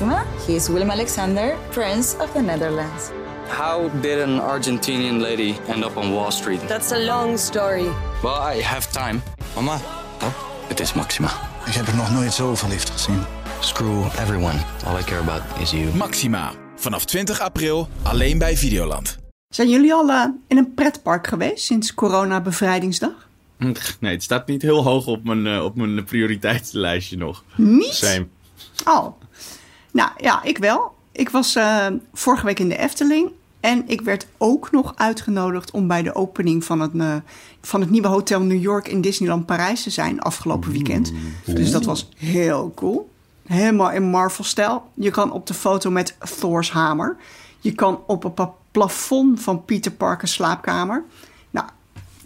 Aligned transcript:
Maxima. 0.00 0.24
He 0.46 0.54
is 0.54 0.68
Willem 0.68 0.90
Alexander, 0.90 1.56
Prince 1.70 2.16
of 2.20 2.32
the 2.32 2.40
Netherlands. 2.40 3.10
How 3.48 3.90
did 4.00 4.20
an 4.20 4.40
Argentinian 4.40 5.20
lady 5.20 5.54
end 5.68 5.84
up 5.84 5.96
on 5.96 6.12
Wall 6.12 6.30
Street? 6.30 6.60
That's 6.68 6.92
a 6.92 6.98
long 6.98 7.38
story. 7.38 7.88
Well, 8.22 8.56
I 8.56 8.62
have 8.62 8.90
time. 8.92 9.20
Mama, 9.54 9.80
Oh, 10.22 10.32
het 10.68 10.80
is 10.80 10.92
Maxima. 10.92 11.30
ik 11.66 11.72
heb 11.74 11.86
er 11.86 11.96
nog 11.96 12.12
nooit 12.12 12.32
zo 12.32 12.54
verliefd 12.54 12.90
gezien. 12.90 13.22
Screw 13.60 14.04
everyone. 14.04 14.58
All 14.86 14.98
I 14.98 15.02
care 15.04 15.20
about 15.20 15.42
is 15.60 15.70
you. 15.70 15.94
Maxima. 15.96 16.52
Vanaf 16.76 17.04
20 17.04 17.40
april 17.40 17.88
alleen 18.02 18.38
bij 18.38 18.56
Videoland. 18.56 19.18
Zijn 19.48 19.68
jullie 19.68 19.92
al 19.92 20.08
eh, 20.10 20.24
in 20.48 20.56
een 20.56 20.74
pretpark 20.74 21.26
geweest 21.26 21.64
sinds 21.64 21.94
corona-bevrijdingsdag? 21.94 23.28
Nee, 24.00 24.12
het 24.12 24.22
staat 24.22 24.46
niet 24.46 24.62
heel 24.62 24.82
hoog 24.82 25.06
op 25.06 25.24
mijn, 25.24 25.46
eh, 25.46 25.64
op 25.64 25.76
mijn 25.76 26.04
prioriteitslijstje 26.04 27.16
nog. 27.16 27.44
Niet? 27.56 27.92
Same. 27.94 28.26
Oh. 28.84 29.06
Nou 29.98 30.10
ja, 30.16 30.42
ik 30.42 30.58
wel. 30.58 30.94
Ik 31.12 31.30
was 31.30 31.54
eh, 31.54 31.86
vorige 32.12 32.44
week 32.44 32.58
in 32.58 32.68
de 32.68 32.76
Efteling. 32.76 33.30
En 33.60 33.82
ik 33.86 34.00
werd 34.00 34.26
ook 34.36 34.70
nog 34.70 34.92
uitgenodigd 34.96 35.70
om 35.70 35.86
bij 35.86 36.02
de 36.02 36.14
opening 36.14 36.64
van 36.64 36.80
het, 36.80 36.90
eh, 36.96 37.14
van 37.62 37.80
het 37.80 37.90
nieuwe 37.90 38.08
Hotel 38.08 38.40
New 38.40 38.62
York 38.62 38.88
in 38.88 39.00
Disneyland 39.00 39.46
Parijs 39.46 39.82
te 39.82 39.90
zijn 39.90 40.20
afgelopen 40.20 40.70
weekend. 40.72 41.12
Dus 41.44 41.70
dat 41.70 41.84
was 41.84 42.08
heel 42.16 42.72
cool. 42.74 43.10
Helemaal 43.46 43.90
in 43.90 44.02
Marvel-stijl. 44.02 44.90
Je 44.94 45.10
kan 45.10 45.32
op 45.32 45.46
de 45.46 45.54
foto 45.54 45.90
met 45.90 46.16
Thor's 46.38 46.70
hamer. 46.70 47.16
Je 47.60 47.72
kan 47.72 48.00
op 48.06 48.22
het 48.22 48.48
plafond 48.70 49.40
van 49.40 49.64
Peter 49.64 49.92
Parker's 49.92 50.32
slaapkamer. 50.32 51.04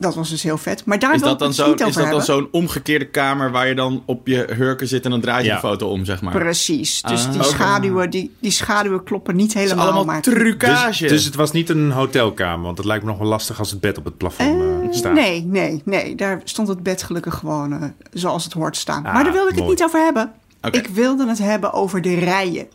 Dat 0.03 0.15
was 0.15 0.31
dus 0.31 0.43
heel 0.43 0.59
vet. 0.59 0.85
Maar 0.85 0.99
daar 0.99 1.15
Is 1.15 1.21
wil 1.21 1.29
dat 1.29 1.39
dan 1.39 1.49
het 1.49 1.57
zo'n 1.57 1.89
is 1.89 1.95
dat 1.95 2.11
dan 2.11 2.23
zo'n 2.23 2.49
omgekeerde 2.51 3.05
kamer 3.09 3.51
waar 3.51 3.69
je 3.69 3.75
dan 3.75 4.03
op 4.07 4.27
je 4.27 4.47
hurken 4.57 4.89
zit 4.89 5.05
en 5.05 5.11
dan 5.11 5.21
draai 5.21 5.43
je 5.43 5.49
Ja. 5.49 5.55
de 5.55 5.61
foto 5.61 5.89
om, 5.89 6.05
zeg 6.05 6.23
maar? 6.23 6.33
Precies. 6.33 7.03
Dus 7.03 7.25
Ah. 7.25 7.31
die, 7.33 7.41
Oké. 7.41 7.49
schaduwen, 7.49 8.11
die, 8.11 8.35
die 8.41 8.51
schaduwen 8.51 9.03
kloppen 9.05 9.37
niet 9.37 9.53
Het 9.53 9.63
is 9.63 9.69
helemaal. 9.71 9.85
allemaal 9.85 10.05
maar 10.05 10.23
trucage. 10.23 11.01
Dus, 11.03 11.11
dus 11.11 11.25
het 11.25 11.35
was 11.35 11.53
niet 11.53 11.69
een 11.69 11.91
hotelkamer, 11.91 12.65
want 12.65 12.77
het 12.79 12.87
lijkt 12.87 13.05
me 13.05 13.11
nog 13.11 13.19
wel 13.19 13.29
lastig 13.29 13.59
als 13.59 13.71
het 13.71 13.81
bed 13.81 13.99
op 13.99 14.05
het 14.05 14.17
plafond 14.17 14.63
eh, 14.63 14.93
staat. 14.93 15.13
Nee, 15.13 15.43
nee, 15.45 15.83
nee. 15.85 16.15
Daar 16.15 16.41
stond 16.45 16.69
het 16.69 16.83
bed 16.83 17.03
gelukkig 17.03 17.35
gewoon 17.35 17.73
eh, 17.73 17.89
zoals 18.13 18.45
het 18.45 18.53
hoort 18.53 18.73
te 18.75 18.81
staan. 18.81 19.07
Ah, 19.07 19.15
maar 19.15 19.25
daar 19.25 19.33
wilde 19.33 19.51
ik 19.51 19.57
het 19.59 19.69
niet 19.69 19.83
over 19.83 20.01
hebben. 20.05 20.33
Ik 20.71 20.87
wilde 20.87 21.29
het 21.29 21.39
hebben 21.39 21.73
over 21.73 22.01
de 22.03 22.15
rijen. 22.15 22.67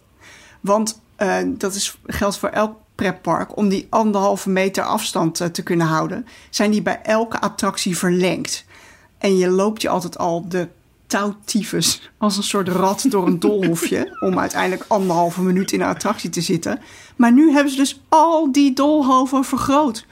Want 0.61 0.99
eh, 1.15 1.35
dat 1.45 1.75
is, 1.75 1.97
geldt 2.05 2.37
voor 2.37 2.49
elk 2.49 2.75
pretpark. 2.97 3.57
Om 3.57 3.69
die 3.69 3.87
anderhalve 3.89 4.49
meter 4.49 4.83
afstand 4.83 5.41
eh, 5.41 5.47
te 5.47 5.63
kunnen 5.63 5.87
houden... 5.87 6.25
zijn 6.49 6.71
die 6.71 6.81
bij 6.81 6.99
elke 7.03 7.39
attractie 7.39 7.97
verlengd. 7.97 8.65
En 9.17 9.37
je 9.37 9.49
loopt 9.49 9.81
je 9.81 9.89
altijd 9.89 10.17
al 10.17 10.49
de 10.49 10.67
touwtyfus 11.07 12.11
als 12.17 12.37
een 12.37 12.43
soort 12.43 12.67
rat 12.67 13.05
door 13.09 13.27
een 13.27 13.39
doolhofje... 13.39 14.15
om 14.27 14.39
uiteindelijk 14.39 14.85
anderhalve 14.87 15.41
minuut 15.41 15.71
in 15.71 15.81
een 15.81 15.87
attractie 15.87 16.29
te 16.29 16.41
zitten. 16.41 16.79
Maar 17.15 17.31
nu 17.31 17.51
hebben 17.51 17.71
ze 17.71 17.77
dus 17.77 18.01
al 18.09 18.51
die 18.51 18.73
doolhoven 18.73 19.43
vergroot. 19.43 20.05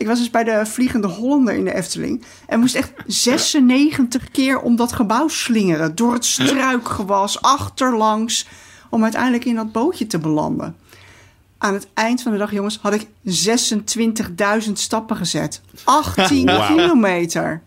Ik 0.00 0.06
was 0.06 0.18
dus 0.18 0.30
bij 0.30 0.44
de 0.44 0.66
Vliegende 0.66 1.08
Hollander 1.08 1.54
in 1.54 1.64
de 1.64 1.74
Efteling. 1.74 2.24
En 2.46 2.60
moest 2.60 2.74
echt 2.74 2.92
96 3.06 4.30
keer 4.30 4.60
om 4.60 4.76
dat 4.76 4.92
gebouw 4.92 5.28
slingeren. 5.28 5.94
Door 5.94 6.12
het 6.12 6.24
struikgewas, 6.24 7.42
achterlangs. 7.42 8.48
Om 8.90 9.02
uiteindelijk 9.02 9.44
in 9.44 9.54
dat 9.54 9.72
bootje 9.72 10.06
te 10.06 10.18
belanden. 10.18 10.76
Aan 11.62 11.74
het 11.74 11.88
eind 11.94 12.22
van 12.22 12.32
de 12.32 12.38
dag, 12.38 12.52
jongens, 12.52 12.78
had 12.82 12.94
ik 12.94 13.06
26.000 14.66 14.72
stappen 14.72 15.16
gezet. 15.16 15.60
18 15.84 16.46
Wauw. 16.56 16.76
kilometer. 16.76 17.62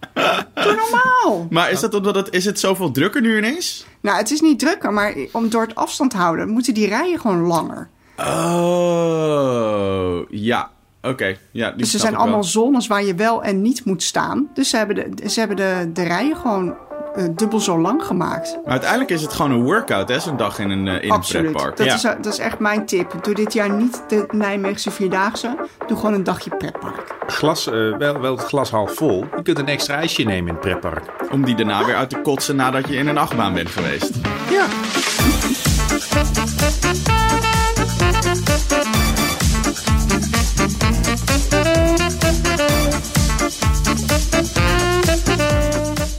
Doe 0.53 0.75
normaal. 0.75 1.47
Maar 1.49 1.71
is, 1.71 1.79
dat 1.79 1.93
omdat 1.93 2.15
het, 2.15 2.29
is 2.29 2.45
het 2.45 2.59
zoveel 2.59 2.91
drukker 2.91 3.21
nu 3.21 3.37
ineens? 3.37 3.85
Nou, 4.01 4.17
het 4.17 4.31
is 4.31 4.41
niet 4.41 4.59
drukker, 4.59 4.93
maar 4.93 5.15
om 5.31 5.49
door 5.49 5.61
het 5.61 5.75
afstand 5.75 6.13
houden... 6.13 6.49
moeten 6.49 6.73
die 6.73 6.87
rijen 6.87 7.19
gewoon 7.19 7.41
langer. 7.41 7.89
Oh, 8.17 10.19
ja. 10.29 10.71
Oké, 11.01 11.37
ja. 11.51 11.71
Dus 11.71 11.93
er 11.93 11.99
zijn 11.99 12.15
allemaal 12.15 12.43
zones 12.43 12.87
waar 12.87 13.03
je 13.03 13.15
wel 13.15 13.43
en 13.43 13.61
niet 13.61 13.85
moet 13.85 14.03
staan. 14.03 14.49
Dus 14.53 14.69
ze 14.69 14.77
hebben 14.77 14.95
de, 14.95 15.29
ze 15.29 15.39
hebben 15.39 15.57
de, 15.57 15.89
de 15.93 16.03
rijen 16.03 16.37
gewoon 16.37 16.75
eh, 17.15 17.23
dubbel 17.31 17.59
zo 17.59 17.79
lang 17.79 18.03
gemaakt. 18.05 18.57
Maar 18.63 18.71
uiteindelijk 18.71 19.09
is 19.11 19.21
het 19.21 19.33
gewoon 19.33 19.51
een 19.51 19.63
workout, 19.63 20.09
hè? 20.09 20.19
Zo'n 20.19 20.37
dag 20.37 20.59
in 20.59 20.69
een, 20.69 20.87
in 20.87 21.03
een 21.03 21.11
Absoluut. 21.11 21.51
pretpark. 21.51 21.77
Dat, 21.77 21.85
Ja. 21.85 21.93
is, 21.93 22.01
dat 22.01 22.25
is 22.25 22.37
echt 22.39 22.59
mijn 22.59 22.85
tip. 22.85 23.23
Doe 23.23 23.33
dit 23.33 23.53
jaar 23.53 23.69
niet 23.69 24.03
de 24.07 24.25
Nijmeegse 24.31 24.91
Vierdaagse. 24.91 25.55
Doe 25.87 25.97
gewoon 25.97 26.13
een 26.13 26.23
dagje 26.23 26.49
pretpark. 26.57 27.15
Glas, 27.27 27.67
eh, 27.67 27.73
wel, 27.97 28.19
wel 28.19 28.31
het 28.37 28.45
glas 28.45 28.71
half 28.71 28.93
vol. 28.93 29.25
Je 29.35 29.41
kunt 29.41 29.59
een 29.59 29.67
extra 29.67 29.95
ijsje 29.95 30.23
nemen 30.23 30.47
in 30.47 30.53
het 30.53 30.59
pretpark. 30.59 31.03
Om 31.31 31.45
die 31.45 31.55
daarna 31.55 31.85
weer 31.85 31.95
uit 31.95 32.09
te 32.09 32.19
kotsen 32.21 32.55
nadat 32.55 32.87
je 32.87 32.95
in 32.95 33.07
een 33.07 33.17
achtbaan 33.17 33.53
bent 33.53 33.69
geweest. 33.69 34.11
Ja. 34.49 34.65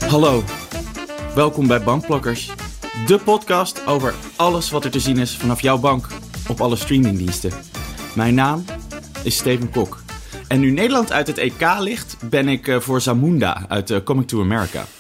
Hallo, 0.09 0.43
welkom 1.35 1.67
bij 1.67 1.83
Bankplokkers. 1.83 2.53
De 3.07 3.19
podcast 3.19 3.87
over 3.87 4.15
alles 4.37 4.71
wat 4.71 4.85
er 4.85 4.91
te 4.91 5.01
zien 5.01 5.19
is 5.19 5.37
vanaf 5.37 5.61
jouw 5.61 5.79
bank 5.79 6.07
op 6.49 6.61
alle 6.61 6.77
streamingdiensten. 6.77 7.51
Mijn 8.15 8.35
naam 8.35 8.65
is 9.25 9.37
Steven 9.37 9.71
Kok. 9.71 10.03
En 10.49 10.61
nu 10.61 10.71
Nederland 10.71 11.13
uit 11.13 11.27
het 11.27 11.39
EK 11.39 11.79
ligt, 11.79 12.17
ben 12.31 12.49
ik 12.49 12.69
eh, 12.69 12.81
voor 12.81 13.01
Zamunda 13.01 13.69
uit 13.69 13.91
eh, 13.91 14.03
Coming 14.05 14.29
to 14.29 14.41
America. 14.41 14.85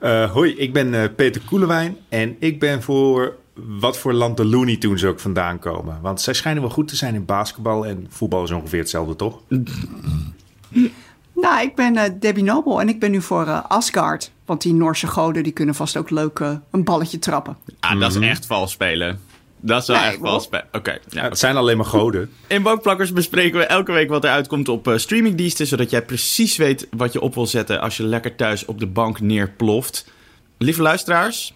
Eh, 0.00 0.30
hoi, 0.30 0.54
ik 0.54 0.72
ben 0.72 1.14
Peter 1.14 1.40
Koelewijn 1.40 1.96
en 2.08 2.36
ik 2.38 2.60
ben 2.60 2.82
voor 2.82 3.36
wat 3.54 3.98
voor 3.98 4.12
land 4.12 4.36
de 4.36 4.44
Looney 4.44 4.76
Tunes 4.76 5.04
ook 5.04 5.20
vandaan 5.20 5.58
komen. 5.58 6.00
Want 6.00 6.20
zij 6.20 6.34
schijnen 6.34 6.62
wel 6.62 6.70
goed 6.70 6.88
te 6.88 6.96
zijn 6.96 7.14
in 7.14 7.24
basketbal 7.24 7.86
en 7.86 8.06
voetbal 8.08 8.42
is 8.42 8.50
ongeveer 8.50 8.78
hetzelfde, 8.78 9.16
toch? 9.16 9.40
Nou, 11.40 11.62
ik 11.62 11.74
ben 11.74 11.96
eh, 11.96 12.10
Debbie 12.20 12.44
Noble 12.44 12.80
en 12.80 12.88
ik 12.88 13.00
ben 13.00 13.10
nu 13.10 13.22
voor 13.22 13.46
eh, 13.46 13.64
Asgard. 13.68 14.30
Want 14.44 14.62
die 14.62 14.72
Noorse 14.74 15.06
goden 15.06 15.42
die 15.42 15.52
kunnen 15.52 15.74
vast 15.74 15.96
ook 15.96 16.10
leuk 16.10 16.38
eh, 16.38 16.52
een 16.70 16.84
balletje 16.84 17.18
trappen. 17.18 17.56
Ah, 17.80 18.00
dat 18.00 18.14
is 18.14 18.18
echt 18.28 18.46
vals 18.46 18.72
spelen. 18.72 19.20
Dat 19.62 19.80
is 19.80 19.86
wel 19.88 19.96
Nee, 19.96 20.06
echt 20.06 20.18
vals 20.20 20.44
spelen. 20.44 20.66
Oké, 20.72 20.98
ja, 21.08 21.22
het 21.28 21.38
zijn 21.38 21.56
alleen 21.56 21.76
maar 21.76 21.86
goden. 21.86 22.30
In 22.46 22.62
Bankplakkers 22.62 23.12
bespreken 23.12 23.58
we 23.58 23.64
elke 23.64 23.92
week 23.92 24.08
wat 24.08 24.24
er 24.24 24.30
uitkomt 24.30 24.68
op 24.68 24.88
eh, 24.88 24.96
streamingdiensten, 24.96 25.66
zodat 25.66 25.90
jij 25.90 26.02
precies 26.02 26.56
weet 26.56 26.86
wat 26.90 27.12
je 27.12 27.20
op 27.20 27.34
wil 27.34 27.46
zetten 27.46 27.80
als 27.80 27.96
je 27.96 28.02
lekker 28.02 28.36
thuis 28.36 28.64
op 28.64 28.78
de 28.80 28.86
bank 28.86 29.20
neerploft. 29.20 30.12
Lieve 30.58 30.82
luisteraars, 30.82 31.54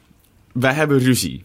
wij 0.53 0.73
hebben 0.73 0.99
ruzie. 0.99 1.45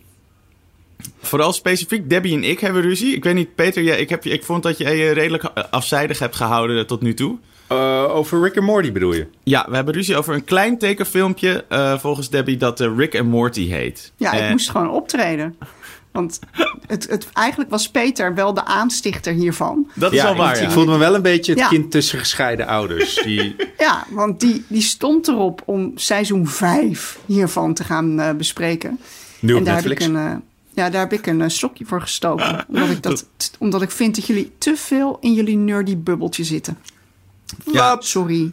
Vooral 1.22 1.54
specifiek 1.54 2.10
Debbie 2.10 2.34
en 2.36 2.44
ik 2.44 2.60
hebben 2.60 2.82
ruzie. 2.82 3.16
Ik 3.16 3.24
weet 3.24 3.36
niet, 3.36 3.56
Peter, 3.56 3.84
jij, 3.84 4.00
ik, 4.00 4.10
heb, 4.10 4.24
je- 4.24 4.30
ik 4.30 4.44
vond 4.44 4.64
dat 4.64 4.78
je 4.78 4.90
je 4.90 5.12
redelijk 5.12 5.44
afzijdig 5.70 6.20
hebt 6.20 6.36
gehouden 6.36 6.88
tot 6.88 7.02
nu 7.02 7.14
toe. 7.14 7.38
Eh, 7.70 8.16
over 8.16 8.42
Rick 8.42 8.56
en 8.56 8.64
Morty 8.64 8.92
bedoel 8.92 9.14
je? 9.14 9.28
Ja, 9.44 9.66
we 9.70 9.76
hebben 9.76 9.94
ruzie 9.94 10.18
over 10.18 10.34
een 10.34 10.44
klein 10.44 10.78
tekenfilmpje, 10.78 11.66
eh, 11.70 12.00
volgens 12.00 12.30
Debbie, 12.30 12.58
dat 12.58 12.80
eh, 12.80 12.92
Rick 12.98 13.14
en 13.14 13.26
Morty 13.28 13.68
heet. 13.68 14.12
Ja, 14.18 14.32
ik 14.34 14.50
moest 14.52 14.70
gewoon 14.70 14.90
optreden. 14.90 15.56
Want 16.12 16.40
het, 16.88 17.08
het, 17.10 17.28
eigenlijk 17.34 17.70
was 17.70 17.90
Peter 17.90 18.36
wel 18.36 18.54
de 18.54 18.66
aanstichter 18.66 19.34
hiervan. 19.34 19.90
Dat 19.94 20.12
is 20.12 20.18
ja, 20.18 20.24
wel 20.24 20.36
waar, 20.36 20.54
ik, 20.54 20.60
ja. 20.60 20.66
ik 20.66 20.72
voelde 20.72 20.92
me 20.92 20.98
wel 20.98 21.16
een 21.16 21.22
beetje 21.22 21.52
het 21.52 21.62
Ja. 21.62 21.68
kind 21.68 21.92
tussen 21.92 22.20
gescheiden 22.20 22.68
ouders. 22.68 23.16
Die, 23.16 23.56
Ja, 23.78 24.06
want 24.10 24.40
die, 24.40 24.66
die 24.68 24.82
stond 24.82 25.28
erop 25.28 25.62
om 25.66 25.92
seizoen 25.96 26.48
5 26.48 27.20
hiervan 27.26 27.74
te 27.74 27.84
gaan 27.84 28.20
eh, 28.20 28.34
bespreken. 28.34 29.00
nu 29.40 29.52
op 29.54 29.58
en 29.60 29.64
daar 29.66 29.74
Netflix. 29.74 30.04
heb 30.06 30.12
ik 30.14 30.18
een, 30.18 30.42
ja, 30.74 30.90
daar 30.90 31.02
heb 31.02 31.14
ik 31.14 31.26
een 31.26 31.52
stokje 31.52 31.86
voor 31.86 32.02
gestoken. 32.02 32.66
Omdat 32.68 32.90
ik, 32.90 33.04
dat, 33.04 33.26
t- 33.38 33.52
omdat 33.60 33.82
ik 33.82 33.92
vind 33.92 34.16
dat 34.16 34.26
jullie 34.26 34.52
te 34.58 34.74
veel 34.76 35.18
in 35.22 35.34
jullie 35.34 35.58
nerdy 35.58 35.98
bubbeltje 35.98 36.44
zitten. 36.44 36.78
Ja. 37.72 37.98
Sorry. 38.00 38.52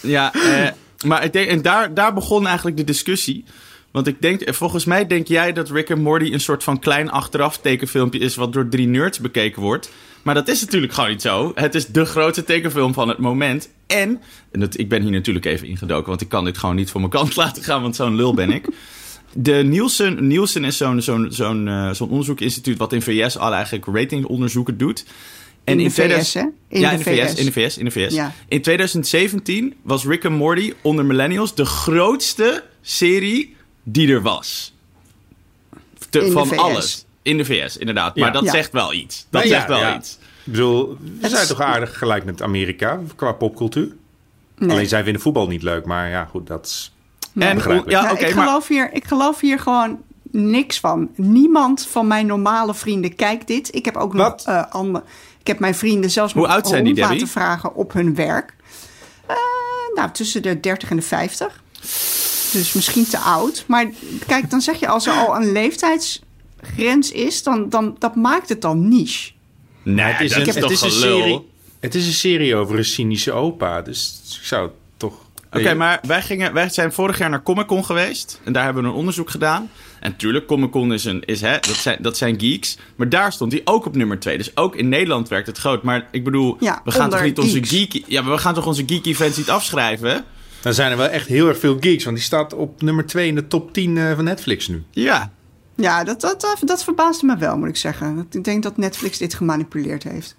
Ja, 0.00 0.32
eh, 0.32 0.70
maar 1.04 1.24
ik 1.24 1.32
denk, 1.32 1.48
en 1.48 1.62
daar, 1.62 1.94
daar 1.94 2.14
begon 2.14 2.46
eigenlijk 2.46 2.76
de 2.76 2.84
discussie. 2.84 3.44
Want 3.90 4.06
ik 4.06 4.20
denk, 4.20 4.54
volgens 4.54 4.84
mij 4.84 5.06
denk 5.06 5.26
jij 5.26 5.52
dat 5.52 5.70
Rick 5.70 5.90
en 5.90 6.02
Morty 6.02 6.32
een 6.32 6.40
soort 6.40 6.64
van 6.64 6.78
klein 6.78 7.10
achteraf 7.10 7.58
tekenfilmpje 7.58 8.18
is 8.18 8.34
wat 8.34 8.52
door 8.52 8.68
drie 8.68 8.86
nerds 8.86 9.18
bekeken 9.18 9.62
wordt. 9.62 9.90
Maar 10.22 10.34
dat 10.34 10.48
is 10.48 10.60
natuurlijk 10.60 10.92
gewoon 10.92 11.10
niet 11.10 11.22
zo. 11.22 11.52
Het 11.54 11.74
is 11.74 11.86
de 11.86 12.04
grootste 12.04 12.44
tekenfilm 12.44 12.94
van 12.94 13.08
het 13.08 13.18
moment. 13.18 13.68
En, 13.86 14.20
en 14.50 14.60
dat, 14.60 14.78
ik 14.78 14.88
ben 14.88 15.02
hier 15.02 15.10
natuurlijk 15.10 15.44
even 15.44 15.68
ingedoken, 15.68 16.08
want 16.08 16.20
ik 16.20 16.28
kan 16.28 16.44
dit 16.44 16.58
gewoon 16.58 16.76
niet 16.76 16.90
voor 16.90 17.00
mijn 17.00 17.12
kant 17.12 17.36
laten 17.44 17.62
gaan, 17.62 17.82
want 17.82 17.96
zo'n 17.96 18.16
lul 18.16 18.34
ben 18.34 18.50
ik. 18.50 18.68
De 19.32 19.52
Nielsen, 19.52 20.26
Nielsen 20.26 20.64
is 20.64 20.76
zo'n 20.76 21.02
zo'n 21.02 21.26
zo'n 21.30 21.68
eh, 21.68 21.90
zo'n 21.90 22.08
onderzoekinstituut 22.08 22.78
wat 22.78 22.92
in 22.92 23.02
VS 23.02 23.38
al 23.38 23.52
eigenlijk 23.52 23.86
ratingonderzoeken 23.86 24.78
doet. 24.78 25.04
In 25.64 25.76
de 25.78 25.90
2000 25.90 26.26
VS, 26.26 26.34
hè? 26.34 26.40
In 26.68 26.80
ja, 26.80 26.88
de 26.90 26.94
in 26.96 26.98
de 26.98 27.04
VS, 27.04 27.30
VS. 27.32 27.38
in 27.38 27.44
de 27.44 27.52
VS, 27.52 27.78
in 27.78 27.84
de 27.84 27.90
VS. 27.90 28.14
Ja. 28.14 28.32
In 28.48 28.62
2017 28.62 29.74
was 29.82 30.04
Rick 30.04 30.24
and 30.24 30.36
Morty 30.36 30.72
onder 30.82 31.04
millennials 31.04 31.54
de 31.54 31.64
grootste 31.64 32.64
serie 32.82 33.56
die 33.82 34.08
er 34.12 34.22
was. 34.22 34.74
Te- 36.10 36.18
In 36.20 36.24
de 36.26 36.32
van 36.32 36.46
VS. 36.46 36.56
alles. 36.56 37.04
In 37.22 37.36
de 37.36 37.44
VS, 37.44 37.76
inderdaad. 37.76 38.14
Ja. 38.14 38.22
Maar 38.22 38.32
dat 38.32 38.44
Ja. 38.44 38.50
zegt 38.50 38.72
wel 38.72 38.92
iets. 38.92 39.26
Dat 39.30 39.42
zegt 39.46 39.62
ja, 39.62 39.68
wel 39.68 39.78
ja. 39.78 39.96
iets. 39.96 40.18
Ik 40.44 40.52
bedoel, 40.52 40.96
we 41.20 41.28
zijn 41.28 41.42
is- 41.42 41.48
toch 41.48 41.60
aardig 41.60 41.98
gelijk 41.98 42.24
met 42.24 42.42
Amerika 42.42 43.00
qua 43.16 43.32
popcultuur? 43.32 43.88
Nee. 44.58 44.70
Alleen 44.70 44.88
zij 44.88 45.02
vinden 45.02 45.22
voetbal 45.22 45.46
niet 45.46 45.62
leuk, 45.62 45.84
maar 45.84 46.08
ja, 46.08 46.24
goed, 46.24 46.46
dat 46.46 46.66
is... 46.66 46.92
Nee. 47.32 47.48
En, 47.48 47.54
begrijpelijk. 47.54 47.90
ja, 47.96 48.02
Nou, 48.02 48.14
oké, 48.14 48.24
ik, 48.26 48.34
maar 48.34 48.46
geloof 48.46 48.68
hier, 48.68 48.90
ik 48.92 49.04
geloof 49.04 49.40
hier 49.40 49.58
gewoon 49.58 49.98
niks 50.30 50.80
van. 50.80 51.10
Niemand 51.16 51.86
van 51.86 52.06
mijn 52.06 52.26
normale 52.26 52.74
vrienden 52.74 53.14
kijkt 53.16 53.46
dit. 53.46 53.74
Ik 53.74 53.84
heb 53.84 53.96
ook 53.96 54.14
nog 54.14 54.34
eh 54.44 54.64
andere. 54.70 55.04
Ik 55.44 55.50
heb 55.50 55.58
mijn 55.58 55.74
vrienden 55.74 56.10
zelfs 56.10 56.32
Hoe 56.32 56.46
oud 56.46 56.68
zijn 56.68 56.84
die, 56.84 56.96
laten 56.96 57.28
vragen 57.28 57.74
op 57.74 57.92
hun 57.92 58.14
werk. 58.14 58.54
Eh, 59.26 59.36
nou, 59.94 60.10
tussen 60.10 60.42
de 60.42 60.60
30 60.60 60.90
en 60.90 60.96
de 60.96 61.02
50. 61.02 61.62
Dus 62.52 62.72
misschien 62.72 63.06
te 63.06 63.18
oud. 63.18 63.64
Maar 63.66 63.90
kijk, 64.26 64.50
dan 64.50 64.60
zeg 64.60 64.80
je 64.80 64.88
als 64.88 65.06
er 65.06 65.12
al 65.12 65.36
een 65.36 65.52
leeftijdsgrens 65.52 67.10
is, 67.12 67.42
dan, 67.42 67.68
dan 67.68 67.96
dat 67.98 68.14
maakt 68.14 68.48
het 68.48 68.60
dan 68.60 68.88
niche. 68.88 69.32
Nee, 69.82 70.04
het 70.04 70.20
is, 70.20 70.30
dat 70.30 70.40
een, 70.40 70.46
is 70.46 70.54
het, 70.54 70.62
toch 70.62 70.72
is 70.72 70.82
een 70.82 70.90
serie, 70.90 71.48
het 71.80 71.94
is 71.94 72.06
een 72.06 72.12
serie 72.12 72.56
over 72.56 72.78
een 72.78 72.84
cynische 72.84 73.32
opa. 73.32 73.82
Dus 73.82 74.20
ik 74.40 74.46
zou 74.46 74.70
Oké, 75.54 75.74
maar 75.74 76.00
wij, 76.06 76.22
gingen, 76.22 76.52
wij 76.52 76.68
zijn 76.68 76.92
vorig 76.92 77.18
jaar 77.18 77.30
naar 77.30 77.42
Comic 77.42 77.66
Con 77.66 77.84
geweest. 77.84 78.40
En 78.44 78.52
daar 78.52 78.64
hebben 78.64 78.82
we 78.82 78.88
een 78.88 78.94
onderzoek 78.94 79.30
gedaan. 79.30 79.70
En 80.00 80.10
natuurlijk, 80.10 80.46
Comic 80.46 80.70
Con 80.70 80.92
is 80.92 81.04
een, 81.04 81.22
is, 81.24 81.40
hè, 81.40 81.52
dat, 81.52 81.76
zijn, 81.76 81.98
dat 82.00 82.16
zijn 82.16 82.40
geeks. 82.40 82.78
Maar 82.96 83.08
daar 83.08 83.32
stond 83.32 83.52
hij 83.52 83.60
ook 83.64 83.86
op 83.86 83.96
nummer 83.96 84.18
2. 84.18 84.36
Dus 84.36 84.56
ook 84.56 84.76
in 84.76 84.88
Nederland 84.88 85.28
werkt 85.28 85.46
het 85.46 85.58
groot. 85.58 85.82
Maar 85.82 86.08
ik 86.10 86.24
bedoel, 86.24 86.56
Ja, 86.60 86.80
we 86.84 86.90
gaan 86.90 87.10
toch 87.10 87.22
niet 87.22 87.38
onze 87.38 87.64
geeks. 87.64 87.70
geek... 87.70 88.04
Ja, 88.06 88.24
we 88.24 88.38
gaan 88.38 88.54
toch 88.54 88.66
onze 88.66 88.82
geek 88.86 89.06
events 89.06 89.36
niet 89.36 89.50
afschrijven? 89.50 90.24
Dan 90.60 90.74
zijn 90.74 90.90
er 90.90 90.96
wel 90.96 91.08
echt 91.08 91.26
heel 91.28 91.48
erg 91.48 91.58
veel 91.58 91.76
geeks. 91.80 92.04
Want 92.04 92.16
die 92.16 92.24
staat 92.24 92.54
op 92.54 92.82
nummer 92.82 93.06
2 93.06 93.28
in 93.28 93.34
de 93.34 93.46
top 93.46 93.72
10 93.72 93.96
eh, 93.96 94.14
van 94.14 94.24
Netflix 94.24 94.68
nu. 94.68 94.82
Ja. 94.90 95.32
Ja, 95.76 96.04
dat, 96.04 96.20
dat, 96.20 96.58
dat, 96.60 96.84
verbaasde 96.84 97.26
me 97.26 97.36
wel, 97.36 97.58
moet 97.58 97.68
ik 97.68 97.76
zeggen. 97.76 98.26
Ik 98.30 98.44
denk 98.44 98.62
dat 98.62 98.76
Netflix 98.76 99.18
dit 99.18 99.34
gemanipuleerd 99.34 100.02
heeft. 100.02 100.36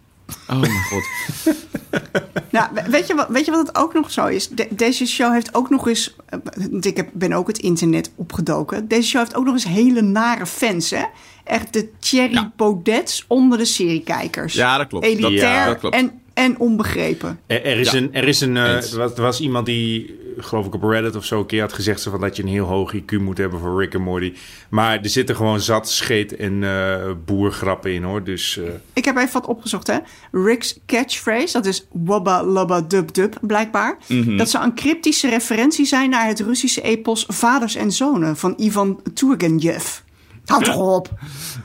Oh 0.50 0.60
mijn 0.60 0.84
god. 0.84 1.04
Nou, 2.52 2.68
we- 2.74 2.90
weet 2.90 3.08
je, 3.08 3.16
wat, 3.16 3.28
weet 3.30 3.46
je 3.46 3.52
wat 3.52 3.68
het 3.68 3.78
ook 3.78 3.94
nog 3.94 4.12
zo 4.12 4.26
is? 4.26 4.48
De- 4.50 4.68
deze 4.72 5.06
show 5.06 5.34
heeft 5.34 5.54
ook 5.56 5.70
nog 5.70 5.88
eens... 5.88 6.16
eh, 6.26 6.40
Ik 6.82 6.98
heb, 6.98 7.10
ben 7.14 7.34
ook 7.34 7.48
het 7.48 7.58
internet 7.58 8.12
opgedoken. 8.16 8.88
Deze 8.88 9.08
show 9.10 9.22
heeft 9.22 9.36
ook 9.36 9.46
nog 9.46 9.54
eens 9.54 9.64
hele 9.64 10.02
nare 10.02 10.46
fans, 10.46 10.90
hè? 10.90 11.04
Echt 11.46 11.74
de 11.74 11.90
Thierry 12.00 12.34
Ja. 12.34 12.52
Baudets 12.56 13.26
onder 13.28 13.58
de 13.58 13.66
seriekijkers. 13.66 14.54
Ja, 14.54 14.78
dat 14.78 14.88
klopt. 14.88 15.06
Elitair 15.06 15.36
ja, 15.54 15.66
dat 15.66 15.78
klopt. 15.80 15.96
En, 15.96 16.12
en 16.34 16.60
onbegrepen. 16.60 17.40
Er, 17.48 17.64
er 17.66 17.80
is 17.80 17.92
Ja. 17.92 17.98
een, 17.98 18.14
er, 18.14 18.28
is 18.28 18.42
een 18.42 18.58
eh, 18.58 18.92
er, 18.92 18.98
was, 18.98 19.14
er 19.16 19.22
was 19.22 19.40
iemand 19.40 19.66
die, 19.66 20.06
eh, 20.38 20.44
geloof 20.44 20.66
ik 20.66 20.74
op 20.74 20.84
Reddit 20.84 21.16
of 21.16 21.26
zo, 21.26 21.40
een 21.40 21.46
keer 21.46 21.62
had 21.62 21.74
gezegd 21.74 22.04
van 22.04 22.20
dat 22.22 22.36
je 22.36 22.44
een 22.44 22.50
heel 22.50 22.66
hoog 22.66 22.94
IQ 22.96 23.20
moet 23.22 23.38
hebben 23.38 23.60
voor 23.60 23.80
Rick 23.82 23.94
en 23.94 24.02
Morty. 24.02 24.34
Maar 24.70 25.00
er 25.02 25.10
zitten 25.10 25.36
gewoon 25.36 25.60
zat 25.62 25.90
scheet 25.90 26.36
en 26.36 26.64
eh, 26.64 27.12
boergrappen 27.26 27.94
in 27.94 28.04
hoor. 28.04 28.24
Dus 28.24 28.58
eh, 28.58 28.64
Ik 28.94 29.06
heb 29.06 29.18
even 29.18 29.34
wat 29.34 29.46
opgezocht, 29.46 29.88
hè. 29.88 29.98
Rick's 30.32 30.80
catchphrase, 30.86 31.54
dat 31.54 31.66
is 31.66 31.86
wabba 31.92 32.44
labba 32.44 32.82
dub 32.82 33.14
dub, 33.14 33.38
blijkbaar. 33.42 33.98
Mhm. 34.08 34.38
Dat 34.38 34.50
zou 34.50 34.64
een 34.64 34.76
cryptische 34.76 35.30
referentie 35.30 35.86
zijn 35.86 36.10
naar 36.10 36.28
het 36.28 36.40
Russische 36.40 36.82
epos 36.82 37.26
Vaders 37.28 37.76
en 37.76 37.92
Zonen 37.92 38.38
van 38.38 38.54
Ivan 38.58 39.00
Turgenev. 39.14 40.04
Houd 40.46 40.64
toch 40.66 40.76
op. 40.96 41.10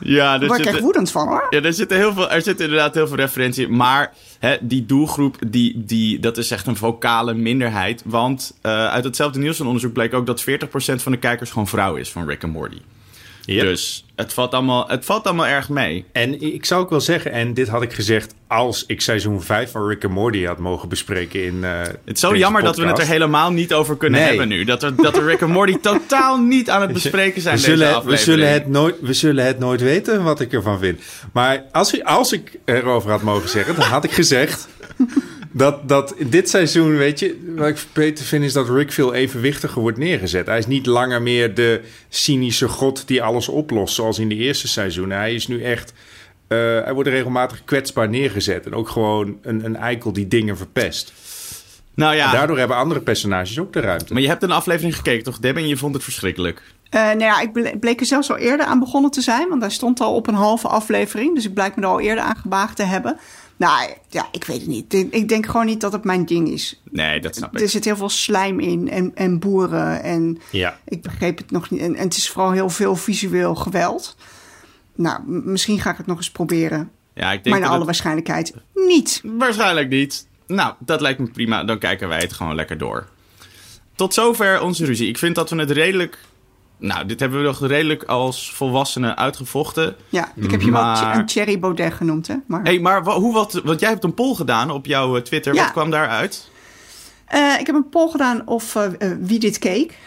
Ja, 0.00 0.24
Daar 0.32 0.40
er 0.42 0.46
word 0.46 0.66
ik 0.74 0.80
woedend 0.80 1.10
van, 1.10 1.28
hoor. 1.28 1.46
ja, 1.50 1.62
er 1.62 1.72
zitten 1.74 1.96
heel 1.96 2.12
veel, 2.12 2.30
er 2.30 2.42
zitten 2.42 2.64
inderdaad 2.64 2.94
heel 2.94 3.06
veel 3.06 3.16
referenties 3.16 3.64
in. 3.64 3.76
Maar 3.76 4.12
hè, 4.38 4.56
die 4.60 4.86
doelgroep, 4.86 5.36
die, 5.48 5.84
die, 5.84 6.20
dat 6.20 6.36
is 6.36 6.50
echt 6.50 6.66
een 6.66 6.76
vocale 6.76 7.34
minderheid. 7.34 8.02
Want 8.04 8.58
eh, 8.62 8.86
uit 8.86 9.04
hetzelfde 9.04 9.38
Nielsen-onderzoek 9.38 9.92
bleek 9.92 10.14
ook 10.14 10.26
dat 10.26 10.44
40% 10.44 10.44
van 10.96 11.12
de 11.12 11.18
kijkers 11.18 11.50
gewoon 11.50 11.68
vrouw 11.68 11.94
is 11.96 12.10
van 12.10 12.26
Rick 12.26 12.42
en 12.42 12.50
Morty. 12.50 12.80
ja. 13.44 13.62
Dus 13.62 14.04
het 14.20 14.32
valt, 14.32 14.54
allemaal, 14.54 14.88
het 14.88 15.04
valt 15.04 15.24
allemaal 15.26 15.46
erg 15.46 15.68
mee. 15.68 16.04
En 16.12 16.40
ik 16.54 16.64
zou 16.64 16.82
ook 16.82 16.90
wel 16.90 17.00
zeggen, 17.00 17.32
en 17.32 17.54
dit 17.54 17.68
had 17.68 17.82
ik 17.82 17.92
gezegd 17.92 18.34
als 18.46 18.84
ik 18.86 19.00
seizoen 19.00 19.42
5 19.42 19.70
van 19.70 19.86
Rick 19.86 20.02
en 20.04 20.10
Morty 20.10 20.44
had 20.44 20.58
mogen 20.58 20.88
bespreken 20.88 21.44
in 21.44 21.64
eh 21.64 21.80
Het 21.80 21.96
is 22.04 22.20
zo 22.20 22.36
jammer 22.36 22.62
dat 22.62 22.76
we 22.76 22.86
het 22.86 22.98
er 22.98 23.06
helemaal 23.06 23.50
niet 23.50 23.72
over 23.72 23.96
kunnen 23.96 24.20
Nee. 24.20 24.28
hebben 24.28 24.48
nu. 24.48 24.64
Dat, 24.64 24.82
er, 24.82 24.96
dat 24.96 25.18
Rick 25.18 25.40
en 25.40 25.50
Morty 25.50 25.78
totaal 25.90 26.38
niet 26.38 26.70
aan 26.70 26.80
het 26.82 26.92
bespreken 26.92 27.42
zijn 27.42 27.56
we 27.56 27.60
deze 27.62 27.76
zullen, 27.76 27.88
we, 27.90 27.94
aflevering. 27.96 28.24
zullen 28.38 28.52
het 28.52 28.66
nooit, 28.68 28.94
we 29.00 29.12
zullen 29.12 29.44
het 29.46 29.58
nooit 29.58 29.80
weten 29.80 30.22
wat 30.22 30.40
ik 30.40 30.52
ervan 30.52 30.78
vind. 30.78 31.00
Maar 31.32 31.64
als, 31.72 32.04
als 32.04 32.32
ik 32.32 32.58
erover 32.64 33.10
had 33.10 33.22
mogen 33.22 33.48
zeggen, 33.48 33.74
dan 33.74 33.84
had 33.84 34.04
ik 34.04 34.12
gezegd... 34.12 34.68
Dat, 35.52 35.88
dat 35.88 36.14
in 36.16 36.28
dit 36.30 36.48
seizoen, 36.50 36.96
weet 36.96 37.18
je, 37.18 37.52
wat 37.56 37.68
ik 37.68 37.84
beter 37.92 38.24
vind 38.24 38.44
is 38.44 38.52
dat 38.52 38.68
Rick 38.68 38.92
veel 38.92 39.14
evenwichtiger 39.14 39.80
wordt 39.82 39.98
neergezet. 39.98 40.46
Hij 40.46 40.58
is 40.58 40.66
niet 40.66 40.86
langer 40.86 41.22
meer 41.22 41.54
de 41.54 41.80
cynische 42.08 42.68
god 42.68 43.06
die 43.08 43.22
alles 43.22 43.48
oplost, 43.48 43.94
zoals 43.94 44.18
in 44.18 44.28
de 44.28 44.34
eerste 44.34 44.68
seizoen. 44.68 45.10
Hij 45.10 45.34
is 45.34 45.46
nu 45.48 45.62
echt, 45.62 45.92
eh, 46.48 46.58
hij 46.58 46.92
wordt 46.94 47.08
regelmatig 47.08 47.64
kwetsbaar 47.64 48.08
neergezet. 48.08 48.66
En 48.66 48.74
ook 48.74 48.88
gewoon 48.88 49.38
een, 49.42 49.64
een 49.64 49.76
eikel 49.76 50.12
die 50.12 50.28
dingen 50.28 50.56
verpest. 50.56 51.12
Nou 51.94 52.14
ja, 52.16 52.26
En 52.26 52.32
daardoor 52.36 52.58
hebben 52.58 52.76
andere 52.76 53.00
personages 53.00 53.58
ook 53.58 53.72
de 53.72 53.80
ruimte. 53.80 54.12
maar 54.12 54.22
je 54.22 54.28
hebt 54.28 54.42
een 54.42 54.50
aflevering 54.50 54.96
gekeken 54.96 55.24
toch, 55.24 55.38
Deb? 55.38 55.56
En 55.56 55.68
je 55.68 55.76
vond 55.76 55.94
het 55.94 56.04
verschrikkelijk. 56.04 56.62
Eh, 56.90 57.00
nou 57.02 57.18
ja, 57.18 57.40
ik 57.40 57.52
ble- 57.52 57.76
bleek 57.80 58.00
er 58.00 58.06
zelfs 58.06 58.30
al 58.30 58.36
eerder 58.36 58.66
aan 58.66 58.78
begonnen 58.78 59.10
te 59.10 59.20
zijn. 59.20 59.48
Want 59.48 59.60
hij 59.60 59.70
stond 59.70 60.00
al 60.00 60.14
op 60.14 60.26
een 60.26 60.34
halve 60.34 60.68
aflevering. 60.68 61.34
Dus 61.34 61.44
ik 61.44 61.54
blijk 61.54 61.76
me 61.76 61.82
er 61.82 61.88
al 61.88 62.00
eerder 62.00 62.24
aan 62.24 62.36
gebaagd 62.36 62.76
te 62.76 62.82
hebben. 62.82 63.18
Nou 63.60 63.90
ja, 64.08 64.28
ik 64.32 64.44
weet 64.44 64.58
het 64.60 64.66
niet. 64.66 64.94
Ik- 64.94 65.28
denk 65.28 65.46
gewoon 65.46 65.66
niet 65.66 65.80
dat 65.80 65.92
het 65.92 66.04
mijn 66.04 66.24
ding 66.26 66.48
is. 66.48 66.80
Nee, 66.90 67.20
dat 67.20 67.36
snap 67.36 67.54
ik. 67.54 67.60
Er 67.60 67.68
zit 67.68 67.84
heel 67.84 67.96
veel 67.96 68.08
slijm 68.08 68.60
in 68.60 68.90
en, 68.90 69.12
en 69.14 69.38
boeren. 69.38 70.02
En 70.02 70.38
Ja. 70.50 70.78
ik 70.84 71.02
begreep 71.02 71.38
het 71.38 71.50
nog 71.50 71.70
niet. 71.70 71.80
En, 71.80 71.94
en 71.96 72.04
het 72.04 72.16
is 72.16 72.30
vooral 72.30 72.50
heel 72.52 72.70
veel 72.70 72.96
visueel 72.96 73.54
geweld. 73.54 74.16
Nou, 74.94 75.20
misschien 75.26 75.80
ga 75.80 75.90
ik 75.90 75.96
het 75.96 76.06
nog 76.06 76.16
eens 76.16 76.30
proberen. 76.30 76.90
Ja, 77.14 77.32
ik 77.32 77.44
denk 77.44 77.48
Maar 77.48 77.58
naar 77.58 77.68
alle 77.68 77.76
het- 77.76 77.86
waarschijnlijkheid 77.86 78.54
niet. 78.74 79.20
Waarschijnlijk 79.24 79.88
niet. 79.88 80.26
Nou, 80.46 80.74
dat 80.78 81.00
lijkt 81.00 81.20
me 81.20 81.30
prima. 81.30 81.64
Dan 81.64 81.78
kijken 81.78 82.08
wij 82.08 82.20
het 82.20 82.32
gewoon 82.32 82.54
lekker 82.54 82.78
door. 82.78 83.08
Tot 83.94 84.14
zover 84.14 84.60
onze 84.62 84.84
ruzie. 84.84 85.08
Ik 85.08 85.18
vind 85.18 85.34
dat 85.34 85.50
we 85.50 85.56
het 85.56 85.70
redelijk... 85.70 86.18
Nou, 86.80 87.06
dit 87.06 87.20
hebben 87.20 87.38
we 87.38 87.44
nog 87.44 87.66
redelijk 87.66 88.02
als 88.04 88.52
volwassenen 88.54 89.16
uitgevochten. 89.16 89.96
Ja, 90.08 90.32
ik 90.36 90.50
heb 90.50 90.60
je 90.60 90.70
wel 90.70 90.82
Maar- 90.82 91.16
een 91.18 91.28
Cherry 91.28 91.58
Baudet 91.58 91.92
genoemd, 91.92 92.26
hè? 92.26 92.34
Maar... 92.46 92.62
Hey, 92.62 92.78
maar 92.78 93.04
hoe, 93.04 93.32
wat, 93.32 93.60
want 93.64 93.80
jij 93.80 93.88
hebt 93.88 94.04
een 94.04 94.14
poll 94.14 94.34
gedaan 94.34 94.70
op 94.70 94.86
jouw 94.86 95.16
eh, 95.16 95.22
Twitter. 95.22 95.54
Ja. 95.54 95.62
Wat 95.62 95.72
kwam 95.72 95.90
daaruit? 95.90 96.48
Eh, 97.26 97.54
ik 97.58 97.66
heb 97.66 97.74
een 97.74 97.88
poll 97.88 98.10
gedaan 98.10 98.46
of 98.46 98.76
eh, 98.76 98.88
wie 99.20 99.38
dit 99.38 99.58
keek. 99.58 99.98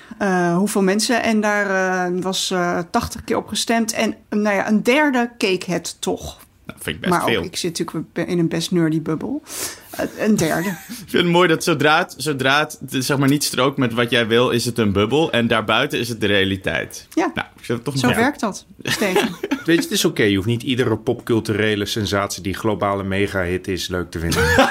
Hoeveel 0.56 0.82
mensen. 0.82 1.24
En 1.24 1.42
daar 1.42 2.22
was 2.22 2.52
eh 2.52 2.80
80 2.92 3.24
keer 3.24 3.38
op 3.38 3.48
gestemd. 3.48 3.94
En 3.94 4.16
nou 4.30 4.56
ja, 4.56 4.68
een 4.68 4.84
derde 4.84 5.32
keek 5.38 5.64
het 5.64 6.02
toch. 6.02 6.38
Vind 6.84 6.96
ik 6.96 7.02
best 7.02 7.14
maar 7.14 7.24
veel. 7.24 7.40
ook, 7.40 7.46
ik 7.46 7.56
zit 7.56 7.78
natuurlijk 7.78 8.30
in 8.30 8.40
een 8.40 8.48
best 8.48 8.72
nerdy 8.72 9.02
bubbel. 9.02 9.44
Eh, 9.90 10.06
een 10.18 10.36
derde. 10.36 10.70
Ik 11.04 11.10
vind 11.10 11.24
het 11.24 11.32
mooi 11.32 11.48
dat 11.48 11.64
zodra 11.64 11.98
het, 11.98 12.14
zodra 12.18 12.60
het 12.60 12.80
zeg 12.90 13.18
maar 13.18 13.30
niet 13.30 13.44
strookt 13.44 13.78
met 13.78 13.94
wat 13.94 14.10
jij 14.10 14.28
wil, 14.28 14.50
is 14.50 14.66
het 14.66 14.78
een 14.78 14.92
bubbel. 14.92 15.32
En 15.32 15.48
daarbuiten 15.48 16.00
is 16.00 16.10
het 16.10 16.22
de 16.22 16.28
realiteit. 16.28 17.08
Ja. 17.14 17.32
Nou, 17.34 17.48
ik 17.58 17.66
vind 17.66 17.78
het 17.78 17.84
toch 17.84 17.98
Zo 17.98 18.08
werkt 18.08 18.40
dat, 18.40 18.66
Steven. 18.84 19.30
Weet 19.66 19.76
je, 19.76 19.82
het 19.82 19.92
is 19.92 20.06
oké. 20.06 20.24
Je 20.24 20.36
hoeft 20.36 20.48
niet 20.48 20.64
iedere 20.64 20.98
popculturele 20.98 21.86
sensatie 21.86 22.44
die 22.44 22.54
globale 22.54 23.04
mega-hit 23.04 23.68
is 23.68 23.88
leuk 23.88 24.12
te 24.12 24.20
vinden. 24.20 24.44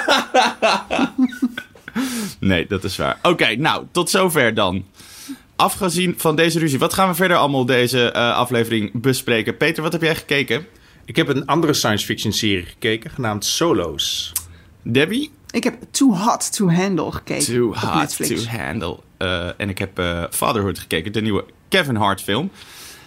Nee, 2.39 2.67
dat 2.67 2.83
is 2.83 2.97
waar. 2.97 3.19
Oké, 3.21 3.55
nou, 3.55 3.85
tot 3.91 4.09
zover 4.09 4.53
dan. 4.53 4.85
Afgezien 5.55 6.13
van 6.17 6.35
deze 6.35 6.59
ruzie, 6.59 6.79
wat 6.79 6.93
gaan 6.93 7.09
we 7.09 7.15
verder 7.15 7.37
allemaal 7.37 7.65
deze 7.65 8.11
eh, 8.11 8.35
aflevering 8.35 9.01
bespreken? 9.01 9.57
Peter, 9.57 9.83
wat 9.83 9.91
heb 9.91 10.01
jij 10.01 10.15
gekeken? 10.15 10.65
Ik 11.05 11.15
heb 11.15 11.27
een 11.27 11.45
andere 11.45 11.73
science 11.73 12.05
fiction 12.05 12.33
serie 12.33 12.65
gekeken, 12.65 13.09
genaamd 13.11 13.45
Solo's. 13.45 14.31
Debbie? 14.81 15.31
ik 15.49 15.63
heb 15.63 15.75
Too 15.91 16.15
Hot 16.15 16.53
to 16.53 16.69
Handle 16.71 17.11
gekeken 17.11 17.53
Too 17.53 17.67
op 17.67 17.75
hot 17.75 17.93
Netflix. 17.93 18.43
to 18.43 18.49
handle. 18.49 18.99
Eh, 19.17 19.47
en 19.57 19.69
ik 19.69 19.77
heb 19.77 19.99
eh, 19.99 20.23
Fatherhood 20.29 20.79
gekeken, 20.79 21.11
de 21.11 21.21
nieuwe 21.21 21.45
Kevin 21.69 21.95
Hart 21.95 22.21
film. 22.21 22.51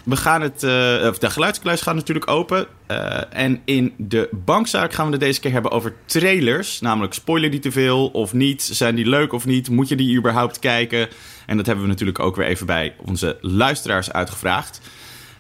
We 0.05 0.17
gaan 0.17 0.41
het, 0.43 0.62
eh, 0.62 1.07
of 1.09 1.19
de 1.19 1.31
geluidskluis 1.31 1.81
gaat 1.81 1.95
natuurlijk 1.95 2.31
open. 2.31 2.67
Eh, 2.87 3.21
en 3.31 3.61
in 3.65 3.95
de 3.97 4.29
bankzaak 4.33 4.93
gaan 4.93 5.07
we 5.07 5.12
het 5.12 5.21
deze 5.21 5.41
keer 5.41 5.53
hebben 5.53 5.71
over 5.71 5.95
trailers. 6.05 6.81
Namelijk 6.81 7.15
spoiler 7.15 7.50
die 7.50 7.61
te 7.61 7.73
veel 7.73 8.07
of 8.09 8.33
niet? 8.33 8.62
Zijn 8.62 8.95
die 8.95 9.09
leuk 9.09 9.33
of 9.33 9.47
niet? 9.47 9.71
Moet 9.71 9.88
je 9.88 9.97
die 9.97 10.17
überhaupt 10.17 10.59
kijken? 10.59 11.09
En 11.47 11.57
dat 11.57 11.67
hebben 11.67 11.85
we 11.85 11.91
natuurlijk 11.91 12.19
ook 12.19 12.37
weer 12.37 12.47
even 12.47 12.67
bij 12.67 12.95
onze 13.05 13.38
luisteraars 13.41 14.12
uitgevraagd. 14.12 14.81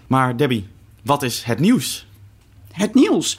Maar 0.06 0.36
Debbie, 0.36 0.66
wat 1.02 1.22
is 1.22 1.42
het 1.42 1.58
nieuws? 1.58 2.05
Het 2.76 2.94
nieuws. 2.94 3.38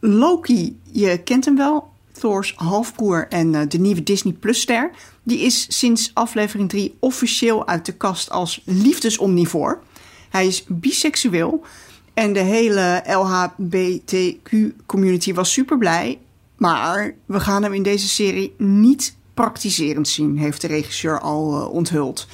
Loki, 0.00 0.80
je 0.90 1.18
kent 1.18 1.44
hem 1.44 1.56
wel. 1.56 1.88
Thor's 2.12 2.52
halfbroer 2.56 3.26
en 3.28 3.54
eh, 3.54 3.68
de 3.68 3.78
nieuwe 3.78 4.02
Disney 4.02 4.32
Plus 4.32 4.60
ster. 4.60 4.90
Die 5.22 5.38
is 5.38 5.78
sinds 5.78 6.10
aflevering 6.14 6.68
3 6.68 6.96
officieel 6.98 7.66
uit 7.66 7.86
de 7.86 7.92
kast 7.92 8.30
als 8.30 8.62
liefdesomnivoor. 8.64 9.82
Hij 10.28 10.46
is 10.46 10.64
biseksueel. 10.66 11.62
En 12.14 12.32
de 12.32 12.40
hele 12.40 13.02
LHBTQ-community 13.06 15.34
was 15.34 15.52
super 15.52 15.78
blij. 15.78 16.18
Maar 16.56 17.14
we 17.26 17.40
gaan 17.40 17.62
hem 17.62 17.72
in 17.72 17.82
deze 17.82 18.08
serie 18.08 18.54
niet 18.58 19.16
praktiserend 19.34 20.08
zien, 20.08 20.38
heeft 20.38 20.60
de 20.60 20.66
regisseur 20.66 21.20
al 21.20 21.60
eh, 21.60 21.72
onthuld. 21.72 22.26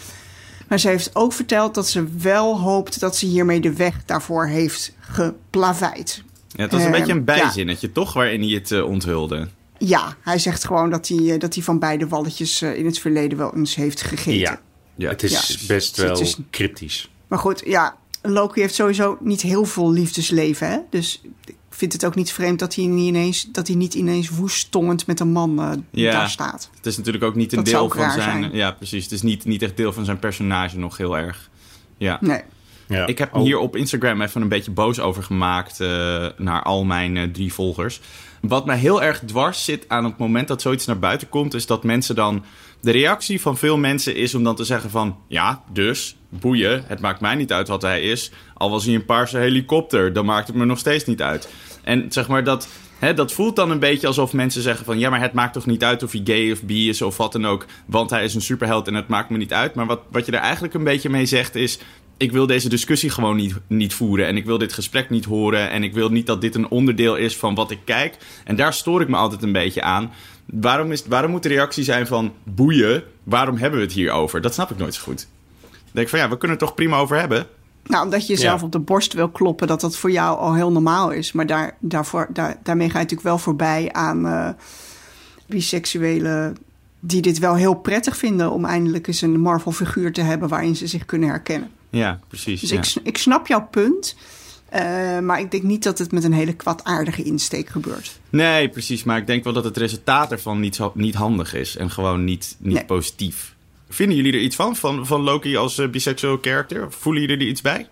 Maar 0.68 0.78
ze 0.80 0.88
heeft 0.88 1.11
ook 1.16 1.33
verteld 1.33 1.75
dat 1.75 1.88
ze 1.88 2.06
wel 2.18 2.61
hoopt 2.61 3.00
dat 3.00 3.16
ze 3.16 3.26
hiermee 3.26 3.61
de 3.61 3.73
weg 3.75 4.04
daarvoor 4.04 4.47
heeft 4.47 4.92
geplaveid. 5.00 6.23
Ja, 6.49 6.62
het 6.62 6.73
was 6.73 6.83
een 6.85 6.90
beetje 6.90 7.12
een 7.12 7.18
ja. 7.18 7.25
bijzinnetje, 7.25 7.92
toch? 7.92 8.12
Waarin 8.12 8.40
hij 8.40 8.50
het 8.50 8.71
eh, 8.71 8.85
onthulde. 8.85 9.49
Ja, 9.78 10.16
hij 10.21 10.38
zegt 10.38 10.64
gewoon 10.66 10.90
dat 10.90 11.09
hij, 11.09 11.33
eh, 11.33 11.38
dat 11.40 11.54
hij 11.54 11.62
van 11.64 11.78
beide 11.78 12.09
walletjes 12.09 12.62
eh, 12.62 12.76
in 12.76 12.87
het 12.87 12.99
verleden 12.99 13.38
wel 13.38 13.54
eens 13.56 13.75
heeft 13.75 14.02
gegeten. 14.02 14.38
Ja, 14.38 14.61
Ja. 14.97 15.09
het 15.09 15.23
is 15.23 15.49
Ja. 15.61 15.66
best 15.66 15.97
Het 15.97 16.06
wel 16.06 16.21
is- 16.21 16.37
cryptisch. 16.50 17.11
Maar 17.28 17.38
goed, 17.38 17.62
ja, 17.66 17.97
Loki 18.23 18.61
heeft 18.61 18.75
sowieso 18.75 19.16
niet 19.21 19.40
heel 19.40 19.64
veel 19.64 19.92
liefdesleven. 19.92 20.68
Hè? 20.71 20.78
Dus 20.90 21.21
ik 21.44 21.54
vind 21.76 21.93
het 21.93 22.04
ook 22.07 22.14
niet 22.14 22.33
vreemd 22.33 22.59
dat 22.59 22.75
hij 22.75 22.85
niet 22.87 23.07
ineens, 23.09 23.49
dat 23.52 23.66
hij 23.66 23.76
niet 23.76 23.95
ineens 23.95 24.28
woesttongend 24.28 25.07
met 25.07 25.21
een 25.21 25.33
man 25.33 25.61
eh, 25.61 25.71
Ja. 25.90 26.12
daar 26.12 26.31
staat. 26.31 26.71
Het 26.76 26.87
is 26.87 26.97
natuurlijk 26.97 27.25
ook 27.25 27.35
niet 27.35 27.52
een 27.52 27.57
Dat 27.59 27.66
deel 27.66 27.90
van 27.90 28.11
zijn. 28.11 28.50
Ja, 28.52 28.71
precies. 28.71 29.02
Het 29.02 29.12
is 29.12 29.23
niet, 29.23 29.45
niet 29.45 29.62
echt 29.62 29.76
deel 29.76 29.93
van 29.93 30.04
zijn 30.04 30.19
personage 30.19 30.78
nog 30.78 30.97
heel 30.97 31.16
erg. 31.19 31.50
Ja. 31.99 32.19
Nee. 32.21 32.40
Ja. 32.88 33.07
Ik 33.07 33.19
heb 33.19 33.35
Oh. 33.35 33.43
hier 33.43 33.59
op 33.59 33.76
Instagram 33.76 34.23
even 34.23 34.43
een 34.43 34.49
beetje 34.49 34.71
boos 34.71 35.00
over 35.00 35.23
gemaakt 35.23 35.81
eh, 35.81 36.26
naar 36.37 36.62
al 36.62 36.85
mijn 36.85 37.16
eh, 37.16 37.25
drie 37.25 37.52
volgers. 37.52 38.00
Wat 38.48 38.66
mij 38.66 38.76
heel 38.76 39.02
erg 39.02 39.18
dwars 39.26 39.64
zit 39.64 39.84
aan 39.88 40.04
het 40.04 40.18
moment 40.18 40.48
dat 40.48 40.62
zoiets 40.62 40.86
naar 40.86 40.98
buiten 40.98 41.28
komt, 41.28 41.54
is 41.54 41.66
dat 41.66 41.84
mensen 41.84 42.14
dan. 42.14 42.44
De 42.80 42.90
reactie 42.90 43.40
van 43.40 43.56
veel 43.56 43.76
mensen 43.76 44.16
is 44.16 44.34
om 44.34 44.44
dan 44.44 44.56
te 44.56 44.64
zeggen 44.64 44.90
van 44.90 45.18
ja, 45.28 45.62
dus 45.72 46.16
boeien, 46.28 46.84
het 46.86 47.00
maakt 47.00 47.20
mij 47.20 47.34
niet 47.34 47.52
uit 47.52 47.68
wat 47.68 47.82
hij 47.82 48.02
is. 48.02 48.30
Al 48.54 48.70
was 48.70 48.84
hij 48.84 48.94
een 48.94 49.04
paarse 49.04 49.38
helikopter, 49.38 50.12
dan 50.12 50.24
maakt 50.24 50.46
het 50.46 50.56
me 50.56 50.64
nog 50.64 50.78
steeds 50.78 51.04
niet 51.04 51.22
uit. 51.22 51.48
En 51.82 52.06
zeg 52.08 52.28
maar 52.28 52.44
dat. 52.44 52.68
Dat 53.14 53.32
voelt 53.32 53.56
dan 53.56 53.70
een 53.70 53.78
beetje 53.78 54.06
alsof 54.06 54.32
mensen 54.32 54.62
zeggen 54.62 54.84
van... 54.84 54.98
ja, 54.98 55.10
maar 55.10 55.20
het 55.20 55.32
maakt 55.32 55.52
toch 55.52 55.66
niet 55.66 55.84
uit 55.84 56.02
of 56.02 56.12
hij 56.12 56.20
gay 56.24 56.52
of 56.52 56.62
bi 56.62 56.88
is 56.88 57.02
of 57.02 57.16
wat 57.16 57.32
dan 57.32 57.46
ook... 57.46 57.66
want 57.86 58.10
hij 58.10 58.24
is 58.24 58.34
een 58.34 58.40
superheld 58.40 58.88
en 58.88 58.94
het 58.94 59.08
maakt 59.08 59.30
me 59.30 59.36
niet 59.36 59.52
uit. 59.52 59.74
Maar 59.74 59.86
wat, 59.86 60.00
wat 60.10 60.26
je 60.26 60.32
er 60.32 60.38
eigenlijk 60.38 60.74
een 60.74 60.84
beetje 60.84 61.08
mee 61.08 61.26
zegt 61.26 61.54
is... 61.54 61.78
ik 62.16 62.33
wil 62.33 62.47
deze 62.47 62.68
discussie 62.68 63.11
gewoon 63.11 63.37
niet, 63.37 63.54
niet 63.66 63.94
voeren... 63.94 64.26
en 64.26 64.37
ik 64.37 64.44
wil 64.44 64.59
dit 64.59 64.73
gesprek 64.73 65.11
niet 65.11 65.25
horen... 65.25 65.71
en 65.71 65.83
ik 65.83 65.94
wil 65.94 66.09
niet 66.09 66.26
dat 66.26 66.40
dit 66.40 66.54
een 66.54 66.68
onderdeel 66.68 67.16
is 67.16 67.37
van 67.37 67.54
wat 67.54 67.71
ik 67.71 67.78
kijk. 67.85 68.16
En 68.44 68.56
daar 68.56 68.73
stoor 68.73 69.00
ik 69.00 69.09
me 69.09 69.16
altijd 69.16 69.42
een 69.42 69.52
beetje 69.52 69.83
aan. 69.83 70.12
Waarom, 70.44 70.92
is, 70.92 71.06
waarom 71.06 71.30
moet 71.30 71.42
de 71.42 71.49
reactie 71.49 71.85
zijn 71.85 72.06
van 72.06 72.33
boeien? 72.42 73.02
Waarom 73.23 73.56
hebben 73.56 73.78
we 73.78 73.85
het 73.85 73.94
hier 73.94 74.11
over? 74.11 74.40
Dat 74.40 74.54
snap 74.54 74.71
ik 74.71 74.78
nooit 74.78 74.94
zo 74.94 75.02
goed. 75.02 75.26
Dan 75.61 75.71
denk 75.92 76.06
ik 76.06 76.09
van 76.09 76.18
ja, 76.18 76.28
we 76.28 76.38
kunnen 76.38 76.56
het 76.56 76.66
toch 76.66 76.75
prima 76.75 76.97
over 76.97 77.18
hebben... 77.18 77.47
Nou, 77.87 78.04
omdat 78.04 78.26
je 78.26 78.33
jezelf 78.33 78.61
Ja. 78.61 78.66
op 78.66 78.73
de 78.73 78.78
borst 78.78 79.12
wil 79.12 79.28
kloppen, 79.28 79.66
dat 79.66 79.80
dat 79.80 79.97
voor 79.97 80.11
jou 80.11 80.38
al 80.38 80.54
heel 80.54 80.73
normaal 80.73 81.11
is. 81.11 81.33
Maar 81.33 81.47
daar, 81.47 81.76
daarvoor, 81.80 82.26
daar, 82.33 82.56
daarmee 82.62 82.87
ga 82.87 82.92
je 82.92 83.02
natuurlijk 83.02 83.28
wel 83.28 83.38
voorbij 83.38 83.92
aan 83.92 84.26
eh 84.26 84.49
biseksuelen 85.47 86.56
die 87.00 87.23
dit 87.23 87.38
wel 87.38 87.54
heel 87.54 87.75
prettig 87.75 88.16
vinden 88.16 88.50
om 88.50 88.64
eindelijk 88.64 89.06
eens 89.06 89.21
een 89.21 89.40
Marvel-figuur 89.40 90.12
te 90.12 90.21
hebben 90.21 90.49
waarin 90.49 90.76
ze 90.76 90.87
zich 90.87 91.04
kunnen 91.04 91.28
herkennen. 91.28 91.71
Ja, 91.94 92.20
precies. 92.28 92.60
Dus 92.60 92.70
ja. 92.70 92.78
ik, 93.00 93.06
ik 93.06 93.18
snap 93.18 93.46
jouw 93.46 93.68
punt, 93.70 94.16
eh, 94.68 95.18
maar 95.18 95.40
ik 95.40 95.50
denk 95.50 95.62
niet 95.62 95.82
dat 95.82 95.98
het 95.98 96.12
met 96.12 96.24
een 96.24 96.32
hele 96.32 96.52
kwaadaardige 96.54 97.22
insteek 97.22 97.68
gebeurt. 97.68 98.18
Nee, 98.30 98.68
precies. 98.68 99.04
Maar 99.04 99.18
ik 99.18 99.26
denk 99.26 99.44
wel 99.44 99.52
dat 99.52 99.64
het 99.64 99.76
resultaat 99.76 100.32
ervan 100.32 100.60
niet, 100.60 100.74
zo, 100.74 100.92
niet 100.94 101.14
handig 101.14 101.54
is. 101.54 101.76
En 101.76 101.90
gewoon 101.90 102.24
niet, 102.24 102.56
niet 102.58 102.74
Nee. 102.74 102.84
positief. 102.84 103.54
Vinden 103.88 104.16
jullie 104.16 104.32
er 104.32 104.40
iets 104.40 104.56
van? 104.56 104.76
Van, 104.76 105.06
van 105.06 105.20
Loki 105.20 105.56
als 105.56 105.78
eh, 105.78 105.88
biseksueel 105.88 106.38
character? 106.40 106.92
Voelen 106.92 107.22
jullie 107.22 107.38
er 107.38 107.46
iets 107.46 107.62
bij? 107.62 107.88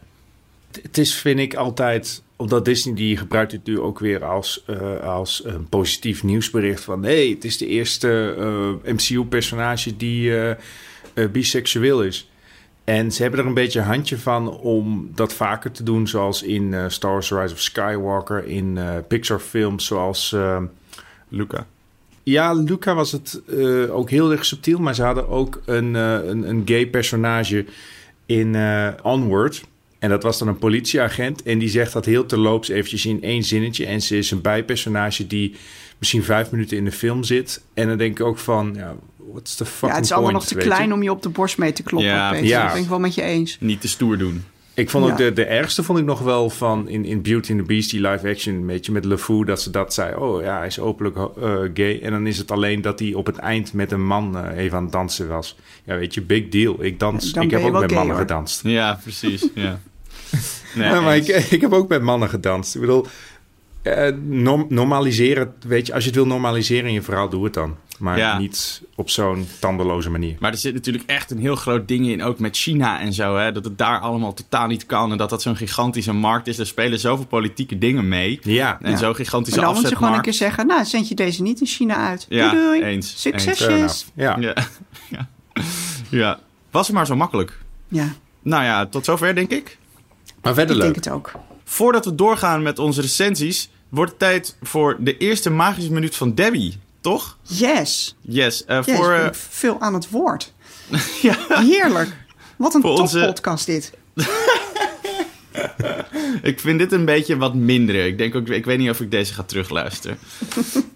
Het 0.82 0.98
is, 0.98 1.14
vind 1.14 1.38
ik, 1.38 1.54
altijd... 1.54 2.22
Omdat 2.36 2.64
Disney 2.64 2.94
die 2.94 3.16
gebruikt 3.16 3.52
het 3.52 3.64
nu 3.66 3.80
ook 3.80 3.98
weer 3.98 4.24
als, 4.24 4.62
eh, 4.66 5.00
als 5.00 5.42
een 5.44 5.68
positief 5.68 6.22
nieuwsbericht. 6.22 6.84
Van, 6.84 7.02
hé, 7.04 7.30
het 7.30 7.44
is 7.44 7.58
de 7.58 7.66
eerste 7.66 8.34
eh, 8.84 8.92
MCU-personage 8.92 9.96
die 9.96 10.36
eh, 10.36 10.50
eh, 11.14 11.30
biseksueel 11.30 12.02
is. 12.02 12.30
En 12.84 13.12
ze 13.12 13.22
hebben 13.22 13.40
er 13.40 13.46
een 13.46 13.54
beetje 13.54 13.78
een 13.78 13.84
handje 13.84 14.18
van 14.18 14.50
om 14.50 15.10
dat 15.14 15.32
vaker 15.32 15.70
te 15.70 15.82
doen. 15.82 16.08
Zoals 16.08 16.42
in 16.42 16.74
eh, 16.74 16.84
Star 16.88 17.10
Wars 17.12 17.30
Rise 17.30 17.54
of 17.54 17.60
Skywalker. 17.60 18.46
In 18.46 18.78
eh, 18.78 18.96
Pixar-films 19.08 19.86
zoals... 19.86 20.32
eh, 20.32 20.62
Luca. 21.28 21.66
Ja, 22.22 22.52
Luca 22.52 22.94
was 22.94 23.12
het 23.12 23.42
ook 23.90 24.10
heel 24.10 24.30
erg 24.32 24.44
subtiel, 24.44 24.78
maar 24.78 24.94
ze 24.94 25.02
hadden 25.02 25.28
ook 25.28 25.60
een, 25.64 25.94
een, 25.94 26.48
een 26.48 26.62
gay 26.64 26.86
personage 26.86 27.64
in 28.26 28.56
Onward. 29.02 29.64
En 29.98 30.08
dat 30.08 30.22
was 30.22 30.38
dan 30.38 30.48
een 30.48 30.58
politieagent. 30.58 31.42
En 31.42 31.58
die 31.58 31.68
zegt 31.68 31.92
dat 31.92 32.04
heel 32.04 32.26
terloops 32.26 32.68
eventjes 32.68 33.06
in 33.06 33.22
één 33.22 33.42
zinnetje. 33.42 33.86
En 33.86 34.02
ze 34.02 34.16
is 34.16 34.30
een 34.30 34.40
bijpersonage 34.40 35.26
die 35.26 35.54
misschien 35.98 36.22
vijf 36.24 36.50
minuten 36.50 36.76
in 36.76 36.84
de 36.84 36.92
film 36.92 37.24
zit. 37.24 37.62
En 37.74 37.88
dan 37.88 37.98
denk 37.98 38.18
ik 38.18 38.26
ook 38.26 38.38
van, 38.38 38.72
ja, 38.76 38.94
what's 39.32 39.54
the 39.54 39.64
fucking 39.64 39.90
Ja, 39.90 39.96
het 39.96 40.04
is 40.04 40.12
allemaal 40.12 40.30
point, 40.30 40.50
nog 40.50 40.58
te 40.62 40.68
je? 40.68 40.74
klein 40.74 40.92
om 40.92 41.02
je 41.02 41.10
op 41.10 41.22
de 41.22 41.28
borst 41.28 41.58
mee 41.58 41.72
te 41.72 41.82
kloppen. 41.82 42.10
Ja, 42.10 42.30
Peter. 42.30 42.46
ja. 42.46 42.62
Dat 42.64 42.72
ben 42.72 42.82
ik 42.82 42.88
wel 42.88 42.98
met 43.00 43.14
je 43.14 43.22
eens. 43.22 43.56
Niet 43.60 43.80
te 43.80 43.88
stoer 43.88 44.18
doen. 44.18 44.44
Ik 44.74 44.90
vond 44.90 45.04
ook 45.04 45.10
Ja. 45.10 45.16
de, 45.16 45.32
de 45.32 45.44
ergste 45.44 45.82
vond 45.82 45.98
ik 45.98 46.04
nog 46.04 46.20
wel 46.20 46.50
van 46.50 46.88
in, 46.88 47.04
in 47.04 47.22
Beauty 47.22 47.50
and 47.50 47.60
the 47.60 47.66
Beast, 47.66 47.90
die 47.90 48.00
live 48.08 48.28
action, 48.28 48.54
een 48.54 48.66
beetje 48.66 48.92
met 48.92 49.04
LeFou, 49.04 49.44
dat 49.44 49.62
ze 49.62 49.70
dat 49.70 49.94
zei. 49.94 50.14
Oh 50.16 50.42
ja, 50.42 50.56
hij 50.58 50.66
is 50.66 50.78
openlijk 50.78 51.16
eh, 51.16 51.58
gay. 51.74 52.00
En 52.02 52.10
dan 52.10 52.26
is 52.26 52.38
het 52.38 52.50
alleen 52.50 52.80
dat 52.82 52.98
hij 52.98 53.14
op 53.14 53.26
het 53.26 53.36
eind 53.36 53.72
met 53.72 53.92
een 53.92 54.06
man 54.06 54.36
eh, 54.38 54.56
even 54.64 54.76
aan 54.76 54.82
het 54.82 54.92
dansen 54.92 55.28
was. 55.28 55.56
Ja, 55.84 55.96
weet 55.96 56.14
je, 56.14 56.20
big 56.22 56.48
deal. 56.48 56.84
Ik 56.84 56.98
dans. 56.98 57.32
Dan 57.32 57.42
ik 57.42 57.50
heb 57.50 57.62
ook 57.62 57.72
met 57.72 57.80
gay, 57.82 57.92
mannen 57.94 58.14
hoor. 58.16 58.24
gedanst. 58.26 58.60
Ja, 58.62 58.98
precies. 59.02 59.48
ja. 59.54 59.80
Nee, 60.74 60.88
ja, 60.88 61.00
maar 61.00 61.16
ik, 61.16 61.26
ik 61.28 61.60
heb 61.60 61.72
ook 61.72 61.88
met 61.88 62.02
mannen 62.02 62.28
gedanst. 62.28 62.74
Ik 62.74 62.80
bedoel, 62.80 63.06
eh, 63.82 64.12
norm- 64.24 64.66
normaliseren, 64.68 65.54
weet 65.66 65.86
je, 65.86 65.92
als 65.94 66.02
je 66.02 66.08
het 66.08 66.18
wil 66.18 66.26
normaliseren 66.26 66.86
in 66.88 66.92
je 66.94 67.02
verhaal, 67.02 67.28
doe 67.28 67.44
het 67.44 67.54
dan. 67.54 67.76
Maar 67.98 68.18
Ja. 68.18 68.38
niet 68.38 68.82
op 68.94 69.10
zo'n 69.10 69.46
tandeloze 69.58 70.10
manier. 70.10 70.36
Maar 70.40 70.50
er 70.52 70.58
zit 70.58 70.74
natuurlijk 70.74 71.04
echt 71.06 71.30
een 71.30 71.38
heel 71.38 71.56
groot 71.56 71.88
ding 71.88 72.06
in, 72.06 72.22
ook 72.22 72.38
met 72.38 72.56
China 72.56 73.00
en 73.00 73.12
zo. 73.12 73.36
Hè, 73.36 73.52
dat 73.52 73.64
het 73.64 73.78
daar 73.78 73.98
allemaal 74.00 74.34
totaal 74.34 74.66
niet 74.66 74.86
kan. 74.86 75.10
En 75.12 75.18
dat 75.18 75.30
dat 75.30 75.42
zo'n 75.42 75.56
gigantische 75.56 76.12
markt 76.12 76.46
is. 76.46 76.58
Er 76.58 76.66
spelen 76.66 76.98
zoveel 76.98 77.26
politieke 77.26 77.78
dingen 77.78 78.08
mee. 78.08 78.38
Ja, 78.42 78.78
En 78.80 78.90
Ja. 78.90 78.96
zo'n 78.96 79.14
gigantische 79.14 79.60
Maar 79.60 79.68
dan 79.72 79.80
moet 79.80 79.88
je 79.90 79.96
gewoon 79.96 80.12
een 80.12 80.18
afzetmarkt. 80.18 80.22
keer 80.24 80.48
zeggen, 80.48 80.66
nou, 80.66 80.84
zend 80.84 81.08
je 81.08 81.14
deze 81.14 81.42
niet 81.42 81.60
in 81.60 81.66
China 81.66 81.96
uit. 81.96 82.26
Ja, 82.28 82.50
doei, 82.50 82.62
doei. 82.64 82.82
eens. 82.82 83.20
Succesjes. 83.20 84.06
Ja. 84.14 84.36
Ja. 84.40 84.54
ja. 85.16 85.28
ja. 86.08 86.38
Was 86.70 86.86
het 86.86 86.96
maar 86.96 87.06
zo 87.06 87.16
makkelijk. 87.16 87.58
Ja, 87.88 88.08
Nou 88.42 88.64
ja, 88.64 88.86
tot 88.86 89.04
zover 89.04 89.34
denk 89.34 89.50
ik. 89.50 89.78
Maar 90.42 90.54
verder 90.54 90.76
ik 90.76 90.82
leuk. 90.82 90.92
denk 90.94 91.04
het 91.04 91.14
ook. 91.14 91.32
Voordat 91.72 92.04
we 92.04 92.14
doorgaan 92.14 92.62
met 92.62 92.78
onze 92.78 93.00
recensies, 93.00 93.70
wordt 93.88 94.10
het 94.10 94.20
tijd 94.20 94.56
voor 94.62 94.96
de 95.00 95.16
eerste 95.16 95.50
magische 95.50 95.92
minuut 95.92 96.16
van 96.16 96.34
Debbie. 96.34 96.78
Toch? 97.00 97.38
Yes. 97.42 98.16
Yes. 98.20 98.64
yes 98.66 98.86
voor, 98.96 99.12
ik 99.12 99.20
eh, 99.22 99.28
veel 99.32 99.80
aan 99.80 99.94
het 99.94 100.10
woord. 100.10 100.52
ja, 101.22 101.36
Heerlijk. 101.48 102.08
Wat 102.56 102.74
een 102.74 102.80
Voor 102.80 102.98
onze- 102.98 103.18
toppodcast 103.18 103.66
dit. 103.66 103.92
ik 106.42 106.60
vind 106.60 106.78
dit 106.78 106.92
een 106.92 107.04
beetje 107.04 107.36
wat 107.36 107.54
minder. 107.54 108.06
Ik 108.06 108.18
denk 108.18 108.34
ook, 108.34 108.48
ik 108.48 108.64
weet 108.64 108.78
niet 108.78 108.90
of 108.90 109.00
ik 109.00 109.10
deze 109.10 109.34
ga 109.34 109.42
terugluisteren. 109.42 110.18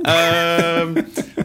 Ehm, 0.02 1.02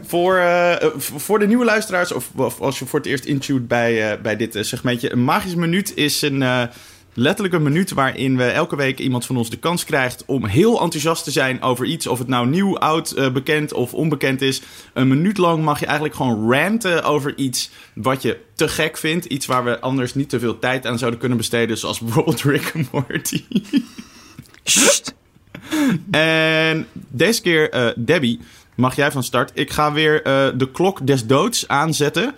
voor, 0.07 0.37
eh, 0.37 0.89
voor 0.97 1.39
de 1.39 1.47
nieuwe 1.47 1.65
luisteraars, 1.65 2.11
of, 2.11 2.29
of 2.35 2.61
als 2.61 2.79
je 2.79 2.85
voor 2.85 2.99
het 2.99 3.07
eerst 3.07 3.25
intuned 3.25 3.67
bij, 3.67 4.21
bij 4.21 4.35
dit 4.35 4.57
segmentje. 4.61 5.11
Een 5.11 5.23
magische 5.23 5.57
minuut 5.59 5.95
is 5.95 6.21
een, 6.21 6.69
letterlijk 7.13 7.53
een 7.53 7.63
minuut 7.63 7.91
waarin 7.91 8.37
we 8.37 8.43
elke 8.43 8.75
week 8.75 8.99
iemand 8.99 9.25
van 9.25 9.37
ons 9.37 9.49
de 9.49 9.57
kans 9.57 9.83
krijgt 9.83 10.23
om 10.25 10.45
heel 10.45 10.81
enthousiast 10.81 11.23
te 11.23 11.31
zijn 11.31 11.61
over 11.61 11.85
iets. 11.85 12.07
Of 12.07 12.19
het 12.19 12.27
nou 12.27 12.47
nieuw, 12.47 12.77
oud, 12.77 13.11
eh, 13.11 13.31
bekend 13.31 13.73
of 13.73 13.93
onbekend 13.93 14.41
is. 14.41 14.61
Een 14.93 15.07
minuut 15.07 15.37
lang 15.37 15.63
mag 15.63 15.79
je 15.79 15.85
eigenlijk 15.85 16.15
gewoon 16.15 16.51
ranten 16.51 17.03
over 17.03 17.37
iets 17.37 17.71
wat 17.93 18.21
je 18.21 18.39
te 18.55 18.67
gek 18.67 18.97
vindt. 18.97 19.25
Iets 19.25 19.45
waar 19.45 19.63
we 19.63 19.79
anders 19.79 20.13
niet 20.13 20.29
te 20.29 20.39
veel 20.39 20.59
tijd 20.59 20.85
aan 20.85 20.97
zouden 20.97 21.19
kunnen 21.19 21.37
besteden. 21.37 21.77
Zoals 21.77 21.99
bijvoorbeeld 22.05 22.41
Rick 22.41 22.71
and 22.75 22.91
Morty. 22.91 23.43
En 26.11 26.87
deze 26.93 27.41
keer, 27.41 27.69
eh, 27.69 27.87
Debbie, 27.95 28.39
mag 28.75 28.95
jij 28.95 29.11
van 29.11 29.23
start. 29.23 29.51
Ik 29.53 29.71
ga 29.71 29.91
weer 29.91 30.23
eh, 30.23 30.47
de 30.55 30.71
klok 30.71 31.07
des 31.07 31.25
doods 31.25 31.67
aanzetten. 31.67 32.35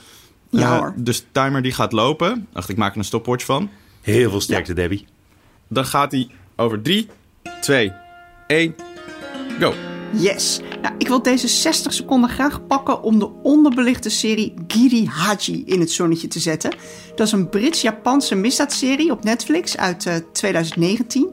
Ja, 0.50 0.78
hoor. 0.78 0.94
Dus 0.98 1.20
de 1.20 1.26
timer 1.32 1.62
die 1.62 1.72
gaat 1.72 1.92
lopen. 1.92 2.48
Wacht, 2.54 2.70
ik 2.70 2.78
maak 2.78 2.92
er 2.92 2.98
een 2.98 3.04
stopwatch 3.04 3.46
van. 3.46 3.70
Heel 4.04 4.30
veel 4.30 4.42
sterkte, 4.42 4.74
Debbie. 4.74 5.06
Dan 5.68 5.86
gaat 5.86 6.12
hij 6.12 6.28
over 6.56 6.82
3, 6.82 7.10
2, 7.62 7.92
1, 8.48 8.76
go. 9.60 9.74
Yes. 10.14 10.60
Nou, 10.82 10.96
ik 10.98 11.08
wil 11.08 11.22
deze 11.22 11.48
60 11.48 11.94
seconden 11.94 12.30
graag 12.30 12.68
pakken 12.68 13.02
om 13.02 13.20
de 13.20 13.30
onderbelichte 13.44 14.10
serie 14.10 14.54
Giri 14.68 15.06
Haji 15.08 15.64
in 15.66 15.80
het 15.80 15.92
zonnetje 15.92 16.28
te 16.28 16.40
zetten. 16.40 16.76
Dat 17.16 17.28
is 17.28 17.34
een 17.34 17.50
Brits-Japanse 17.50 18.36
misdaadserie 18.36 19.12
op 19.12 19.24
Netflix 19.24 19.78
uit 19.78 20.06
eh, 20.06 20.16
2019. 20.32 21.30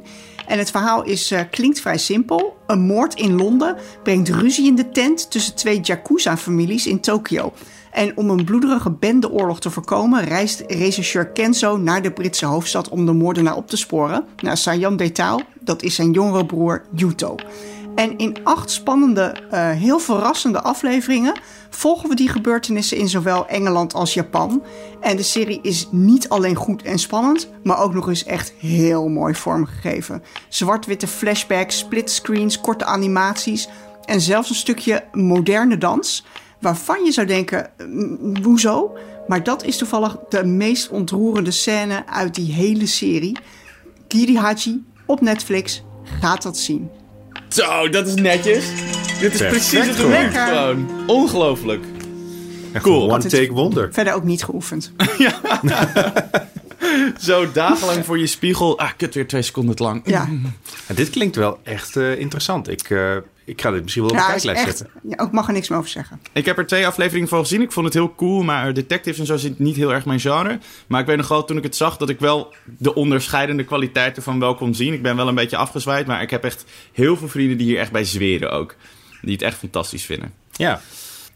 En 0.50 0.58
het 0.58 0.70
verhaal 0.70 1.04
is, 1.04 1.30
eh, 1.30 1.40
klinkt 1.50 1.80
vrij 1.80 1.98
simpel. 1.98 2.56
Een 2.66 2.80
moord 2.80 3.14
in 3.14 3.36
Londen 3.36 3.76
brengt 4.02 4.28
ruzie 4.28 4.66
in 4.66 4.74
de 4.74 4.90
tent 4.90 5.30
tussen 5.30 5.54
twee 5.54 5.80
Yakuza-families 5.80 6.86
in 6.86 7.00
Tokio. 7.00 7.52
En 7.90 8.16
om 8.16 8.30
een 8.30 8.44
bloederige 8.44 8.90
bendeoorlog 8.90 9.60
te 9.60 9.70
voorkomen, 9.70 10.24
reist 10.24 10.64
regisseur 10.66 11.28
Kenzo 11.28 11.76
naar 11.76 12.02
de 12.02 12.10
Britse 12.10 12.46
hoofdstad 12.46 12.88
om 12.88 13.06
de 13.06 13.12
moordenaar 13.12 13.56
op 13.56 13.68
te 13.68 13.76
sporen. 13.76 14.24
Nou, 14.42 14.56
Sayan 14.56 14.96
Detail, 14.96 15.40
dat 15.60 15.82
is 15.82 15.94
zijn 15.94 16.10
jongere 16.10 16.46
broer 16.46 16.82
Yuto. 16.94 17.34
En 17.94 18.18
in 18.18 18.36
acht 18.44 18.70
spannende, 18.70 19.34
eh, 19.50 19.70
heel 19.70 19.98
verrassende 19.98 20.60
afleveringen 20.60 21.40
volgen 21.70 22.08
we 22.08 22.14
die 22.14 22.28
gebeurtenissen 22.28 22.96
in 22.96 23.08
zowel 23.08 23.46
Engeland 23.46 23.94
als 23.94 24.14
Japan. 24.14 24.62
En 25.00 25.16
de 25.16 25.22
serie 25.22 25.58
is 25.62 25.88
niet 25.90 26.28
alleen 26.28 26.54
goed 26.54 26.82
en 26.82 26.98
spannend, 26.98 27.50
maar 27.62 27.82
ook 27.82 27.94
nog 27.94 28.08
eens 28.08 28.24
echt 28.24 28.52
heel 28.58 29.08
mooi 29.08 29.34
vormgegeven. 29.34 30.22
Zwart-witte 30.48 31.06
flashbacks, 31.06 31.78
splitscreens, 31.78 32.60
korte 32.60 32.84
animaties 32.84 33.68
en 34.04 34.20
zelfs 34.20 34.48
een 34.48 34.54
stukje 34.54 35.04
moderne 35.12 35.78
dans. 35.78 36.24
Waarvan 36.60 37.04
je 37.04 37.12
zou 37.12 37.26
denken, 37.26 37.70
hoezo? 38.42 38.96
Maar 39.26 39.42
dat 39.42 39.64
is 39.64 39.76
toevallig 39.76 40.16
de 40.28 40.44
meest 40.44 40.88
ontroerende 40.88 41.50
scène 41.50 42.06
uit 42.06 42.34
die 42.34 42.52
hele 42.52 42.86
serie. 42.86 43.38
Giri 44.08 44.36
Haji 44.36 44.84
op 45.06 45.20
Netflix. 45.20 45.82
Gaat 46.20 46.42
dat 46.42 46.56
zien. 46.56 46.99
Zo, 47.50 47.88
dat 47.88 48.06
is 48.06 48.14
netjes. 48.14 48.64
Dit 49.20 49.32
is 49.32 49.38
Perfect, 49.38 49.50
precies 49.50 49.86
het 49.86 49.96
gelukt 49.96 50.38
gewoon. 50.38 50.88
Ongelooflijk. 51.06 51.84
Echt 52.72 52.84
Cool. 52.84 53.10
One 53.10 53.26
take 53.26 53.52
wonder. 53.52 53.92
Verder 53.92 54.14
ook 54.14 54.24
niet 54.24 54.44
geoefend. 54.44 54.92
Zo 57.18 57.52
dagenlang 57.52 58.04
voor 58.04 58.18
je 58.18 58.26
spiegel. 58.26 58.78
Ah, 58.78 58.90
kut, 58.96 59.14
weer 59.14 59.26
twee 59.28 59.42
seconden 59.42 59.76
te 59.76 59.82
lang. 59.82 60.02
Ja, 60.04 60.28
En 60.88 60.94
dit 60.94 61.10
klinkt 61.10 61.36
wel 61.36 61.58
echt 61.62 61.96
eh, 61.96 62.18
interessant. 62.18 62.68
Ik, 62.68 62.90
eh, 62.90 63.16
ik 63.50 63.60
ga 63.60 63.70
dit 63.70 63.82
misschien 63.82 64.02
wel 64.02 64.12
op 64.12 64.16
de 64.16 64.22
ja, 64.22 64.30
kijklijst 64.30 64.66
echt, 64.66 64.78
zetten. 64.78 65.00
ja, 65.08 65.24
ik 65.24 65.32
mag 65.32 65.46
er 65.46 65.52
niks 65.52 65.68
meer 65.68 65.78
over 65.78 65.90
zeggen. 65.90 66.20
Ik 66.32 66.44
heb 66.44 66.58
er 66.58 66.66
twee 66.66 66.86
afleveringen 66.86 67.28
van 67.28 67.40
gezien. 67.40 67.62
Ik 67.62 67.72
vond 67.72 67.86
het 67.86 67.94
heel 67.94 68.14
cool, 68.14 68.42
maar 68.42 68.74
detectives 68.74 69.18
en 69.18 69.26
zo 69.26 69.36
zit 69.36 69.58
niet 69.58 69.76
heel 69.76 69.92
erg 69.92 70.04
mijn 70.04 70.20
genre. 70.20 70.58
Maar 70.86 71.00
ik 71.00 71.06
weet 71.06 71.16
nog 71.16 71.28
wel, 71.28 71.44
toen 71.44 71.56
ik 71.56 71.62
het 71.62 71.76
zag, 71.76 71.96
dat 71.96 72.08
ik 72.08 72.18
wel 72.18 72.54
de 72.64 72.94
onderscheidende 72.94 73.64
kwaliteiten 73.64 74.22
van 74.22 74.38
wel 74.38 74.54
kon 74.54 74.74
zien. 74.74 74.92
Ik 74.92 75.02
ben 75.02 75.16
wel 75.16 75.28
een 75.28 75.34
beetje 75.34 75.56
afgezwaaid, 75.56 76.06
maar 76.06 76.22
ik 76.22 76.30
heb 76.30 76.44
echt 76.44 76.64
heel 76.92 77.16
veel 77.16 77.28
vrienden 77.28 77.56
die 77.56 77.66
hier 77.66 77.78
echt 77.78 77.92
bij 77.92 78.04
zweren 78.04 78.50
ook. 78.50 78.74
Die 79.22 79.32
het 79.32 79.42
echt 79.42 79.58
fantastisch 79.58 80.04
vinden. 80.04 80.32
Ja. 80.52 80.80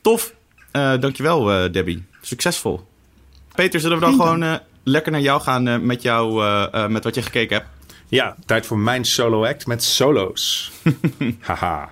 Tof. 0.00 0.34
Eh 0.70 0.92
dankjewel, 1.00 1.52
eh 1.52 1.72
Debbie. 1.72 2.04
Succesvol. 2.20 2.86
Peter, 3.54 3.80
zullen 3.80 3.98
we 3.98 4.04
dan 4.04 4.14
gewoon 4.14 4.42
eh, 4.42 4.54
lekker 4.82 5.12
naar 5.12 5.20
jou 5.20 5.40
gaan 5.40 5.68
eh, 5.68 5.78
met, 5.78 6.02
jou, 6.02 6.42
met 6.88 7.04
wat 7.04 7.14
je 7.14 7.22
gekeken 7.22 7.56
hebt? 7.56 7.68
Ja, 8.14 8.36
tijd 8.46 8.66
voor 8.66 8.78
mijn 8.78 9.04
solo 9.04 9.44
act 9.44 9.66
met 9.66 9.82
solo's. 9.82 10.72
Haha. 11.40 11.90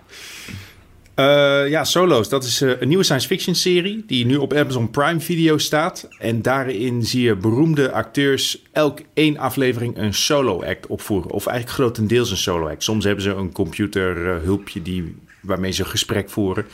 Eh, 1.14 1.69
ja, 1.69 1.85
Solo's. 1.85 2.29
Dat 2.29 2.45
is 2.45 2.61
eh, 2.61 2.81
een 2.81 2.88
nieuwe 2.88 3.05
science 3.05 3.26
fiction 3.26 3.55
serie 3.55 4.05
die 4.07 4.26
nu 4.26 4.37
op 4.37 4.52
Amazon 4.52 4.91
Prime 4.91 5.21
Video 5.21 5.59
staat. 5.59 6.09
En 6.19 6.43
daarin 6.43 7.02
zie 7.02 7.23
je 7.23 7.37
beroemde 7.37 7.93
acteurs 7.93 8.62
elk 8.73 9.00
één 9.14 9.37
aflevering 9.37 9.97
een 9.97 10.14
solo 10.14 10.62
act 10.62 10.87
opvoeren. 10.87 11.31
Of 11.31 11.47
eigenlijk 11.47 11.79
grotendeels 11.79 12.31
een 12.31 12.37
solo 12.37 12.69
act. 12.69 12.83
Soms 12.83 13.05
hebben 13.05 13.23
ze 13.25 13.31
een 13.31 13.52
computerhulpje 13.52 14.83
die 14.83 15.17
waarmee 15.41 15.71
ze 15.71 15.83
een 15.83 15.88
gesprek 15.88 16.31
voeren. 16.31 16.67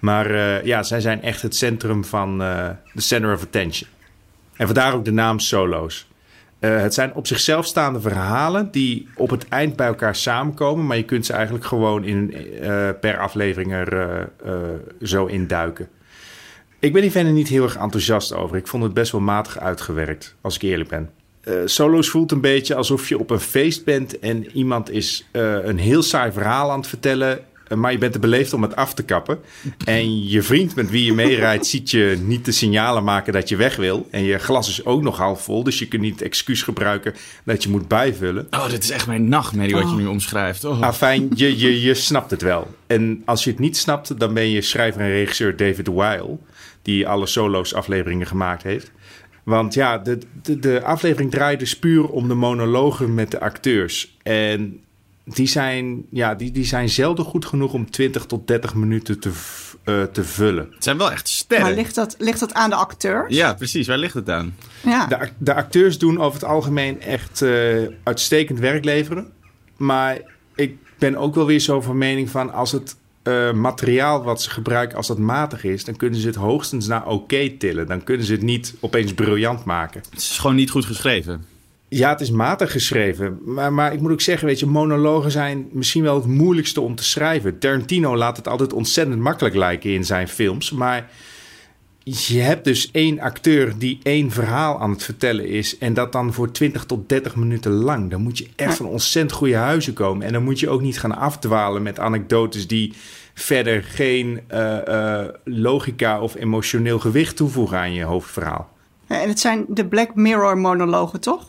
Maar 0.00 0.30
eh, 0.30 0.64
ja, 0.64 0.82
zij 0.82 1.00
zijn 1.00 1.22
echt 1.22 1.42
het 1.42 1.56
centrum 1.56 2.04
van 2.04 2.42
eh 2.42 2.70
de 2.92 3.00
center 3.00 3.32
of 3.32 3.42
attention. 3.42 3.88
En 4.56 4.66
vandaar 4.66 4.94
ook 4.94 5.04
de 5.04 5.12
naam 5.12 5.38
Solo's. 5.38 6.05
Eh, 6.58 6.80
het 6.80 6.94
zijn 6.94 7.14
op 7.14 7.26
zichzelf 7.26 7.66
staande 7.66 8.00
verhalen 8.00 8.70
die 8.70 9.08
op 9.16 9.30
het 9.30 9.48
eind 9.48 9.76
bij 9.76 9.86
elkaar 9.86 10.16
samenkomen. 10.16 10.86
Maar 10.86 10.96
je 10.96 11.04
kunt 11.04 11.26
ze 11.26 11.32
eigenlijk 11.32 11.64
gewoon 11.64 12.04
in, 12.04 12.34
eh, 12.34 12.88
per 13.00 13.18
aflevering 13.18 13.72
er 13.72 13.98
eh, 14.44 14.52
zo 15.02 15.26
induiken. 15.26 15.88
Ik 16.78 16.92
ben 16.92 17.02
hier 17.02 17.10
verder 17.10 17.32
niet 17.32 17.48
heel 17.48 17.62
erg 17.62 17.76
enthousiast 17.76 18.34
over. 18.34 18.56
Ik 18.56 18.66
vond 18.66 18.82
het 18.82 18.94
best 18.94 19.12
wel 19.12 19.20
matig 19.20 19.58
uitgewerkt, 19.58 20.36
als 20.40 20.54
ik 20.54 20.62
eerlijk 20.62 20.88
ben. 20.88 21.10
Solo's 21.64 22.08
voelt 22.08 22.32
een 22.32 22.40
beetje 22.40 22.74
alsof 22.74 23.08
je 23.08 23.18
op 23.18 23.30
een 23.30 23.40
feest 23.40 23.84
bent 23.84 24.18
en 24.18 24.50
iemand 24.50 24.90
is 24.90 25.28
een 25.32 25.78
heel 25.78 26.02
saai 26.02 26.32
verhaal 26.32 26.70
aan 26.70 26.78
het 26.78 26.88
vertellen. 26.88 27.38
Eh, 27.68 27.76
Maar 27.76 27.92
je 27.92 27.98
bent 27.98 28.12
te 28.12 28.18
beleefd 28.18 28.52
om 28.52 28.62
het 28.62 28.76
af 28.76 28.94
te 28.94 29.02
kappen. 29.02 29.38
En 29.84 30.28
je 30.28 30.42
vriend 30.42 30.74
met 30.74 30.90
wie 30.90 31.04
je 31.04 31.12
meerijdt 31.12 31.66
ziet 31.66 31.90
je 31.90 32.18
niet 32.22 32.44
de 32.44 32.52
signalen 32.52 33.04
maken 33.04 33.32
dat 33.32 33.48
je 33.48 33.56
weg 33.56 33.76
wil. 33.76 34.08
En 34.10 34.22
je 34.22 34.38
glas 34.38 34.68
is 34.68 34.84
ook 34.84 35.02
nog 35.02 35.16
half 35.16 35.42
vol, 35.42 35.64
dus 35.64 35.78
je 35.78 35.88
kunt 35.88 36.02
niet 36.02 36.12
het 36.12 36.22
excuus 36.22 36.62
gebruiken 36.62 37.14
dat 37.44 37.62
je 37.62 37.68
moet 37.68 37.88
bijvullen. 37.88 38.46
Oh, 38.50 38.70
dit 38.70 38.82
is 38.82 38.90
echt 38.90 39.06
mijn 39.06 39.28
nachtmerrie 39.28 39.74
wat 39.74 39.90
je 39.90 39.96
nu 39.96 40.06
omschrijft. 40.06 40.64
Oh. 40.64 40.80
Afijn, 40.80 41.30
je, 41.34 41.58
je, 41.58 41.80
je 41.80 41.94
snapt 41.94 42.30
het 42.30 42.42
wel. 42.42 42.74
En 42.86 43.22
als 43.24 43.44
je 43.44 43.50
het 43.50 43.58
niet 43.58 43.76
snapt, 43.76 44.18
dan 44.18 44.34
ben 44.34 44.50
je 44.50 44.60
schrijver 44.60 45.00
en 45.00 45.10
regisseur 45.10 45.56
David 45.56 45.86
Weil, 45.86 46.40
die 46.82 47.08
alle 47.08 47.26
solo's 47.26 47.74
afleveringen 47.74 48.26
gemaakt 48.26 48.62
heeft. 48.62 48.90
Want 49.46 49.74
ja, 49.74 49.98
de, 49.98 50.18
de, 50.42 50.58
de 50.58 50.82
aflevering 50.82 51.30
draait 51.30 51.58
dus 51.58 51.78
puur 51.78 52.08
om 52.08 52.28
de 52.28 52.34
monologen 52.34 53.14
met 53.14 53.30
de 53.30 53.40
acteurs. 53.40 54.16
En 54.22 54.80
die 55.34 55.46
zijn, 55.46 56.04
ja, 56.10 56.34
die, 56.34 56.50
die 56.50 56.64
zijn 56.64 56.88
zelden 56.88 57.24
goed 57.24 57.44
genoeg 57.44 57.72
om 57.72 57.90
20 57.90 58.26
tot 58.26 58.46
30 58.46 58.74
minuten 58.74 59.18
te, 59.18 59.30
eh, 59.84 60.02
te 60.02 60.24
vullen. 60.24 60.68
Het 60.74 60.84
zijn 60.84 60.98
wel 60.98 61.10
echt 61.10 61.28
sterren. 61.28 61.66
Maar 61.66 61.74
ligt 61.74 61.94
dat, 61.94 62.14
ligt 62.18 62.40
dat 62.40 62.54
aan 62.54 62.70
de 62.70 62.76
acteurs? 62.76 63.34
Ja, 63.34 63.54
precies. 63.54 63.86
Waar 63.86 63.98
ligt 63.98 64.14
het 64.14 64.30
aan? 64.30 64.54
Ja. 64.84 65.06
De, 65.06 65.28
de 65.38 65.54
acteurs 65.54 65.98
doen 65.98 66.20
over 66.20 66.40
het 66.40 66.48
algemeen 66.48 67.00
echt 67.00 67.42
eh, 67.42 67.76
uitstekend 68.02 68.58
werk 68.58 68.84
leveren. 68.84 69.32
Maar 69.76 70.20
ik 70.54 70.76
ben 70.98 71.16
ook 71.16 71.34
wel 71.34 71.46
weer 71.46 71.60
zo 71.60 71.80
van 71.80 71.98
mening 71.98 72.30
van 72.30 72.52
als 72.52 72.72
het 72.72 72.96
eh, 73.22 73.52
materiaal 73.52 74.22
wat 74.22 74.42
ze 74.42 74.50
gebruiken, 74.50 74.96
als 74.96 75.06
dat 75.06 75.18
matig 75.18 75.64
is, 75.64 75.84
dan 75.84 75.96
kunnen 75.96 76.20
ze 76.20 76.26
het 76.26 76.36
hoogstens 76.36 76.86
naar 76.86 77.06
oké 77.06 77.50
tillen. 77.50 77.86
Dan 77.86 78.04
kunnen 78.04 78.26
ze 78.26 78.32
het 78.32 78.42
niet 78.42 78.74
opeens 78.80 79.14
briljant 79.14 79.64
maken. 79.64 80.02
Het 80.10 80.20
is 80.20 80.38
gewoon 80.38 80.56
niet 80.56 80.70
goed 80.70 80.84
geschreven. 80.84 81.44
Ja, 81.88 82.08
het 82.08 82.20
is 82.20 82.30
matig 82.30 82.72
geschreven. 82.72 83.38
Maar, 83.44 83.72
maar 83.72 83.92
ik 83.92 84.00
moet 84.00 84.12
ook 84.12 84.20
zeggen, 84.20 84.46
weet 84.46 84.58
je, 84.58 84.66
monologen 84.66 85.30
zijn 85.30 85.68
misschien 85.72 86.02
wel 86.02 86.14
het 86.14 86.26
moeilijkste 86.26 86.80
om 86.80 86.94
te 86.94 87.04
schrijven. 87.04 87.58
Tarantino 87.58 88.16
laat 88.16 88.36
het 88.36 88.48
altijd 88.48 88.72
ontzettend 88.72 89.20
makkelijk 89.20 89.54
lijken 89.54 89.90
in 89.90 90.04
zijn 90.04 90.28
films. 90.28 90.70
Maar 90.70 91.10
je 92.02 92.40
hebt 92.40 92.64
dus 92.64 92.90
één 92.90 93.20
acteur 93.20 93.78
die 93.78 93.98
één 94.02 94.30
verhaal 94.30 94.80
aan 94.80 94.90
het 94.90 95.02
vertellen 95.02 95.48
is. 95.48 95.78
En 95.78 95.94
dat 95.94 96.12
dan 96.12 96.32
voor 96.32 96.50
20 96.50 96.84
tot 96.84 97.08
30 97.08 97.36
minuten 97.36 97.72
lang. 97.72 98.10
Dan 98.10 98.22
moet 98.22 98.38
je 98.38 98.48
echt 98.56 98.76
van 98.76 98.86
ontzettend 98.86 99.34
goede 99.34 99.56
huizen 99.56 99.92
komen. 99.92 100.26
En 100.26 100.32
dan 100.32 100.44
moet 100.44 100.60
je 100.60 100.68
ook 100.68 100.80
niet 100.80 101.00
gaan 101.00 101.16
afdwalen 101.16 101.82
met 101.82 101.98
anekdotes 101.98 102.66
die 102.66 102.92
verder 103.34 103.82
geen 103.82 104.40
eh, 104.46 105.20
eh, 105.22 105.28
logica 105.44 106.20
of 106.20 106.34
emotioneel 106.34 106.98
gewicht 106.98 107.36
toevoegen 107.36 107.78
aan 107.78 107.92
je 107.92 108.04
hoofdverhaal. 108.04 108.68
En 109.06 109.28
het 109.28 109.40
zijn 109.40 109.64
de 109.68 109.86
Black 109.86 110.14
Mirror 110.14 110.58
monologen, 110.58 111.20
toch? 111.20 111.44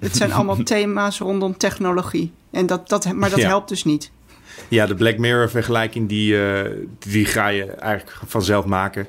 Het 0.00 0.16
zijn 0.16 0.32
allemaal 0.32 0.62
thema's 0.72 1.18
rondom 1.18 1.56
technologie. 1.56 2.32
En 2.50 2.66
dat, 2.66 2.88
dat, 2.88 3.12
maar 3.12 3.30
dat 3.30 3.38
Ja. 3.38 3.46
helpt 3.46 3.68
dus 3.68 3.84
niet. 3.84 4.10
Ja, 4.68 4.86
de 4.86 4.94
Black 4.94 5.18
Mirror 5.18 5.50
vergelijking, 5.50 6.08
die, 6.08 6.46
eh, 6.46 6.70
die 6.98 7.24
ga 7.24 7.48
je 7.48 7.64
eigenlijk 7.64 8.16
vanzelf 8.26 8.64
maken. 8.64 9.06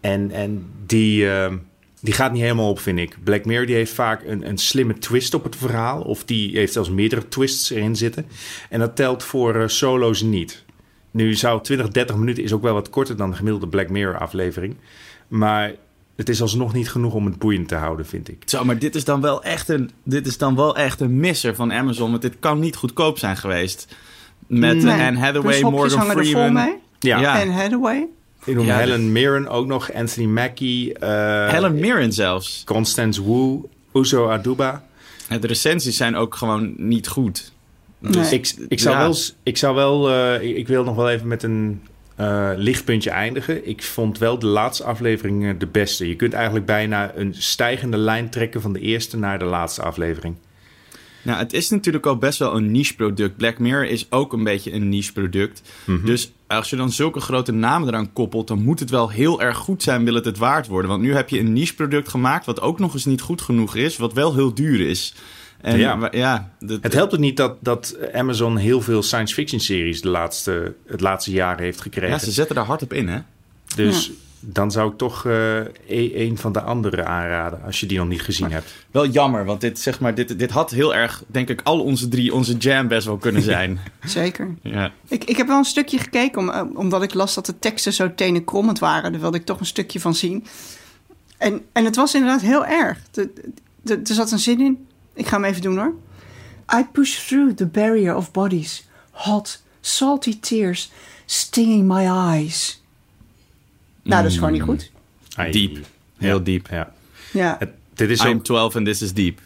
En, 0.00 0.30
en 0.30 0.66
die, 0.86 1.30
eh, 1.30 1.52
die 2.00 2.14
gaat 2.14 2.32
niet 2.32 2.42
helemaal 2.42 2.70
op, 2.70 2.80
vind 2.80 2.98
ik. 2.98 3.16
Black 3.24 3.44
Mirror 3.44 3.66
die 3.66 3.74
heeft 3.74 3.92
vaak 3.92 4.22
een, 4.24 4.48
een 4.48 4.58
slimme 4.58 4.98
twist 4.98 5.34
op 5.34 5.44
het 5.44 5.56
verhaal. 5.56 6.00
Of 6.00 6.24
die 6.24 6.56
heeft 6.56 6.72
zelfs 6.72 6.90
meerdere 6.90 7.28
twists 7.28 7.70
erin 7.70 7.96
zitten. 7.96 8.26
En 8.70 8.78
dat 8.80 8.96
telt 8.96 9.22
voor 9.22 9.54
eh, 9.54 9.68
solo's 9.68 10.22
niet. 10.22 10.64
Nu 11.10 11.34
zou 11.34 11.62
20, 11.62 11.88
30 11.88 12.16
minuten 12.16 12.42
is 12.42 12.52
ook 12.52 12.62
wel 12.62 12.74
wat 12.74 12.90
korter 12.90 13.16
dan 13.16 13.30
de 13.30 13.36
gemiddelde 13.36 13.68
Black 13.68 13.90
Mirror 13.90 14.18
aflevering. 14.18 14.76
Maar 15.28 15.72
het 16.16 16.28
is 16.28 16.42
alsnog 16.42 16.72
niet 16.72 16.90
genoeg 16.90 17.14
om 17.14 17.26
het 17.26 17.38
boeiend 17.38 17.68
te 17.68 17.74
houden, 17.74 18.06
vind 18.06 18.28
ik. 18.28 18.42
Zo, 18.44 18.64
maar 18.64 18.78
dit 18.78 18.94
is 18.94 19.04
dan 19.04 19.20
wel 19.20 19.42
echt 19.42 19.68
een, 19.68 19.90
dit 20.04 20.26
is 20.26 20.38
dan 20.38 20.56
wel 20.56 20.76
echt 20.76 21.00
een 21.00 21.16
misser 21.20 21.54
van 21.54 21.72
Amazon. 21.72 22.10
Want 22.10 22.22
dit 22.22 22.36
kan 22.40 22.58
niet 22.60 22.76
goedkoop 22.76 23.18
zijn 23.18 23.36
geweest. 23.36 23.94
Met 24.46 24.82
Nee. 24.82 24.92
Anne 25.06 25.18
Hathaway, 25.18 25.52
Dus 25.52 25.70
Morgan 25.70 25.98
hangen 25.98 26.16
er 26.16 26.22
vol 26.24 26.32
Freeman. 26.32 26.52
mee. 26.52 26.74
Ja, 26.98 27.20
Ja. 27.20 27.40
En 27.40 27.52
Hathaway. 27.52 28.06
ik 28.44 28.54
noem 28.54 28.66
Ja, 28.66 28.76
Helen 28.76 29.12
Mirren 29.12 29.48
ook 29.48 29.66
nog, 29.66 29.92
Anthony 29.92 30.26
Mackie, 30.26 30.98
eh, 30.98 31.48
Helen 31.50 31.74
Mirren 31.74 32.12
zelfs. 32.12 32.62
Constance 32.64 33.24
Wu, 33.24 33.58
Uzo 33.92 34.28
Aduba. 34.28 34.84
Ja, 35.28 35.38
De 35.38 35.46
recensies 35.46 35.96
zijn 35.96 36.16
ook 36.16 36.34
gewoon 36.34 36.74
niet 36.76 37.08
goed. 37.08 37.52
Nee. 37.98 38.28
Ik, 38.30 38.54
ik 38.68 38.80
zou 38.80 38.94
Ja. 38.96 39.00
wel, 39.02 39.16
ik 39.42 39.56
zou 39.56 39.74
wel, 39.74 40.10
eh, 40.10 40.48
ik, 40.48 40.56
ik 40.56 40.68
wil 40.68 40.84
nog 40.84 40.96
wel 40.96 41.10
even 41.10 41.26
met 41.28 41.42
een 41.42 41.82
eh, 42.16 42.50
lichtpuntje 42.56 43.10
eindigen. 43.10 43.68
Ik 43.68 43.82
vond 43.82 44.18
wel 44.18 44.38
de 44.38 44.46
laatste 44.46 44.84
aflevering 44.84 45.44
eh, 45.44 45.50
de 45.58 45.66
beste. 45.66 46.08
Je 46.08 46.16
kunt 46.16 46.32
eigenlijk 46.32 46.66
bijna 46.66 47.12
een 47.14 47.34
stijgende 47.34 47.96
lijn 47.96 48.30
trekken 48.30 48.60
van 48.60 48.72
de 48.72 48.80
eerste 48.80 49.18
naar 49.18 49.38
de 49.38 49.44
laatste 49.44 49.82
aflevering. 49.82 50.36
Nou, 51.22 51.38
het 51.38 51.52
is 51.52 51.70
natuurlijk 51.70 52.06
al 52.06 52.16
best 52.16 52.38
wel 52.38 52.56
een 52.56 52.70
niche 52.70 52.94
product. 52.94 53.36
Black 53.36 53.58
Mirror 53.58 53.84
is 53.84 54.06
ook 54.10 54.32
een 54.32 54.44
beetje 54.44 54.72
een 54.72 54.88
niche 54.88 55.12
product. 55.12 55.62
Mhm. 55.84 56.06
Dus 56.06 56.32
als 56.46 56.70
je 56.70 56.76
dan 56.76 56.90
zulke 56.90 57.20
grote 57.20 57.52
namen 57.52 57.88
eraan 57.88 58.12
koppelt, 58.12 58.48
dan 58.48 58.62
moet 58.62 58.80
het 58.80 58.90
wel 58.90 59.10
heel 59.10 59.42
erg 59.42 59.56
goed 59.56 59.82
zijn, 59.82 60.04
wil 60.04 60.14
het 60.14 60.24
het 60.24 60.38
waard 60.38 60.66
worden. 60.66 60.90
Want 60.90 61.02
nu 61.02 61.14
heb 61.14 61.28
je 61.28 61.38
een 61.38 61.52
niche 61.52 61.74
product 61.74 62.08
gemaakt 62.08 62.46
wat 62.46 62.60
ook 62.60 62.78
nog 62.78 62.94
eens 62.94 63.04
niet 63.04 63.20
goed 63.20 63.40
genoeg 63.40 63.74
is, 63.74 63.96
wat 63.96 64.12
wel 64.12 64.34
heel 64.34 64.54
duur 64.54 64.88
is. 64.88 65.14
En 65.60 65.78
Ja. 65.78 65.98
wa- 65.98 66.08
ja 66.12 66.50
dat- 66.60 66.82
Het 66.82 66.92
helpt 66.92 67.12
ook 67.14 67.20
niet 67.20 67.36
dat, 67.36 67.56
dat 67.60 67.96
Amazon 68.14 68.56
heel 68.56 68.80
veel 68.80 69.02
science 69.02 69.34
fiction 69.34 69.60
series 69.60 70.00
de 70.00 70.08
laatste, 70.08 70.74
het 70.86 71.00
laatste 71.00 71.30
jaar 71.30 71.60
heeft 71.60 71.80
gekregen. 71.80 72.10
ja, 72.10 72.18
ze 72.18 72.30
zetten 72.30 72.54
daar 72.54 72.64
hard 72.64 72.82
op 72.82 72.92
in, 72.92 73.08
hè? 73.08 73.18
Dus 73.76 74.10
dan 74.40 74.70
zou 74.70 74.90
ik 74.90 74.96
toch 74.98 75.24
eh, 75.26 75.56
e- 75.60 75.66
een 76.26 76.38
van 76.38 76.52
de 76.52 76.60
andere 76.60 77.04
aanraden, 77.04 77.62
als 77.64 77.80
je 77.80 77.86
die 77.86 77.98
nog 77.98 78.08
niet 78.08 78.22
gezien 78.22 78.52
hebt. 78.52 78.74
Wel 78.90 79.06
jammer, 79.06 79.44
want 79.44 79.60
dit, 79.60 79.78
zeg 79.78 80.00
maar, 80.00 80.14
dit, 80.14 80.38
dit 80.38 80.50
had 80.50 80.70
heel 80.70 80.94
erg, 80.94 81.22
denk 81.26 81.48
ik, 81.48 81.60
al 81.64 81.80
onze 81.80 82.08
drie, 82.08 82.34
onze 82.34 82.56
jam 82.56 82.88
best 82.88 83.06
wel 83.06 83.16
kunnen 83.16 83.42
zijn. 83.54 83.78
Zeker. 84.04 84.54
ja. 84.62 84.90
Ik, 85.08 85.24
ik 85.24 85.36
heb 85.36 85.46
wel 85.46 85.58
een 85.58 85.64
stukje 85.64 85.98
gekeken, 85.98 86.40
om, 86.40 86.50
eh, 86.50 86.62
omdat 86.74 87.02
ik 87.02 87.14
las 87.14 87.34
dat 87.34 87.46
de 87.46 87.58
teksten 87.58 87.92
zo 87.92 88.14
tenenkrommend 88.14 88.78
waren. 88.78 89.12
Daar 89.12 89.20
wilde 89.20 89.38
ik 89.38 89.44
toch 89.44 89.60
een 89.60 89.66
stukje 89.66 90.00
van 90.00 90.14
zien. 90.14 90.44
En, 91.38 91.60
en 91.72 91.84
het 91.84 91.96
was 91.96 92.14
inderdaad 92.14 92.40
heel 92.40 92.66
erg. 92.66 92.98
De- 93.10 93.30
de- 93.82 94.00
Er 94.04 94.14
zat 94.14 94.30
een 94.32 94.38
zin 94.38 94.60
in. 94.60 94.85
Ik 95.16 95.26
ga 95.26 95.36
hem 95.36 95.44
even 95.44 95.62
doen 95.62 95.76
hoor. 95.76 95.94
I 96.80 96.84
push 96.92 97.26
through 97.26 97.54
the 97.54 97.66
barrier 97.66 98.16
of 98.16 98.30
bodies. 98.30 98.86
Hot, 99.10 99.62
salty 99.80 100.40
tears 100.40 100.90
stinging 101.26 101.84
my 101.88 102.04
eyes. 102.06 102.82
Nou, 104.02 104.22
dat 104.22 104.30
is 104.30 104.36
gewoon 104.38 104.52
niet 104.52 104.62
goed. 104.62 104.90
Ai. 105.36 105.50
Diep. 105.52 105.86
Heel 106.16 106.38
Ja. 106.38 106.44
diep. 106.44 106.68
Ja. 106.70 106.92
Ja. 107.32 107.56
Het- 107.58 107.70
dit, 107.94 108.10
is 108.10 108.24
I'm 108.24 108.36
ook, 108.36 108.44
12 108.44 108.76
and 108.76 108.86
this 108.86 109.02
is 109.02 109.12
deep. 109.12 109.40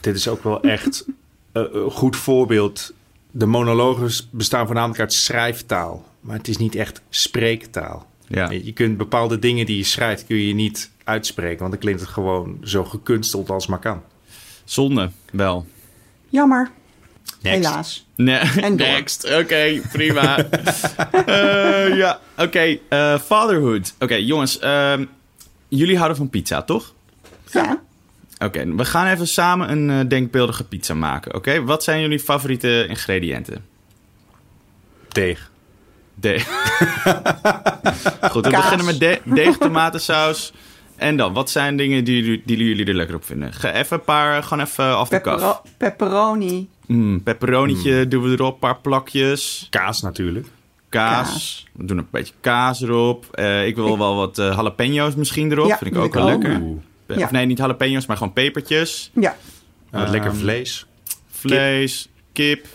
dit 0.00 0.14
is 0.16 0.28
ook 0.28 0.42
wel 0.44 0.62
echt 0.62 1.04
eh, 1.52 1.62
een 1.72 1.90
goed 1.90 2.16
voorbeeld. 2.16 2.92
De 3.30 3.46
monologen 3.46 4.10
bestaan 4.30 4.66
voornamelijk 4.66 5.00
uit 5.00 5.12
schrijftaal. 5.12 6.04
Maar 6.20 6.36
het 6.36 6.48
is 6.48 6.56
niet 6.56 6.74
echt 6.74 7.00
spreektaal. 7.10 8.06
Ja. 8.28 8.50
Je 8.50 8.72
kunt 8.72 8.96
bepaalde 8.96 9.38
dingen 9.38 9.66
die 9.66 9.76
je 9.76 9.84
schrijft, 9.84 10.26
kun 10.26 10.36
je 10.36 10.54
niet 10.54 10.90
uitspreken. 11.04 11.58
Want 11.58 11.70
dan 11.70 11.80
klinkt 11.80 12.00
het 12.00 12.10
gewoon 12.10 12.58
zo 12.62 12.84
gekunsteld 12.84 13.50
als 13.50 13.66
maar 13.66 13.78
kan. 13.78 14.02
Zonde, 14.66 15.10
wel. 15.32 15.66
Jammer. 16.28 16.70
Next. 17.40 17.56
Helaas. 17.66 18.06
Nee, 18.16 18.38
En 18.38 18.76
door. 18.76 18.86
next. 18.86 19.24
Oké, 19.34 19.80
prima. 19.92 20.36
Eh, 21.26 21.96
ja, 21.96 22.20
oké. 22.36 22.78
eh, 22.88 23.18
fatherhood. 23.18 23.94
Oké, 23.98 24.14
jongens. 24.14 24.58
ehm, 24.58 25.04
jullie 25.68 25.96
houden 25.96 26.16
van 26.16 26.30
pizza, 26.30 26.62
toch? 26.62 26.94
Ja. 27.52 27.80
Oké, 28.38 28.74
we 28.74 28.84
gaan 28.84 29.06
even 29.06 29.28
samen 29.28 29.70
een 29.70 29.90
eh, 29.90 30.08
denkbeeldige 30.08 30.64
pizza 30.64 30.94
maken. 30.94 31.34
Oké, 31.34 31.62
wat 31.64 31.84
zijn 31.84 32.00
jullie 32.00 32.20
favoriete 32.20 32.86
ingrediënten? 32.88 33.64
Deeg. 35.08 35.50
Deeg. 36.14 36.44
Goed, 38.30 38.44
we 38.44 38.50
Kaas. 38.50 38.62
beginnen 38.62 38.86
met 38.86 38.98
de 38.98 39.20
deeg, 39.24 39.56
tomatensaus. 39.56 40.52
En 40.96 41.16
dan, 41.16 41.32
wat 41.32 41.50
zijn 41.50 41.76
dingen 41.76 42.04
die, 42.04 42.22
jullie- 42.22 42.42
die 42.44 42.56
jullie 42.56 42.86
er 42.86 42.94
lekker 42.94 43.16
op 43.16 43.24
vinden? 43.24 43.52
Ga 43.52 43.72
even 43.72 43.96
een 43.98 44.04
paar, 44.04 44.42
gewoon 44.42 44.64
even 44.64 44.96
af 44.96 45.08
de 45.08 45.20
kaf. 45.20 45.34
Peppero- 45.34 45.62
pepperoni. 45.76 46.68
Mm, 46.86 47.22
pepperonietje 47.22 48.08
doen 48.08 48.22
we 48.22 48.30
erop, 48.30 48.52
een 48.52 48.58
paar 48.58 48.78
plakjes. 48.80 49.66
Kaas 49.70 50.02
natuurlijk. 50.02 50.46
Kaas. 50.88 51.28
Kaas. 51.28 51.66
We 51.72 51.84
doen 51.84 51.98
een 51.98 52.06
beetje 52.10 52.34
kaas 52.40 52.82
erop. 52.82 53.26
Eh, 53.30 53.66
ik 53.66 53.74
wil 53.74 53.98
wel 53.98 54.16
wat 54.16 54.38
eh, 54.38 54.46
jalapeno's 54.54 55.14
misschien 55.14 55.52
erop. 55.52 55.68
Ja, 55.68 55.78
Vind 55.78 55.94
ik 55.94 56.00
ook 56.00 56.14
wel 56.14 56.24
lekker. 56.26 56.62
Ja. 57.06 57.24
Of 57.24 57.30
nee, 57.30 57.46
niet 57.46 57.58
jalapeno's, 57.58 58.06
maar 58.06 58.16
gewoon 58.16 58.32
pepertjes. 58.32 59.10
Ja. 59.14 59.36
En 59.90 60.00
wat 60.00 60.10
lekker 60.10 60.30
Ehm, 60.30 60.38
vlees. 60.40 60.86
Vlees, 61.30 62.08
kip. 62.32 62.66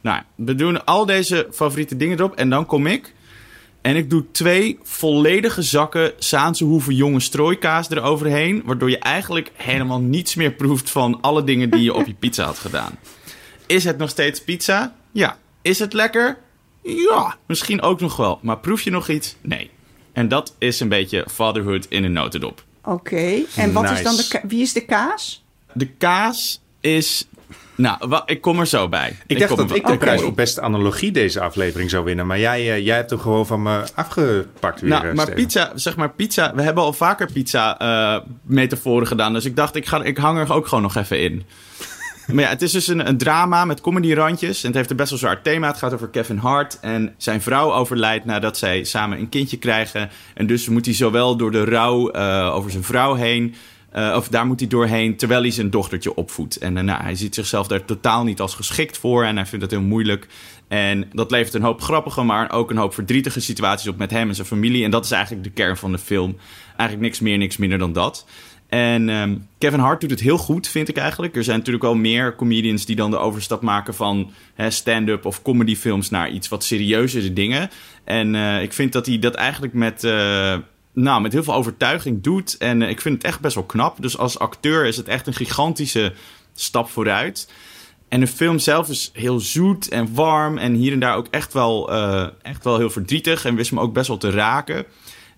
Nou, 0.00 0.22
we 0.34 0.54
doen 0.54 0.84
al 0.84 1.06
deze 1.06 1.46
favoriete 1.52 1.96
dingen 1.96 2.18
erop. 2.18 2.34
En 2.34 2.50
dan 2.50 2.66
kom 2.66 2.86
ik. 2.86 3.14
En 3.84 3.96
ik 3.96 4.10
doe 4.10 4.24
twee 4.30 4.78
volledige 4.82 5.62
zakken 5.62 6.12
Saanse 6.18 6.64
hoeven 6.64 6.94
jonge 6.94 7.20
strooikaas 7.20 7.90
eroverheen. 7.90 8.62
Waardoor 8.64 8.90
je 8.90 8.98
eigenlijk 8.98 9.50
helemaal 9.54 10.00
niets 10.00 10.34
meer 10.34 10.52
proeft 10.52 10.90
van 10.90 11.20
alle 11.20 11.44
dingen 11.44 11.70
die 11.70 11.82
je 11.82 11.94
op 11.94 12.06
je 12.06 12.14
pizza 12.14 12.44
had 12.44 12.58
gedaan. 12.58 12.98
Is 13.66 13.84
het 13.84 13.98
nog 13.98 14.10
steeds 14.10 14.44
pizza? 14.44 14.94
Ja. 15.12 15.38
Is 15.62 15.78
het 15.78 15.92
lekker? 15.92 16.38
Ja, 16.82 17.36
misschien 17.46 17.82
ook 17.82 18.00
nog 18.00 18.16
wel. 18.16 18.38
Maar 18.42 18.58
proef 18.58 18.80
je 18.80 18.90
nog 18.90 19.08
iets? 19.08 19.36
Nee. 19.40 19.70
En 20.12 20.28
dat 20.28 20.54
is 20.58 20.80
een 20.80 20.88
beetje 20.88 21.26
fatherhood 21.30 21.86
in 21.88 22.04
een 22.04 22.12
notendop. 22.12 22.64
Oké. 22.84 23.42
En 23.56 23.72
wat 23.72 23.90
is 23.90 24.02
dan 24.02 24.16
de 24.16 24.40
wie 24.46 24.62
is 24.62 24.72
de 24.72 24.84
kaas? 24.84 25.44
De 25.72 25.86
kaas 25.86 26.60
is... 26.80 27.26
Nou, 27.76 28.22
ik 28.26 28.40
kom 28.40 28.60
er 28.60 28.66
zo 28.66 28.88
bij. 28.88 29.16
Ik 29.26 29.38
dacht 29.38 29.56
dat 29.56 29.74
ik 29.74 29.86
de 29.86 29.96
prijs 29.96 30.20
voor 30.20 30.34
beste 30.34 30.60
analogie 30.60 31.12
deze 31.12 31.40
aflevering 31.40 31.90
zou 31.90 32.04
winnen. 32.04 32.26
Maar 32.26 32.38
jij, 32.38 32.58
eh, 32.72 32.84
jij 32.84 32.96
hebt 32.96 33.10
hem 33.10 33.18
gewoon 33.18 33.46
van 33.46 33.62
me 33.62 33.82
afgepakt 33.94 34.80
weer. 34.80 34.90
Nou, 34.90 35.06
eh, 35.06 35.12
maar 35.14 35.26
Steven. 35.26 35.44
pizza, 35.44 35.72
zeg 35.74 35.96
maar 35.96 36.10
pizza. 36.10 36.54
We 36.54 36.62
hebben 36.62 36.82
al 36.82 36.92
vaker 36.92 37.32
pizza 37.32 37.78
eh 37.78 38.20
metaforen 38.42 39.06
gedaan. 39.06 39.32
Dus 39.32 39.44
ik 39.44 39.56
dacht, 39.56 39.76
ik, 39.76 39.86
ga, 39.86 40.02
ik 40.02 40.16
hang 40.16 40.38
er 40.38 40.52
ook 40.52 40.66
gewoon 40.66 40.82
nog 40.82 40.96
even 40.96 41.20
in. 41.20 41.42
maar 42.32 42.44
ja, 42.44 42.48
het 42.48 42.62
is 42.62 42.72
dus 42.72 42.86
een, 42.86 43.08
een 43.08 43.18
drama 43.18 43.64
met 43.64 43.80
comedy-randjes. 43.80 44.60
En 44.60 44.66
het 44.66 44.76
heeft 44.76 44.90
een 44.90 44.96
best 44.96 45.10
wel 45.10 45.18
zwaar 45.18 45.42
thema. 45.42 45.66
Het 45.66 45.78
gaat 45.78 45.92
over 45.92 46.08
Kevin 46.08 46.36
Hart. 46.38 46.78
En 46.80 47.14
zijn 47.16 47.42
vrouw 47.42 47.72
overlijdt 47.72 48.24
nadat 48.24 48.58
zij 48.58 48.84
samen 48.84 49.18
een 49.18 49.28
kindje 49.28 49.56
krijgen. 49.56 50.10
En 50.34 50.46
dus 50.46 50.68
moet 50.68 50.84
hij 50.84 50.94
zowel 50.94 51.36
door 51.36 51.50
de 51.50 51.64
rouw 51.64 52.10
eh, 52.10 52.54
over 52.54 52.70
zijn 52.70 52.84
vrouw 52.84 53.14
heen... 53.14 53.54
eh, 53.94 54.14
of 54.16 54.28
daar 54.28 54.46
moet 54.46 54.60
hij 54.60 54.68
doorheen 54.68 55.16
terwijl 55.16 55.40
hij 55.40 55.50
zijn 55.50 55.70
dochtertje 55.70 56.14
opvoedt. 56.14 56.56
En 56.56 56.76
eh, 56.76 56.84
nou, 56.84 57.02
hij 57.02 57.14
ziet 57.14 57.34
zichzelf 57.34 57.66
daar 57.66 57.84
totaal 57.84 58.24
niet 58.24 58.40
als 58.40 58.54
geschikt 58.54 58.98
voor. 58.98 59.24
En 59.24 59.36
hij 59.36 59.46
vindt 59.46 59.64
het 59.64 59.74
heel 59.74 59.82
moeilijk. 59.82 60.26
En 60.68 61.08
dat 61.12 61.30
levert 61.30 61.54
een 61.54 61.62
hoop 61.62 61.82
grappige, 61.82 62.22
maar 62.22 62.52
ook 62.52 62.70
een 62.70 62.76
hoop 62.76 62.94
verdrietige 62.94 63.40
situaties 63.40 63.88
op 63.88 63.96
met 63.96 64.10
hem 64.10 64.28
en 64.28 64.34
zijn 64.34 64.46
familie. 64.46 64.84
En 64.84 64.90
dat 64.90 65.04
is 65.04 65.10
eigenlijk 65.10 65.44
de 65.44 65.50
kern 65.50 65.76
van 65.76 65.92
de 65.92 65.98
film. 65.98 66.36
Eigenlijk 66.66 67.00
niks 67.00 67.20
meer, 67.20 67.38
niks 67.38 67.56
minder 67.56 67.78
dan 67.78 67.92
dat. 67.92 68.26
En 68.68 69.08
ehm, 69.08 69.36
Kevin 69.58 69.80
Hart 69.80 70.00
doet 70.00 70.10
het 70.10 70.20
heel 70.20 70.38
goed, 70.38 70.68
vind 70.68 70.88
ik 70.88 70.96
eigenlijk. 70.96 71.36
Er 71.36 71.44
zijn 71.44 71.58
natuurlijk 71.58 71.84
wel 71.84 71.94
meer 71.94 72.36
comedians 72.36 72.86
die 72.86 72.96
dan 72.96 73.10
de 73.10 73.18
overstap 73.18 73.62
maken 73.62 73.94
van 73.94 74.30
stand-up 74.68 75.24
of 75.24 75.42
comedyfilms 75.42 76.10
naar 76.10 76.30
iets 76.30 76.48
wat 76.48 76.64
serieuzere 76.64 77.32
dingen. 77.32 77.70
En 78.04 78.34
eh, 78.34 78.62
ik 78.62 78.72
vind 78.72 78.92
dat 78.92 79.06
hij 79.06 79.18
dat 79.18 79.34
eigenlijk 79.34 79.74
met, 79.74 80.02
nou, 80.94 81.20
met 81.20 81.32
heel 81.32 81.42
veel 81.42 81.54
overtuiging 81.54 82.22
doet. 82.22 82.56
En 82.56 82.82
eh, 82.82 82.88
ik 82.88 83.00
vind 83.00 83.14
het 83.14 83.24
echt 83.24 83.40
best 83.40 83.54
wel 83.54 83.64
knap. 83.64 84.02
Dus 84.02 84.18
als 84.18 84.38
acteur 84.38 84.86
is 84.86 84.96
het 84.96 85.08
echt 85.08 85.26
een 85.26 85.34
gigantische 85.34 86.12
stap 86.54 86.90
vooruit. 86.90 87.48
En 88.08 88.20
de 88.20 88.26
film 88.26 88.58
zelf 88.58 88.88
is 88.88 89.10
heel 89.12 89.40
zoet 89.40 89.88
en 89.88 90.14
warm. 90.14 90.58
En 90.58 90.74
hier 90.74 90.92
en 90.92 91.00
daar 91.00 91.16
ook 91.16 91.26
echt 91.30 91.52
wel, 91.52 91.92
eh, 91.92 92.26
echt 92.42 92.64
wel 92.64 92.78
heel 92.78 92.90
verdrietig. 92.90 93.44
En 93.44 93.54
wist 93.54 93.72
me 93.72 93.80
ook 93.80 93.92
best 93.92 94.08
wel 94.08 94.16
te 94.16 94.30
raken. 94.30 94.84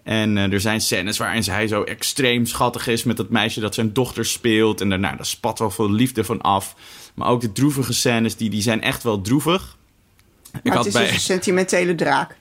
En 0.02 0.36
eh, 0.36 0.52
er 0.52 0.60
zijn 0.60 0.80
scènes 0.80 1.18
waarin 1.18 1.42
hij 1.42 1.66
zo 1.66 1.82
extreem 1.82 2.46
schattig 2.46 2.86
is 2.86 3.04
met 3.04 3.16
dat 3.16 3.30
meisje 3.30 3.60
dat 3.60 3.74
zijn 3.74 3.92
dochter 3.92 4.24
speelt. 4.24 4.80
En 4.80 4.88
daarna 4.88 5.16
daar 5.16 5.26
spat 5.26 5.58
wel 5.58 5.70
veel 5.70 5.90
liefde 5.90 6.24
van 6.24 6.40
af. 6.40 6.74
Maar 7.14 7.28
ook 7.28 7.40
de 7.40 7.52
droevige 7.52 7.92
scènes, 7.92 8.36
die, 8.36 8.50
die 8.50 8.62
zijn 8.62 8.82
echt 8.82 9.02
wel 9.02 9.20
droevig. 9.20 9.76
Ik 10.52 10.64
Maar 10.64 10.76
had 10.76 10.84
het 10.84 10.94
is 10.94 11.00
bij... 11.00 11.08
dus 11.08 11.14
een 11.14 11.20
sentimentele 11.20 11.94
draak. 11.94 12.36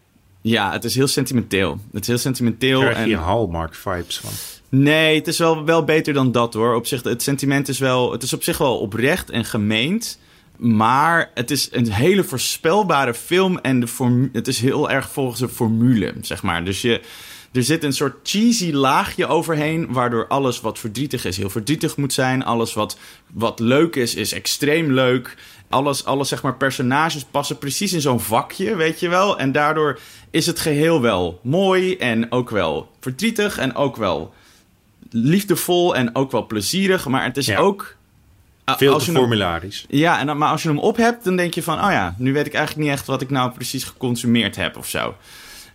Ja, 0.47 0.71
het 0.71 0.84
is 0.84 0.95
heel 0.95 1.08
sentimenteel. 1.08 1.79
Het 1.91 2.01
is 2.01 2.08
heel 2.08 2.17
sentimenteel. 2.17 2.79
Krijg 2.79 2.97
en... 2.97 3.10
je 3.10 3.17
Hallmark 3.17 3.75
vibes 3.75 4.17
van. 4.17 4.29
Nee, 4.69 5.15
het 5.15 5.27
is 5.27 5.38
wel, 5.38 5.65
wel 5.65 5.84
beter 5.84 6.13
dan 6.13 6.31
dat 6.31 6.53
hoor. 6.53 6.75
Op 6.75 6.88
zich, 6.88 7.03
het 7.03 7.21
sentiment 7.21 7.67
is 7.67 7.79
wel. 7.79 8.12
Het 8.12 8.23
is 8.23 8.34
op 8.34 8.43
zich 8.43 8.58
wel 8.58 8.77
oprecht 8.79 9.29
en 9.29 9.45
gemeend. 9.45 10.19
Maar 10.58 11.31
het 11.34 11.51
is 11.51 11.69
een 11.71 11.91
hele 11.91 12.23
voorspelbare 12.23 13.13
film. 13.13 13.58
En 13.58 13.79
de 13.79 13.88
formu- 13.88 14.29
het 14.34 14.47
is 14.47 14.60
heel 14.60 14.89
erg 14.89 15.10
volgens 15.10 15.41
een 15.41 15.49
formule, 15.49 16.13
zeg 16.21 16.43
maar. 16.43 16.63
Dus 16.63 16.81
je, 16.81 17.01
er 17.51 17.63
zit 17.63 17.84
een 17.84 17.93
soort 17.93 18.15
cheesy 18.23 18.71
laagje 18.71 19.27
overheen. 19.27 19.93
Waardoor 19.93 20.27
alles 20.27 20.62
wat 20.62 20.79
verdrietig 20.79 21.25
is, 21.25 21.38
heel 21.38 21.49
verdrietig 21.49 21.97
moet 21.97 22.13
zijn. 22.13 22.43
Alles 22.43 22.73
wat, 22.73 22.97
wat 23.34 23.60
leuk 23.60 23.95
is, 23.95 24.15
is 24.15 24.31
extreem 24.31 24.91
leuk. 24.91 25.38
Alles, 25.69 26.06
alles, 26.06 26.30
zeg 26.30 26.41
maar, 26.43 26.56
personages 26.56 27.23
passen 27.23 27.58
precies 27.58 27.93
in 27.93 28.01
zo'n 28.01 28.19
vakje, 28.19 28.75
weet 28.75 28.99
je 28.99 29.10
wel. 29.10 29.39
En 29.39 29.51
daardoor 29.51 29.99
is 30.32 30.45
het 30.45 30.60
geheel 30.60 31.01
wel 31.01 31.39
mooi 31.43 31.95
en 31.97 32.32
ook 32.32 32.49
wel 32.49 32.89
verdrietig 32.99 33.58
en 33.58 33.75
ook 33.75 33.95
wel 33.95 34.34
liefdevol 35.10 35.95
en 35.95 36.15
ook 36.15 36.32
wel 36.32 36.45
plezierig. 36.45 37.08
Maar 37.08 37.23
het 37.23 37.38
is 37.38 37.45
Ja. 37.45 37.58
ook... 37.58 37.95
Veel 38.78 38.93
als 38.93 39.04
te 39.04 39.12
je 39.12 39.17
hem- 39.17 39.25
formularisch. 39.28 39.86
ja, 39.89 40.19
en 40.19 40.38
maar 40.38 40.49
als 40.49 40.62
je 40.63 40.67
hem 40.69 40.80
op 40.80 40.97
hebt, 40.97 41.23
dan 41.23 41.36
denk 41.36 41.54
je 41.54 41.63
van... 41.63 41.78
oh 41.84 41.91
ja, 41.91 42.15
nu 42.17 42.34
weet 42.34 42.45
ik 42.45 42.54
eigenlijk 42.54 42.88
niet 42.88 42.97
echt 42.97 43.08
wat 43.08 43.21
ik 43.21 43.30
nou 43.30 43.51
precies 43.51 43.84
geconsumeerd 43.84 44.56
heb 44.56 44.78
of 44.78 44.88
zo. 44.88 45.15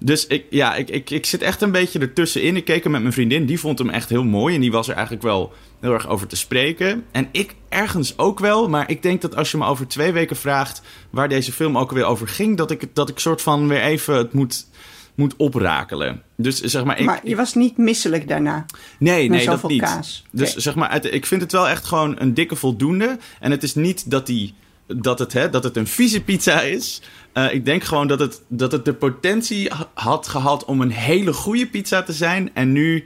Dus 0.03 0.27
ik, 0.27 0.45
ja, 0.51 0.75
ik, 0.75 0.91
ik, 0.91 1.11
ik 1.11 1.27
zit 1.27 1.43
echt 1.43 1.63
een 1.63 1.73
beetje 1.73 1.99
ertussenin. 1.99 2.57
Ik 2.57 2.65
keek 2.65 2.83
hem 2.83 2.93
met 2.93 3.01
mijn 3.01 3.13
vriendin, 3.13 3.47
die 3.47 3.61
vond 3.61 3.79
hem 3.79 3.91
echt 3.91 4.09
heel 4.09 4.25
mooi... 4.25 4.55
en 4.55 4.61
die 4.61 4.73
was 4.73 4.89
er 4.89 4.95
eigenlijk 4.95 5.23
wel 5.23 5.53
heel 5.81 5.93
erg 5.93 6.09
over 6.09 6.27
te 6.27 6.37
spreken. 6.37 7.05
En 7.11 7.29
ik 7.33 7.55
ergens 7.69 8.19
ook 8.19 8.39
wel, 8.39 8.69
maar 8.69 8.91
ik 8.91 9.03
denk 9.03 9.21
dat 9.21 9.37
als 9.37 9.51
je 9.51 9.57
me 9.57 9.65
over 9.65 9.89
twee 9.89 10.13
weken 10.13 10.37
vraagt... 10.37 10.83
waar 11.11 11.29
deze 11.29 11.53
film 11.53 11.79
ook 11.79 11.91
weer 11.91 12.05
over 12.05 12.29
ging... 12.29 12.57
dat 12.57 12.71
ik, 12.71 12.85
dat 12.93 13.09
ik 13.09 13.19
soort 13.19 13.43
van 13.43 13.69
weer 13.69 13.83
even 13.83 14.15
het 14.15 14.33
moet, 14.33 14.67
moet 15.15 15.35
oprakelen. 15.37 16.23
Dus 16.37 16.61
zeg 16.61 16.85
maar... 16.85 16.99
Ik, 16.99 17.05
maar 17.05 17.21
je 17.25 17.37
was 17.37 17.55
niet 17.55 17.77
misselijk 17.77 18.29
daarna. 18.29 18.67
Nee, 18.99 19.29
nee, 19.29 19.47
dat 19.47 19.69
niet. 19.69 19.81
kaas. 19.81 20.25
Dus 20.31 20.55
zeg 20.55 20.75
maar, 20.75 21.07
ik 21.07 21.27
vind 21.27 21.41
het 21.41 21.53
wel 21.53 21.69
echt 21.69 21.85
gewoon 21.85 22.21
een 22.21 22.35
dikke 22.35 22.57
voldoende. 22.57 23.19
En 23.41 23.51
het 23.51 23.63
is 23.63 23.75
niet 23.75 24.11
dat, 24.11 24.27
die, 24.27 24.55
dat, 24.97 25.19
het, 25.19 25.33
hè, 25.33 25.51
dat 25.51 25.65
het 25.65 25.77
een 25.77 25.87
vieze 25.87 26.21
pizza 26.23 26.61
is. 26.63 27.03
Eh, 27.33 27.55
ik 27.55 27.65
denk 27.65 27.85
gewoon 27.85 28.07
dat 28.07 28.19
het, 28.21 28.43
dat 28.49 28.73
het 28.73 28.85
de 28.85 28.95
potentie 28.95 29.71
ha- 29.73 29.89
had 29.95 30.29
gehad 30.29 30.65
om 30.65 30.81
een 30.81 30.91
hele 30.91 31.33
goede 31.33 31.67
pizza 31.67 32.03
te 32.03 32.13
zijn. 32.13 32.51
En 32.55 32.73
nu 32.73 33.05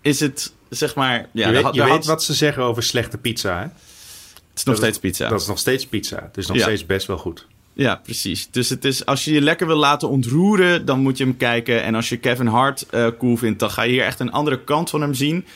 is 0.00 0.20
het, 0.20 0.52
zeg 0.68 0.94
maar... 0.94 1.28
Ja, 1.32 1.46
je 1.46 1.52
weet, 1.54 1.62
had- 1.62 1.74
je 1.74 1.80
daar 1.80 1.88
weet 1.88 1.96
had- 1.98 2.06
wat 2.06 2.22
ze 2.22 2.34
zeggen 2.34 2.62
over 2.62 2.82
slechte 2.82 3.18
pizza, 3.18 3.54
hè? 3.56 3.62
Het 3.62 4.58
is 4.58 4.64
nog 4.64 4.74
dat 4.74 4.84
steeds 4.84 4.98
pizza. 4.98 5.28
Dat 5.28 5.40
is 5.40 5.46
nog 5.46 5.58
steeds 5.58 5.86
pizza. 5.86 6.22
Het 6.22 6.36
is 6.36 6.46
nog 6.46 6.56
Ja. 6.56 6.62
steeds 6.62 6.86
best 6.86 7.06
wel 7.06 7.18
goed. 7.18 7.46
Ja, 7.72 7.94
precies. 7.96 8.48
Dus 8.50 8.68
het 8.68 8.84
is, 8.84 9.06
als 9.06 9.24
je 9.24 9.32
je 9.32 9.40
lekker 9.40 9.66
wil 9.66 9.76
laten 9.76 10.08
ontroeren, 10.08 10.84
dan 10.84 11.00
moet 11.00 11.18
je 11.18 11.24
hem 11.24 11.36
kijken. 11.36 11.82
En 11.82 11.94
als 11.94 12.08
je 12.08 12.16
Kevin 12.16 12.46
Hart 12.46 12.86
eh, 12.90 13.06
cool 13.18 13.36
vindt, 13.36 13.58
dan 13.58 13.70
ga 13.70 13.82
je 13.82 13.92
hier 13.92 14.04
echt 14.04 14.20
een 14.20 14.32
andere 14.32 14.64
kant 14.64 14.90
van 14.90 15.00
hem 15.00 15.14
zien. 15.14 15.46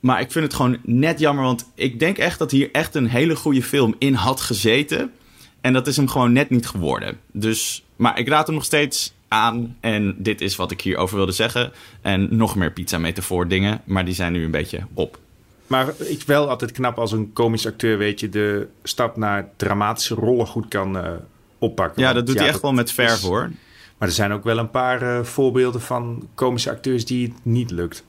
Maar 0.00 0.20
ik 0.20 0.32
vind 0.32 0.44
het 0.44 0.54
gewoon 0.54 0.76
net 0.82 1.18
jammer, 1.18 1.44
want 1.44 1.70
ik 1.74 1.98
denk 1.98 2.18
echt 2.18 2.38
dat 2.38 2.50
hier 2.50 2.68
echt 2.72 2.94
een 2.94 3.06
hele 3.08 3.36
goede 3.36 3.62
film 3.62 3.94
in 3.98 4.14
had 4.14 4.40
gezeten. 4.40 5.12
En 5.60 5.72
dat 5.72 5.86
is 5.86 5.96
hem 5.96 6.08
gewoon 6.08 6.32
net 6.32 6.50
niet 6.50 6.66
geworden. 6.66 7.18
Dus, 7.32 7.84
maar 7.96 8.18
ik 8.18 8.28
raad 8.28 8.46
hem 8.46 8.54
nog 8.54 8.64
steeds 8.64 9.12
aan. 9.28 9.76
En 9.80 10.14
dit 10.18 10.40
is 10.40 10.56
wat 10.56 10.70
ik 10.70 10.80
hierover 10.80 11.16
wilde 11.16 11.32
zeggen. 11.32 11.72
En 12.00 12.36
nog 12.36 12.56
meer 12.56 12.72
pizza 12.72 12.98
metafoor 12.98 13.48
dingen, 13.48 13.80
maar 13.84 14.04
die 14.04 14.14
zijn 14.14 14.32
nu 14.32 14.44
een 14.44 14.50
beetje 14.50 14.80
op. 14.94 15.18
Maar 15.66 15.92
ik 15.98 16.22
wel 16.22 16.48
altijd 16.48 16.72
knap 16.72 16.98
als 16.98 17.12
een 17.12 17.32
komisch 17.32 17.66
acteur, 17.66 17.98
weet 17.98 18.20
je, 18.20 18.28
de 18.28 18.68
stap 18.82 19.16
naar 19.16 19.48
dramatische 19.56 20.14
rollen 20.14 20.46
goed 20.46 20.68
kan 20.68 20.98
eh, 20.98 21.12
oppakken. 21.58 22.02
Ja, 22.02 22.12
dat 22.12 22.26
doet 22.26 22.38
hij 22.38 22.48
echt 22.48 22.62
wel 22.62 22.72
met 22.72 22.88
is- 22.88 22.94
verf 22.94 23.20
hoor. 23.20 23.50
Maar 23.98 24.08
er 24.08 24.14
zijn 24.14 24.32
ook 24.32 24.44
wel 24.44 24.58
een 24.58 24.70
paar 24.70 25.02
eh, 25.02 25.24
voorbeelden 25.24 25.80
van 25.80 26.28
komische 26.34 26.70
acteurs 26.70 27.04
die 27.04 27.26
het 27.26 27.36
niet 27.42 27.70
lukt. 27.70 28.04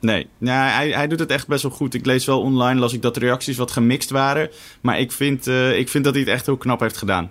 Nee, 0.00 0.26
ja, 0.38 0.68
hij, 0.68 0.90
hij 0.90 1.06
doet 1.08 1.18
het 1.18 1.30
echt 1.30 1.46
best 1.46 1.62
wel 1.62 1.72
goed. 1.72 1.94
Ik 1.94 2.06
lees 2.06 2.24
wel 2.26 2.40
online, 2.40 2.80
las 2.80 2.92
ik 2.92 3.02
dat 3.02 3.14
de 3.14 3.20
reacties 3.20 3.56
wat 3.56 3.70
gemixt 3.70 4.10
waren. 4.10 4.50
Maar 4.80 4.98
ik 5.00 5.12
vind, 5.12 5.46
eh, 5.46 5.78
ik 5.78 5.88
vind 5.88 6.04
dat 6.04 6.14
hij 6.14 6.22
het 6.22 6.32
echt 6.32 6.46
heel 6.46 6.56
knap 6.56 6.80
heeft 6.80 6.96
gedaan. 6.96 7.30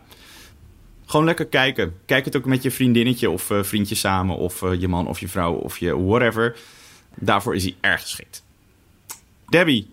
Gewoon 1.06 1.26
lekker 1.26 1.46
kijken. 1.46 1.94
Kijk 2.06 2.26
het 2.26 2.36
ook 2.36 2.46
met 2.46 2.64
je 2.64 2.72
vriendinnetje 2.72 3.30
of 3.30 3.50
eh, 3.52 3.64
vriendje 3.64 3.96
samen. 3.96 4.38
Of 4.38 4.62
eh, 4.62 4.80
je 4.80 4.88
man 4.88 5.08
of 5.08 5.20
je 5.20 5.28
vrouw 5.28 5.54
of 5.54 5.78
je 5.78 6.04
whatever. 6.06 6.58
Daarvoor 7.16 7.56
is 7.56 7.64
hij 7.64 7.76
erg 7.82 8.02
geschikt. 8.02 8.44
Debbie, 9.50 9.90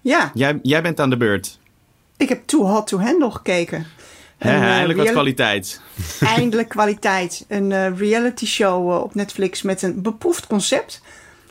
Ja, 0.00 0.30
jij, 0.34 0.58
jij 0.62 0.82
bent 0.82 1.00
aan 1.00 1.10
de 1.10 1.16
beurt. 1.16 1.58
ik 2.16 2.28
heb 2.28 2.46
Too 2.46 2.62
Hot 2.66 2.86
to 2.86 2.98
Handle 2.98 3.30
gekeken. 3.30 3.86
Hè, 4.38 4.56
Een, 4.56 4.62
eindelijk 4.62 4.98
wat 4.98 5.10
kwaliteit. 5.10 5.80
Eindelijk 6.20 6.68
kwaliteit. 6.68 7.44
Een 7.48 7.96
reality 7.96 8.46
show 8.46 9.02
op 9.02 9.14
Netflix 9.14 9.62
met 9.62 9.82
een 9.82 10.02
beproefd 10.02 10.46
concept. 10.46 11.02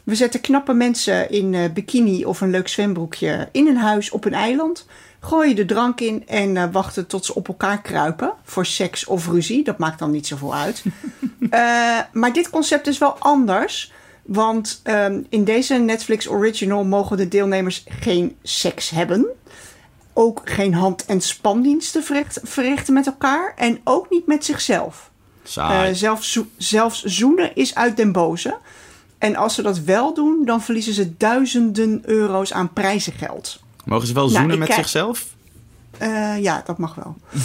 We 0.04 0.16
zetten 0.16 0.42
knappe 0.42 0.74
mensen 0.74 1.30
in 1.30 1.54
eh, 1.54 1.70
bikini 1.74 2.26
of 2.26 2.42
een 2.42 2.50
leuk 2.50 2.68
zwembroekje 2.68 3.50
in 3.52 3.68
een 3.68 3.78
huis 3.78 4.10
op 4.12 4.26
een 4.26 4.34
eiland. 4.34 4.86
Gooien 5.20 5.56
de 5.56 5.66
drank 5.66 6.00
in 6.02 6.28
en 6.28 6.58
eh, 6.58 6.64
wachten 6.72 7.08
tot 7.08 7.26
ze 7.26 7.36
op 7.36 7.48
elkaar 7.48 7.82
kruipen. 7.82 8.34
Voor 8.44 8.66
seks 8.66 9.06
of 9.06 9.28
ruzie. 9.28 9.64
Dat 9.64 9.78
maakt 9.78 10.00
dan 10.00 10.12
niet 10.12 10.28
zoveel 10.28 10.56
uit. 10.56 10.84
Eh, 11.50 12.00
maar 12.12 12.34
dit 12.34 12.50
concept 12.50 12.88
is 12.88 12.98
wel 12.98 13.16
anders. 13.20 13.92
Want 14.24 14.80
ehm, 14.84 15.22
in 15.30 15.44
deze 15.44 15.74
Netflix 15.76 16.30
Original 16.30 16.84
mogen 16.84 17.18
de 17.18 17.28
deelnemers 17.28 17.84
geen 18.00 18.36
seks 18.44 18.90
hebben. 18.90 19.26
Ook 20.14 20.42
geen 20.44 20.74
hand- 20.74 21.06
en 21.06 21.22
spandiensten 21.22 22.04
verricht- 22.04 22.40
verrichten 22.44 22.94
met 22.94 23.06
elkaar. 23.06 23.54
En 23.58 23.80
ook 23.84 24.10
niet 24.10 24.28
met 24.28 24.46
zichzelf. 24.46 25.12
Zelfs, 25.94 26.32
zo- 26.32 26.48
zelfs 26.58 27.04
zoenen 27.04 27.56
is 27.56 27.76
uit 27.76 27.98
den 27.98 28.12
boze. 28.12 28.58
En 29.24 29.36
als 29.36 29.56
ze 29.56 29.62
dat 29.62 29.80
wel 29.80 30.14
doen, 30.14 30.46
dan 30.46 30.62
verliezen 30.62 30.94
ze 30.94 31.18
duizenden 31.18 32.02
euro's 32.06 32.54
aan 32.54 32.74
prijzengeld. 32.74 33.60
Mogen 33.86 34.08
ze 34.08 34.14
wel 34.14 34.26
nou, 34.26 34.38
zoenen 34.38 34.58
met 34.58 34.68
kijk- 34.68 34.80
zichzelf? 34.80 35.26
Eh, 35.98 36.38
ja, 36.42 36.64
dat 36.66 36.78
mag 36.78 36.96
wel. 36.96 37.16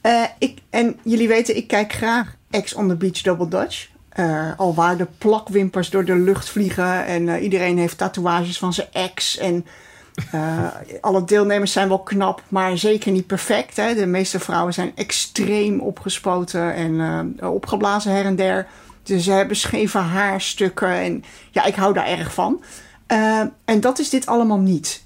Eh, 0.00 0.22
ik, 0.38 0.58
en 0.70 0.98
jullie 1.02 1.28
weten, 1.28 1.56
ik 1.56 1.66
kijk 1.66 1.92
graag 1.92 2.36
Ex 2.50 2.74
on 2.74 2.88
the 2.88 2.94
Beach 2.94 3.20
Double 3.20 3.48
Dutch. 3.48 3.88
Eh, 4.08 4.50
al 4.56 4.74
waar 4.74 4.96
de 4.96 5.06
plakwimpers 5.18 5.90
door 5.90 6.04
de 6.04 6.14
lucht 6.14 6.48
vliegen 6.48 7.06
en 7.06 7.38
iedereen 7.38 7.78
heeft 7.78 7.98
tatoeages 7.98 8.58
van 8.58 8.72
zijn 8.72 8.88
ex. 8.92 9.38
En 9.38 9.66
alle 11.00 11.24
deelnemers 11.24 11.72
zijn 11.72 11.88
wel 11.88 11.98
knap, 11.98 12.42
maar 12.48 12.78
zeker 12.78 13.12
niet 13.12 13.26
perfect. 13.26 13.76
Hè? 13.76 13.94
De 13.94 14.06
meeste 14.06 14.40
vrouwen 14.40 14.74
zijn 14.74 14.92
extreem 14.94 15.80
opgespoten 15.80 16.74
en 16.74 17.44
opgeblazen 17.44 18.12
her 18.12 18.24
en 18.24 18.36
der. 18.36 18.66
Dus 19.02 19.24
ze 19.24 19.30
hebben 19.30 19.56
scheve 19.56 19.98
haarstukken 19.98 20.88
en 20.88 21.24
ja, 21.50 21.64
ik 21.64 21.74
hou 21.74 21.94
daar 21.94 22.06
erg 22.06 22.34
van. 22.34 22.62
Eh, 23.06 23.40
en 23.64 23.80
dat 23.80 23.98
is 23.98 24.10
dit 24.10 24.26
allemaal 24.26 24.58
niet. 24.58 25.04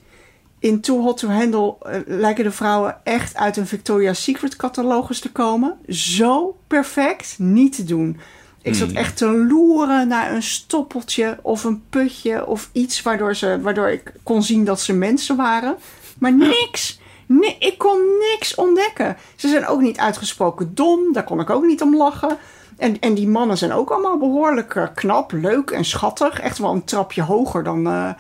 In 0.59 0.81
Too 0.81 1.01
Hot 1.01 1.19
to 1.19 1.29
Handle 1.29 1.75
eh, 1.81 2.01
lijken 2.07 2.45
de 2.45 2.51
vrouwen 2.51 2.97
echt 3.05 3.37
uit 3.37 3.57
een 3.57 3.67
Victoria's 3.67 4.23
Secret 4.23 4.57
catalogus 4.57 5.21
te 5.21 5.33
komen. 5.33 5.79
Zo 5.89 6.57
perfect 6.67 7.35
niet 7.39 7.77
te 7.77 7.85
doen. 7.85 8.21
Ik 8.63 8.75
zat 8.75 8.93
echt 8.93 9.17
te 9.17 9.27
loeren 9.27 10.09
naar 10.09 10.33
een 10.33 10.43
stoppeltje 10.43 11.39
of 11.43 11.65
een 11.65 11.83
putje 11.91 12.47
of 12.47 12.71
iets 12.73 13.03
waardoor, 13.03 13.37
ze, 13.37 13.59
waardoor 13.61 13.91
ik 13.91 14.13
kon 14.23 14.43
zien 14.43 14.65
dat 14.65 14.81
ze 14.81 14.93
mensen 14.93 15.37
waren. 15.37 15.77
Maar 16.19 16.33
niks. 16.33 17.01
Nee, 17.27 17.57
ik 17.59 17.79
kon 17.79 17.99
niks 18.19 18.55
ontdekken. 18.55 19.17
Ze 19.37 19.49
zijn 19.49 19.67
ook 19.67 19.81
niet 19.81 19.99
uitgesproken 19.99 20.75
dom. 20.75 21.13
Daar 21.13 21.25
kon 21.25 21.41
ik 21.41 21.51
ook 21.51 21.65
niet 21.65 21.83
om 21.83 21.97
lachen. 21.97 22.39
En, 22.77 23.01
en 23.01 23.15
die 23.15 23.29
mannen 23.29 23.59
zijn 23.59 23.73
ook 23.73 23.91
allemaal 23.91 24.19
behoorlijk 24.19 24.75
eh, 24.75 24.87
knap, 24.95 25.33
leuk 25.33 25.71
en 25.71 25.85
schattig. 25.85 26.41
Echt 26.41 26.59
wel 26.59 26.73
een 26.73 26.85
trapje 26.85 27.23
hoger 27.23 27.65
dan, 27.65 27.87
eh, 27.87 28.11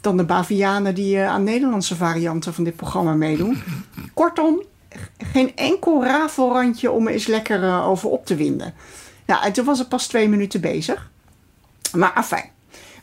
dan 0.00 0.16
de 0.16 0.24
Bavianen 0.24 0.94
die 0.94 1.16
eh, 1.16 1.28
aan 1.28 1.44
Nederlandse 1.44 1.96
varianten 1.96 2.54
van 2.54 2.64
dit 2.64 2.76
programma 2.76 3.14
meedoen. 3.14 3.62
Kortom, 4.14 4.62
geen 5.32 5.56
enkel 5.56 6.04
rafelrandje 6.04 6.90
om 6.90 7.06
er 7.06 7.12
eens 7.12 7.26
lekker 7.26 7.82
over 7.82 8.08
op 8.08 8.26
te 8.26 8.34
winden. 8.34 8.74
Nou, 9.26 9.44
en 9.44 9.52
toen 9.52 9.64
was 9.64 9.78
het 9.78 9.88
pas 9.88 10.06
twee 10.06 10.28
minuten 10.28 10.60
bezig. 10.60 11.10
Maar 11.92 12.12
afijn. 12.12 12.50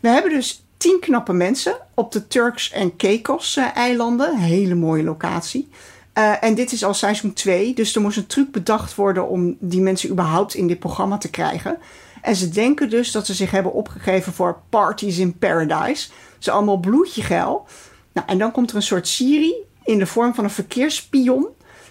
We 0.01 0.07
hebben 0.09 0.31
dus 0.31 0.65
tien 0.77 0.99
knappe 0.99 1.33
mensen 1.33 1.77
op 1.93 2.11
de 2.11 2.27
Turks 2.27 2.71
en 2.71 2.95
Caicos-eilanden. 2.95 4.31
Een 4.31 4.37
hele 4.37 4.75
mooie 4.75 5.03
locatie. 5.03 5.69
Eh, 6.15 6.43
en 6.43 6.56
dit 6.56 6.71
is 6.71 6.84
al 6.84 6.93
seizoen 6.93 7.34
2, 7.34 7.73
dus 7.73 7.95
er 7.95 8.01
moest 8.01 8.17
een 8.17 8.25
truc 8.25 8.51
bedacht 8.51 8.95
worden 8.95 9.28
om 9.28 9.58
die 9.60 9.82
mensen 9.82 10.10
überhaupt 10.10 10.54
in 10.54 10.67
dit 10.67 10.80
programma 10.80 11.17
te 11.17 11.30
krijgen. 11.30 11.78
En 12.21 12.36
ze 12.36 12.49
denken 12.49 12.89
dus 12.89 13.12
dat 13.12 13.25
ze 13.25 13.34
zich 13.34 13.51
hebben 13.51 13.73
opgegeven 13.73 14.34
voor 14.34 14.60
Parties 14.69 15.17
in 15.17 15.38
Paradise. 15.38 16.10
Ze 16.39 16.51
allemaal 16.51 16.78
bloedje 16.78 17.21
geil. 17.21 17.65
Nou, 18.13 18.28
en 18.28 18.38
dan 18.38 18.51
komt 18.51 18.69
er 18.69 18.75
een 18.75 18.82
soort 18.82 19.08
Siri 19.08 19.54
in 19.84 19.97
de 19.97 20.06
vorm 20.06 20.34
van 20.34 20.43
een 20.43 20.49
verkeersspion. 20.49 21.47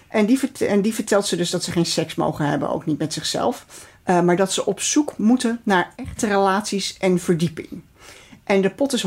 En 0.07 0.25
die, 0.25 0.39
en 0.59 0.81
die 0.81 0.93
vertelt 0.93 1.25
ze 1.25 1.35
dus 1.35 1.49
dat 1.49 1.63
ze 1.63 1.71
geen 1.71 1.85
seks 1.85 2.15
mogen 2.15 2.45
hebben, 2.45 2.69
ook 2.69 2.85
niet 2.85 2.99
met 2.99 3.13
zichzelf. 3.13 3.65
Eh, 4.03 4.21
maar 4.21 4.35
dat 4.35 4.53
ze 4.53 4.65
op 4.65 4.79
zoek 4.79 5.17
moeten 5.17 5.61
naar 5.63 5.93
echte 5.95 6.27
relaties 6.27 6.97
en 6.97 7.19
verdieping. 7.19 7.81
En 8.43 8.61
de 8.61 8.69
pot 8.69 8.93
is 8.93 9.05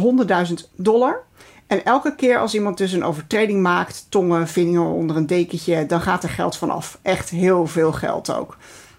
100.000 0.49 0.55
dollar. 0.77 1.27
En 1.69 1.85
elke 1.85 2.15
keer 2.15 2.39
als 2.39 2.55
iemand 2.55 2.79
dus 2.79 2.93
een 2.93 3.05
overtreding 3.05 3.63
maakt, 3.63 4.07
tongen, 4.09 4.49
vinger 4.49 4.85
onder 4.87 5.17
een 5.17 5.27
dekentje, 5.27 5.87
dan 5.87 6.01
gaat 6.01 6.23
er 6.23 6.29
geld 6.29 6.57
van 6.57 6.71
af. 6.71 6.99
Echt 7.03 7.31
heel 7.31 7.67
veel 7.67 7.93
geld 7.93 8.33
ook. 8.35 8.57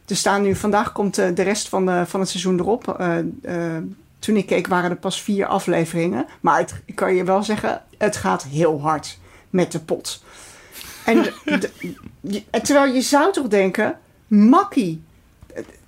Er 0.07 0.15
staan 0.15 0.41
nu, 0.41 0.55
vandaag 0.55 0.91
komt 0.91 1.17
eh, 1.17 1.27
de 1.35 1.41
rest 1.41 1.69
van, 1.69 1.85
de, 1.85 2.03
van 2.07 2.19
het 2.19 2.29
seizoen 2.29 2.59
erop. 2.59 2.87
Eh, 2.99 3.17
eh, 3.19 3.83
toen 4.19 4.35
ik 4.35 4.45
keek 4.45 4.67
waren 4.67 4.89
er 4.89 4.95
pas 4.95 5.21
vier 5.21 5.45
afleveringen. 5.45 6.25
Maar 6.41 6.57
het, 6.57 6.73
ik 6.85 6.95
kan 6.95 7.15
je 7.15 7.23
wel 7.23 7.43
zeggen, 7.43 7.81
het 7.97 8.15
gaat 8.15 8.43
heel 8.43 8.81
hard 8.81 9.17
met 9.49 9.71
de 9.71 9.79
pot. 9.79 10.23
En 11.05 11.21
de- 11.21 11.33
de- 11.57 11.93
je- 12.21 12.43
terwijl 12.61 12.93
je 12.93 13.01
zou 13.01 13.33
toch 13.33 13.47
denken, 13.47 13.99
makkie. 14.27 15.01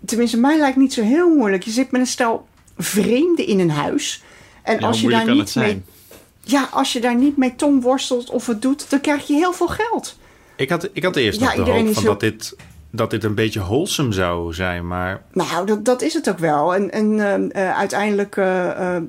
Tenminste, 0.06 0.38
mij 0.38 0.58
lijkt 0.58 0.78
niet 0.78 0.94
zo 0.94 1.02
heel 1.04 1.36
moeilijk. 1.36 1.64
Je 1.64 1.72
zit 1.72 1.92
met 1.92 2.02
een 2.02 2.08
stel 2.08 2.48
vreemden 2.78 3.48
in 3.48 3.60
een 3.60 3.72
huis. 3.72 4.24
En 4.62 4.80
Ja, 4.80 4.88
als 4.88 5.02
je 5.02 5.10
daar 5.10 5.26
niet 5.26 5.36
mee 5.36 5.46
zijn? 5.48 5.86
Ja, 6.44 6.68
als 6.72 6.94
je 6.94 7.00
daar 7.02 7.16
niet 7.16 7.38
mee 7.38 7.56
tong 7.56 7.84
worstelt 7.84 8.30
of 8.30 8.48
het 8.48 8.62
doet, 8.62 8.90
dan 8.90 9.02
krijg 9.02 9.28
je 9.28 9.34
heel 9.34 9.54
veel 9.54 9.68
geld. 9.68 10.18
Ik 10.56 10.70
had, 10.70 10.90
ik 10.94 11.04
had 11.04 11.16
eerst 11.16 11.40
Ja, 11.40 11.46
nog 11.46 11.66
de 11.66 11.72
hoop 11.72 11.94
van 11.94 12.04
heel- 12.04 12.12
dat, 12.12 12.20
dit, 12.20 12.56
dat 12.90 13.10
dit 13.10 13.24
een 13.24 13.36
beetje 13.36 13.60
wholesome 13.60 14.12
zou 14.12 14.54
zijn. 14.54 14.88
Maar 14.88 15.22
Nou, 15.34 15.66
dat, 15.66 15.86
dat 15.86 16.02
is 16.02 16.14
het 16.14 16.30
ook 16.30 16.40
wel. 16.40 16.76
En, 16.76 16.92
en 16.92 17.52
eh, 17.52 17.78
uiteindelijk 17.78 18.38
eh, 18.38 18.96
eh, 18.96 19.02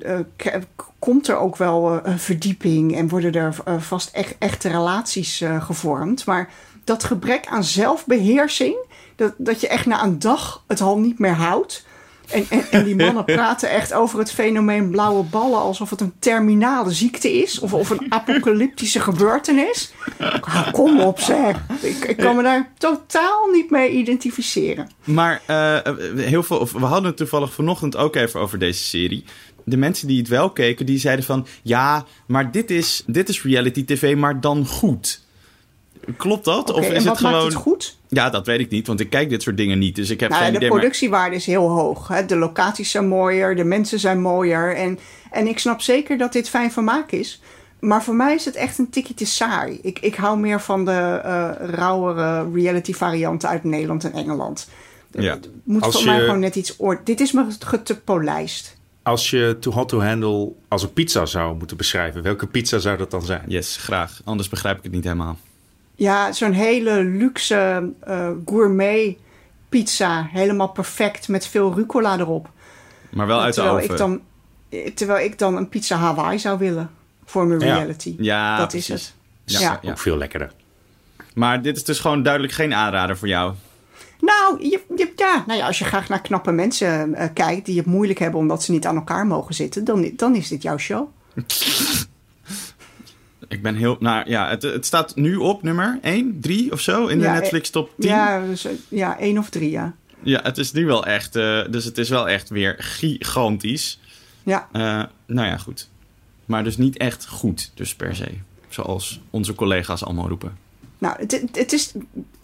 komt 0.99 1.29
er 1.29 1.37
ook 1.37 1.57
wel 1.57 2.01
een 2.07 2.19
verdieping 2.19 2.97
en 2.97 3.09
worden 3.09 3.33
er 3.33 3.55
vast 3.81 4.11
echt, 4.13 4.35
echte 4.39 4.69
relaties 4.69 5.43
gevormd. 5.61 6.27
Maar 6.27 6.51
dat 6.85 7.05
gebrek 7.05 7.47
aan 7.47 7.65
zelfbeheersing, 7.65 8.77
dat, 9.17 9.33
dat 9.37 9.61
je 9.61 9.69
echt 9.69 9.87
na 9.87 10.05
een 10.05 10.19
dag 10.19 10.63
het 10.67 10.81
al 10.81 10.99
niet 10.99 11.19
meer 11.19 11.35
houdt. 11.35 11.85
En, 12.33 12.47
en, 12.49 12.65
en 12.71 12.85
die 12.85 12.97
mannen 12.97 13.25
praten 13.39 13.71
echt 13.71 13.93
over 13.93 14.19
het 14.19 14.33
fenomeen 14.33 14.91
blauwe 14.91 15.23
ballen 15.23 15.59
alsof 15.59 15.91
het 15.91 16.01
een 16.01 16.13
terminale 16.19 16.91
ziekte 16.91 17.33
is. 17.33 17.59
Of, 17.59 17.75
of 17.75 17.91
een 17.91 18.07
apocalyptische 18.19 19.01
gebeurtenis. 19.01 19.93
Ah, 20.41 20.73
kom 20.73 21.01
op 21.01 21.21
zeg. 21.21 21.57
Ik, 21.81 22.05
ik 22.05 22.17
kan 22.17 22.37
me 22.37 22.43
daar 22.43 22.73
totaal 22.79 23.47
niet 23.53 23.71
mee 23.71 23.91
identificeren. 23.91 24.91
Maar 25.05 25.43
eh, 25.47 25.79
heel 26.17 26.43
veel, 26.43 26.59
of 26.59 26.73
we 26.73 26.85
hadden 26.85 27.05
het 27.07 27.17
toevallig 27.17 27.53
vanochtend 27.53 27.97
ook 27.97 28.17
even 28.17 28.41
over 28.41 28.59
deze 28.59 28.83
serie. 28.83 29.25
De 29.65 29.77
mensen 29.77 30.09
die 30.09 30.19
het 30.19 30.29
wel 30.29 30.51
keken, 30.51 30.87
die 30.87 30.99
zeiden 30.99 31.25
van... 31.25 31.47
Ja, 31.63 32.05
maar 32.27 32.51
dit 32.51 32.71
is, 32.71 33.03
dit 33.07 33.29
is 33.29 33.43
reality 33.43 33.85
tv, 33.85 34.17
maar 34.17 34.41
dan 34.41 34.67
goed. 34.67 35.21
Klopt 36.17 36.45
dat? 36.45 36.73
Of 36.73 36.81
is 36.81 36.87
en 36.89 36.95
het 36.95 37.05
wat 37.05 37.17
gewoon... 37.17 37.33
maakt 37.33 37.45
het 37.45 37.55
goed? 37.55 37.97
Ja, 38.09 38.31
dat 38.31 38.47
weet 38.47 38.61
ik 38.61 38.71
niet, 38.71 38.87
want 38.87 39.01
ik 39.01 39.11
kijk 39.11 39.29
dit 39.29 39.43
soort 39.43 39.57
dingen 39.57 39.79
niet. 39.79 39.97
Dus 39.97 40.11
ik 40.11 40.21
heb 40.21 40.31
Nou, 40.31 40.43
geen 40.43 40.51
de 40.53 40.57
idee. 40.57 40.71
maar- 40.71 40.79
productiewaarde 40.79 41.37
is 41.37 41.47
heel 41.47 41.69
hoog. 41.69 42.09
Hè? 42.09 42.27
De 42.27 42.37
locaties 42.37 42.91
zijn 42.91 43.09
mooier, 43.09 43.57
de 43.57 43.65
mensen 43.65 43.99
zijn 43.99 44.21
mooier. 44.21 44.77
En, 44.77 44.99
en 45.31 45.47
ik 45.47 45.59
snap 45.59 45.81
zeker 45.81 46.19
dat 46.19 46.33
dit 46.33 46.49
fijn 46.49 46.73
vermaak 46.73 47.11
is. 47.13 47.41
Maar 47.81 48.03
voor 48.03 48.15
mij 48.15 48.35
is 48.35 48.45
het 48.45 48.55
echt 48.55 48.79
een 48.79 48.91
tikje 48.91 49.15
te 49.15 49.27
saai. 49.27 49.79
Ik, 49.83 49.99
ik 49.99 50.15
hou 50.15 50.39
meer 50.39 50.61
van 50.61 50.85
de 50.85 51.21
eh 51.25 51.51
rauwere 51.71 52.51
reality 52.55 52.93
varianten 52.93 53.49
uit 53.49 53.65
Nederland 53.65 54.05
en 54.05 54.13
Engeland. 54.13 54.69
Ja. 55.11 55.31
Het 55.35 55.49
moet 55.65 55.83
Als 55.83 55.93
voor 55.95 56.03
je- 56.05 56.09
mij 56.11 56.21
gewoon 56.21 56.39
net 56.41 56.57
iets... 56.57 56.75
oor- 56.81 57.01
Dit 57.05 57.21
is 57.21 57.33
me 57.33 57.45
ge- 57.59 57.83
te 57.83 58.01
polijst. 58.01 58.77
als 59.03 59.31
je 59.31 59.57
Too 59.61 59.73
Hot 59.73 59.89
to 59.89 60.01
Handle 60.03 60.53
als 60.69 60.83
een 60.83 60.93
pizza 60.93 61.27
zou 61.27 61.57
moeten 61.57 61.77
beschrijven, 61.77 62.23
welke 62.23 62.47
pizza 62.47 62.79
zou 62.79 62.97
dat 62.97 63.11
dan 63.11 63.23
zijn? 63.23 63.43
Yes, 63.47 63.77
graag. 63.77 64.21
Anders 64.25 64.49
begrijp 64.49 64.77
ik 64.77 64.83
het 64.83 64.93
niet 64.93 65.05
helemaal. 65.05 65.37
Ja, 66.03 66.33
zo'n 66.33 66.53
hele 66.53 67.05
luxe 67.05 67.93
eh, 68.01 68.31
gourmet 68.47 69.17
pizza. 69.69 70.29
Helemaal 70.33 70.69
perfect 70.69 71.29
met 71.29 71.47
veel 71.47 71.75
rucola 71.75 72.19
erop. 72.19 72.51
Maar 73.11 73.27
wel 73.27 73.41
uit 73.41 73.55
de 73.55 73.61
terwijl 73.61 73.83
oven. 73.83 73.91
Ik 73.91 73.99
dan, 73.99 74.21
eh, 74.69 74.95
terwijl 74.95 75.25
ik 75.25 75.39
dan 75.39 75.57
een 75.57 75.69
pizza 75.69 75.97
Hawaii 75.97 76.39
zou 76.39 76.59
willen 76.59 76.91
voor 77.25 77.47
mijn 77.47 77.61
reality. 77.61 78.15
Ja, 78.19 78.59
dat 78.59 78.69
precies. 78.69 78.95
is 78.95 79.15
het. 79.45 79.61
Ja, 79.61 79.61
Ja. 79.61 79.79
ja. 79.83 79.91
Ook 79.91 79.99
veel 79.99 80.17
lekkerder. 80.17 80.53
Maar 81.35 81.63
dit 81.63 81.77
is 81.77 81.85
dus 81.85 82.01
gewoon 82.01 82.23
duidelijk 82.23 82.53
geen 82.53 82.75
aanrader 82.75 83.19
voor 83.19 83.29
jou. 83.29 83.55
Nou, 84.21 84.63
je, 84.63 84.81
je, 84.97 85.13
ja, 85.17 85.45
nou 85.47 85.59
ja, 85.59 85.67
als 85.67 85.79
je 85.79 85.85
graag 85.85 86.09
naar 86.09 86.21
knappe 86.21 86.53
mensen 86.53 87.15
eh, 87.15 87.29
kijkt 87.35 87.67
die 87.67 87.77
het 87.77 87.87
moeilijk 87.87 88.19
hebben 88.19 88.41
omdat 88.41 88.63
ze 88.63 88.73
niet 88.73 88.87
aan 88.87 88.97
elkaar 88.97 89.27
mogen 89.27 89.55
zitten, 89.55 89.85
dan, 89.85 90.11
dan 90.17 90.35
is 90.35 90.49
dit 90.49 90.63
jouw 90.63 90.79
show. 90.79 91.09
Ik 93.53 93.63
ben 93.63 93.75
heel... 93.75 93.97
Nou 94.01 94.31
ja, 94.31 94.49
het, 94.49 94.63
het 94.63 94.87
staat 94.87 95.17
nu 95.17 95.37
op 95.37 95.63
nummer 95.63 95.99
1, 96.03 96.41
3 96.41 96.73
of 96.73 96.81
zo 96.81 97.07
in 97.07 97.19
de 97.19 97.25
Ja, 97.25 97.33
Netflix 97.33 97.71
top 97.71 97.91
10. 97.99 98.11
Ja, 98.11 98.47
dus, 98.47 98.65
eh, 98.65 98.73
ja, 98.89 99.19
één 99.19 99.39
of 99.39 99.49
drie, 99.51 99.71
ja. 99.71 99.95
Ja, 100.23 100.41
het 100.43 100.59
is 100.59 100.73
nu 100.73 100.87
wel 100.87 101.07
echt... 101.07 101.37
eh, 101.37 101.61
dus 101.71 101.85
het 101.85 101.99
is 101.99 102.09
wel 102.09 102.29
echt 102.29 102.49
weer 102.49 102.75
gigantisch. 102.79 104.01
Ja, 104.43 104.69
Eh, 104.73 105.03
nou 105.27 105.47
ja, 105.49 105.57
goed. 105.57 105.89
Maar 106.45 106.65
dus 106.65 106.77
niet 106.77 106.97
echt 106.97 107.27
goed, 107.27 107.71
dus 107.75 107.95
per 107.95 108.17
se. 108.17 108.29
Zoals 108.69 109.21
onze 109.31 109.55
collega's 109.55 110.05
allemaal 110.05 110.29
roepen. 110.29 110.57
nou, 110.99 111.17
het, 111.19 111.43
het- 111.53 111.73
is 111.73 111.93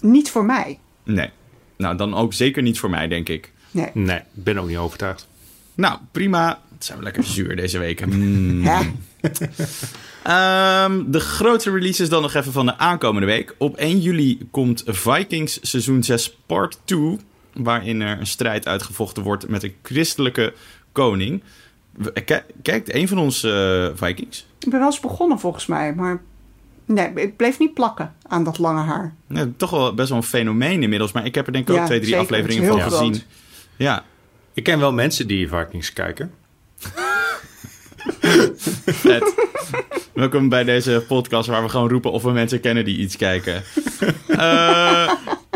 niet 0.00 0.30
voor 0.30 0.44
mij. 0.44 0.78
Nee. 1.04 1.30
Nou, 1.76 1.96
dan 1.96 2.14
ook 2.14 2.32
zeker 2.32 2.62
niet 2.62 2.78
voor 2.78 2.90
mij, 2.90 3.08
denk 3.08 3.28
ik. 3.28 3.52
Nee. 3.70 3.90
Nee, 3.94 4.16
ik 4.18 4.22
ben 4.44 4.58
ook 4.58 4.68
niet 4.68 4.76
overtuigd. 4.76 5.28
Nou, 5.74 5.98
prima. 6.12 6.60
Het 6.74 6.84
zijn 6.84 6.98
we 6.98 7.04
lekker 7.04 7.24
zuur 7.24 7.56
deze 7.56 7.78
week. 7.78 8.06
Mm. 8.06 8.64
Hè? 8.64 8.80
Ehm, 10.28 11.02
de 11.10 11.20
grootste 11.20 11.70
release 11.70 12.02
is 12.02 12.08
dan 12.08 12.22
nog 12.22 12.34
even 12.34 12.52
van 12.52 12.66
de 12.66 12.78
aankomende 12.78 13.26
week. 13.26 13.54
Op 13.58 13.76
1 13.76 13.98
juli 14.00 14.48
komt 14.50 14.82
Vikings 14.86 15.58
seizoen 15.62 16.02
6 16.02 16.36
part 16.46 16.78
2... 16.84 17.16
waarin 17.54 18.00
er 18.00 18.18
een 18.20 18.26
strijd 18.26 18.66
uitgevochten 18.66 19.22
wordt 19.22 19.48
met 19.48 19.62
een 19.62 19.74
christelijke 19.82 20.52
koning. 20.92 21.42
Eh, 22.14 22.24
ki- 22.24 22.40
Kijkt 22.62 22.94
een 22.94 23.08
van 23.08 23.18
ons 23.18 23.42
eh, 23.44 23.86
Vikings? 23.94 24.46
Ik 24.58 24.70
ben 24.70 24.78
wel 24.78 24.88
eens 24.88 25.00
begonnen 25.00 25.38
volgens 25.38 25.66
mij, 25.66 25.94
maar 25.94 26.22
nee, 26.84 27.12
ik 27.14 27.36
bleef 27.36 27.58
niet 27.58 27.74
plakken 27.74 28.14
aan 28.26 28.44
dat 28.44 28.58
lange 28.58 28.82
haar. 28.82 29.14
Ja, 29.28 29.46
toch 29.56 29.70
wel 29.70 29.94
best 29.94 30.08
wel 30.08 30.18
een 30.18 30.24
fenomeen 30.24 30.82
inmiddels. 30.82 31.12
Maar 31.12 31.24
ik 31.26 31.34
heb 31.34 31.46
er 31.46 31.52
denk 31.52 31.68
ik 31.68 31.74
ook 31.74 31.80
Ja, 31.80 31.86
twee, 31.86 31.98
drie 32.00 32.10
zeker. 32.12 32.24
afleveringen 32.24 32.66
van 32.80 32.80
gezien. 32.90 33.22
Ja, 33.76 34.04
Ik 34.54 34.62
ken 34.64 34.78
wel 34.78 34.92
mensen 34.92 35.26
die 35.26 35.48
Vikings 35.48 35.92
kijken. 35.92 36.30
vet. 38.86 39.34
Welkom 40.12 40.48
bij 40.48 40.64
deze 40.64 41.04
podcast 41.08 41.48
waar 41.48 41.62
we 41.62 41.68
gewoon 41.68 41.88
roepen 41.88 42.12
of 42.12 42.22
we 42.22 42.30
mensen 42.30 42.60
kennen 42.60 42.84
die 42.84 42.98
iets 42.98 43.16
kijken. 43.16 43.62
Eh, 44.28 44.38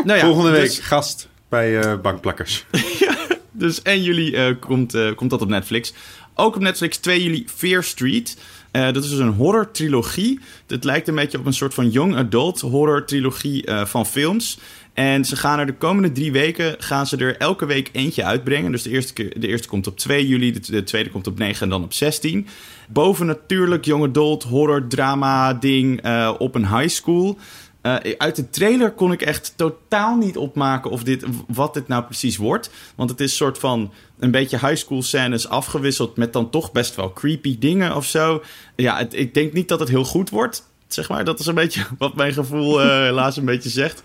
nou 0.03 0.19
ja, 0.19 0.19
Volgende 0.19 0.51
week 0.51 0.61
dus- 0.61 0.79
gast 0.79 1.29
bij 1.49 1.79
eh, 1.79 1.99
Bankplakkers. 2.01 2.65
Dus 3.55 3.81
1 3.81 4.01
juli 4.03 4.35
eh, 4.35 4.55
komt, 4.59 4.97
komt 5.15 5.29
dat 5.29 5.41
op 5.41 5.49
Netflix. 5.49 5.93
Ook 6.35 6.55
op 6.55 6.61
Netflix 6.61 6.97
2 6.97 7.23
juli 7.23 7.45
Fear 7.55 7.83
Street. 7.83 8.37
Dat 8.71 9.03
is 9.03 9.09
dus 9.09 9.19
een 9.19 9.33
horror 9.33 9.71
trilogie. 9.71 10.39
Het 10.67 10.83
lijkt 10.83 11.07
een 11.07 11.15
beetje 11.15 11.37
op 11.37 11.45
een 11.45 11.53
soort 11.53 11.73
van 11.73 11.89
young 11.89 12.15
adult 12.15 12.61
horror 12.61 13.05
trilogie 13.05 13.71
van 13.85 14.05
films. 14.05 14.59
En 14.93 15.25
ze 15.25 15.35
gaan 15.35 15.59
er 15.59 15.65
de 15.65 15.73
komende 15.73 16.11
drie 16.11 16.31
weken 16.31 16.75
gaan 16.77 17.07
ze 17.07 17.17
er 17.17 17.37
elke 17.37 17.65
week 17.65 17.89
eentje 17.91 18.23
uitbrengen. 18.23 18.71
Dus 18.71 18.83
de 18.83 18.89
eerste, 18.89 19.13
keer, 19.13 19.39
de 19.39 19.47
eerste 19.47 19.67
komt 19.67 19.87
op 19.87 19.97
2 19.97 20.27
juli, 20.27 20.51
de, 20.51 20.59
de 20.71 20.83
tweede 20.83 21.09
komt 21.09 21.27
op 21.27 21.37
9 21.37 21.61
en 21.61 21.69
dan 21.69 21.83
op 21.83 21.93
16. 21.93 22.47
Boven 22.89 23.25
natuurlijk 23.25 23.85
young 23.85 24.03
adult 24.03 24.43
horror 24.43 24.87
drama 24.87 25.53
ding 25.53 26.01
eh, 26.01 26.33
op 26.37 26.55
een 26.55 26.77
high 26.77 26.93
school. 26.93 27.37
Eh, 27.81 27.95
uit 28.17 28.35
de 28.35 28.49
trailer 28.49 28.91
kon 28.91 29.11
ik 29.11 29.21
echt 29.21 29.53
totaal 29.55 30.15
niet 30.15 30.37
opmaken 30.37 30.91
of 30.91 31.03
dit, 31.03 31.25
wat 31.47 31.73
dit 31.73 31.87
nou 31.87 32.03
precies 32.03 32.37
wordt. 32.37 32.69
Want 32.95 33.09
het 33.09 33.19
is 33.19 33.35
soort 33.35 33.57
van 33.57 33.93
een 34.19 34.31
beetje 34.31 34.57
high 34.57 34.75
school 34.75 35.01
scènes 35.01 35.47
afgewisseld 35.47 36.17
met 36.17 36.33
dan 36.33 36.49
toch 36.49 36.71
best 36.71 36.95
wel 36.95 37.13
creepy 37.13 37.59
dingen 37.59 37.95
of 37.95 38.05
zo. 38.05 38.43
Ja, 38.75 39.07
ik 39.09 39.33
denk 39.33 39.53
niet 39.53 39.67
dat 39.67 39.79
het 39.79 39.89
heel 39.89 40.03
goed 40.03 40.29
wordt. 40.29 40.71
Zeg 40.87 41.09
maar, 41.09 41.23
dat 41.23 41.39
is 41.39 41.45
een 41.45 41.55
beetje 41.55 41.85
wat 41.97 42.15
mijn 42.15 42.33
gevoel 42.33 42.81
eh, 42.81 42.87
helaas 42.87 43.37
een 43.37 43.45
beetje 43.45 43.69
zegt. 43.69 44.03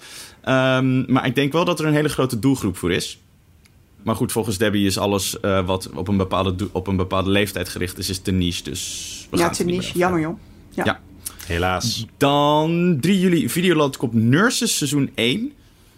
Ehm, 0.48 1.12
maar 1.12 1.26
ik 1.26 1.34
denk 1.34 1.52
wel 1.52 1.64
dat 1.64 1.80
er 1.80 1.86
een 1.86 1.92
hele 1.92 2.08
grote 2.08 2.38
doelgroep 2.38 2.76
voor 2.76 2.92
is. 2.92 3.18
Maar 4.02 4.16
goed, 4.16 4.32
volgens 4.32 4.58
Debbie 4.58 4.86
is 4.86 4.98
alles 4.98 5.40
eh, 5.40 5.66
wat 5.66 5.90
op 5.94 6.08
een, 6.08 6.16
bepaalde 6.16 6.68
op 6.72 6.86
een 6.86 6.96
bepaalde 6.96 7.30
leeftijd 7.30 7.68
gericht 7.68 7.98
is, 7.98 8.08
is 8.08 8.18
te 8.18 8.30
niche. 8.30 8.62
Dus 8.62 9.26
we 9.30 9.36
ja, 9.36 9.42
gaan 9.52 9.66
niet 9.66 9.76
niche. 9.76 9.98
Jammer 9.98 10.20
joh. 10.20 10.38
Ja. 10.70 10.84
Ja. 10.84 11.00
Helaas. 11.46 12.06
Dan 12.16 12.98
3 13.00 13.20
juli 13.20 13.48
Videoland 13.48 13.96
komt 13.96 14.12
Nurses 14.12 14.76
seizoen 14.76 15.10
1. 15.14 15.52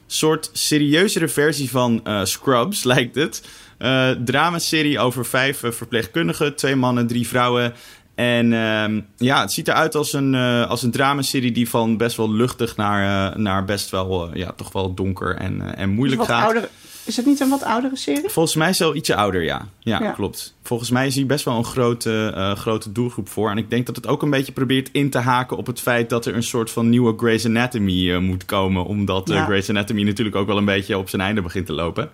Soort 0.06 0.50
serieuzere 0.52 1.28
versie 1.28 1.70
van 1.70 2.00
eh, 2.04 2.24
Scrubs, 2.24 2.84
lijkt 2.94 3.14
het. 3.14 3.48
Eh 3.78 4.10
dramaserie 4.10 4.98
over 4.98 5.26
vijf 5.26 5.62
verpleegkundigen. 5.64 6.56
Twee 6.56 6.76
mannen, 6.76 7.06
drie 7.06 7.26
vrouwen. 7.26 7.72
En 8.20 8.52
ehm, 8.52 9.00
ja, 9.16 9.40
het 9.40 9.52
ziet 9.52 9.68
eruit 9.68 9.94
als 9.94 10.12
een, 10.12 10.34
eh 10.34 10.68
als 10.68 10.82
een 10.82 10.90
dramaserie 10.90 11.52
die 11.52 11.68
van 11.68 11.96
best 11.96 12.16
wel 12.16 12.32
luchtig 12.32 12.76
naar, 12.76 13.32
eh, 13.32 13.36
naar 13.36 13.64
best 13.64 13.90
wel, 13.90 14.28
eh, 14.28 14.34
ja, 14.34 14.52
toch 14.56 14.72
wel 14.72 14.94
donker 14.94 15.36
en, 15.36 15.76
en 15.76 15.90
moeilijk 15.90 16.24
gaat. 16.24 16.44
oudere, 16.44 16.68
is 17.04 17.16
het 17.16 17.26
niet 17.26 17.40
een 17.40 17.48
wat 17.48 17.62
oudere 17.62 17.96
serie? 17.96 18.28
Volgens 18.28 18.54
mij 18.54 18.68
is 18.68 18.78
hij 18.78 18.88
al 18.88 18.94
ietsje 18.94 19.14
ouder, 19.14 19.42
ja. 19.42 19.68
ja. 19.78 20.02
Ja. 20.02 20.10
klopt. 20.10 20.54
Volgens 20.62 20.90
mij 20.90 21.06
is 21.06 21.14
hij 21.14 21.26
best 21.26 21.44
wel 21.44 21.56
een 21.56 21.64
grote, 21.64 22.54
grote 22.58 22.92
doelgroep 22.92 23.28
voor. 23.28 23.50
En 23.50 23.58
ik 23.58 23.70
denk 23.70 23.86
dat 23.86 23.96
het 23.96 24.06
ook 24.06 24.22
een 24.22 24.30
beetje 24.30 24.52
probeert 24.52 24.88
in 24.92 25.10
te 25.10 25.18
haken 25.18 25.56
op 25.56 25.66
het 25.66 25.80
feit 25.80 26.10
dat 26.10 26.26
er 26.26 26.34
een 26.34 26.42
soort 26.42 26.70
van 26.70 26.88
nieuwe 26.88 27.14
Grey's 27.16 27.46
Anatomy 27.46 28.16
moet 28.16 28.44
komen. 28.44 28.84
Omdat 28.84 29.28
Ja. 29.28 29.44
Grey's 29.44 29.70
Anatomy 29.70 30.02
natuurlijk 30.02 30.36
ook 30.36 30.46
wel 30.46 30.56
een 30.56 30.64
beetje 30.64 30.98
op 30.98 31.08
zijn 31.08 31.22
einde 31.22 31.42
begint 31.42 31.66
te 31.66 31.72
lopen. 31.72 32.10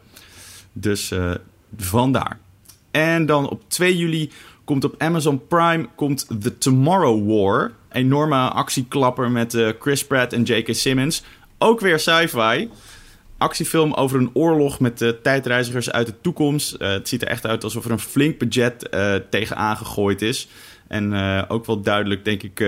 Dus 0.73 1.13
vandaar. 1.77 2.39
En 2.91 3.27
dan 3.27 3.49
op 3.49 3.63
2 3.69 3.97
juli 3.97 4.31
komt 4.67 4.85
op 4.85 4.95
Amazon 4.99 5.47
Prime 5.47 5.89
komt 5.95 6.27
The 6.41 6.59
Tomorrow 6.59 7.29
War. 7.29 7.73
Enorme 7.93 8.37
actieklapper 8.37 9.31
met 9.31 9.55
eh, 9.55 9.69
Chris 9.79 10.07
Pratt 10.07 10.33
en 10.33 10.43
J.K. 10.43 10.75
Simmons. 10.75 11.23
Ook 11.59 11.81
weer 11.81 11.99
sci-fi 11.99 12.69
actiefilm 13.39 13.93
over 13.93 14.19
een 14.19 14.31
oorlog 14.33 14.81
met 14.81 15.03
eh, 15.03 15.09
tijdreizigers 15.09 15.91
uit 15.91 16.07
de 16.07 16.21
toekomst. 16.21 16.75
Eh, 16.75 16.89
het 16.91 17.09
ziet 17.09 17.23
er 17.23 17.29
echt 17.29 17.47
uit 17.47 17.65
alsof 17.65 17.85
er 17.85 17.91
een 17.91 17.99
flink 17.99 18.39
budget 18.39 18.89
eh 18.89 19.15
tegenaan 19.31 19.77
gegooid 19.77 20.23
is. 20.23 20.49
En 20.89 21.15
ook 21.49 21.67
wel 21.67 21.81
duidelijk, 21.81 22.25
denk 22.25 22.43
ik, 22.43 22.59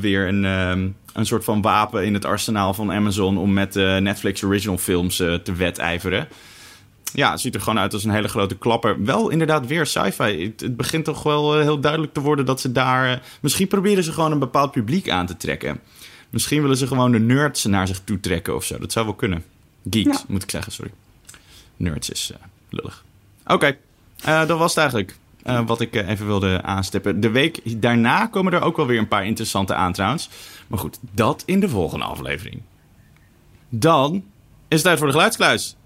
weer 0.00 0.28
een, 0.28 0.44
ehm, 0.44 0.88
een 1.12 1.26
soort 1.26 1.44
van 1.44 1.62
wapen 1.62 2.04
in 2.04 2.14
het 2.14 2.24
arsenaal 2.24 2.74
van 2.74 2.92
Amazon 2.92 3.38
om 3.38 3.52
met 3.52 3.74
Netflix 3.74 4.42
original 4.42 4.78
films 4.78 5.16
te 5.16 5.52
wedijveren. 5.56 6.28
Ja, 7.16 7.30
het 7.30 7.40
ziet 7.40 7.54
er 7.54 7.60
gewoon 7.60 7.78
uit 7.78 7.92
als 7.92 8.04
een 8.04 8.10
hele 8.10 8.28
grote 8.28 8.56
klapper. 8.56 9.04
Wel 9.04 9.28
inderdaad 9.28 9.66
weer 9.66 9.86
sci-fi. 9.86 10.44
Het, 10.44 10.60
het 10.60 10.76
begint 10.76 11.04
toch 11.04 11.22
wel 11.22 11.54
eh, 11.56 11.62
heel 11.62 11.80
duidelijk 11.80 12.12
te 12.12 12.20
worden 12.20 12.46
dat 12.46 12.60
ze 12.60 12.72
daar... 12.72 13.12
eh, 13.12 13.18
misschien 13.40 13.68
proberen 13.68 14.04
ze 14.04 14.12
gewoon 14.12 14.32
een 14.32 14.38
bepaald 14.38 14.70
publiek 14.70 15.08
aan 15.10 15.26
te 15.26 15.36
trekken. 15.36 15.80
Misschien 16.30 16.62
willen 16.62 16.76
ze 16.76 16.86
gewoon 16.86 17.12
de 17.12 17.18
nerds 17.18 17.64
naar 17.64 17.86
zich 17.86 18.00
toe 18.04 18.20
trekken 18.20 18.54
of 18.54 18.64
zo. 18.64 18.78
Dat 18.78 18.92
zou 18.92 19.04
wel 19.06 19.14
kunnen. 19.14 19.44
Geeks, 19.90 20.18
Ja. 20.18 20.24
moet 20.28 20.42
ik 20.42 20.50
zeggen, 20.50 20.72
sorry. 20.72 20.90
Nerds 21.76 22.10
is 22.10 22.30
eh, 22.32 22.38
lullig. 22.70 23.04
Oké, 23.46 23.76
dat 24.24 24.58
was 24.58 24.74
het 24.74 24.78
eigenlijk. 24.78 25.16
wat 25.66 25.80
ik 25.80 25.94
even 25.94 26.26
wilde 26.26 26.62
aanstippen. 26.62 27.20
De 27.20 27.30
week 27.30 27.80
daarna 27.82 28.26
komen 28.26 28.52
er 28.52 28.60
ook 28.62 28.76
wel 28.76 28.86
weer 28.86 28.98
een 28.98 29.08
paar 29.08 29.26
interessante 29.26 29.74
aan 29.74 29.92
trouwens. 29.92 30.28
Maar 30.66 30.78
goed, 30.78 30.98
dat 31.10 31.42
in 31.46 31.60
de 31.60 31.68
volgende 31.68 32.04
aflevering. 32.04 32.62
Dan 33.68 34.14
is 34.68 34.76
het 34.76 34.82
tijd 34.82 34.98
voor 34.98 35.06
de 35.06 35.12
geluidskluis. 35.12 35.76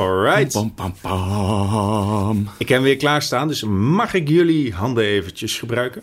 Alright. 0.00 0.52
Pam, 0.52 0.74
pam, 0.74 0.94
pam. 1.00 2.48
Ik 2.58 2.68
heb 2.68 2.76
hem 2.76 2.82
weer 2.82 2.96
klaarstaan, 2.96 3.48
dus 3.48 3.62
mag 3.68 4.14
ik 4.14 4.28
jullie 4.28 4.72
handen 4.74 5.04
eventjes 5.04 5.58
gebruiken? 5.58 6.02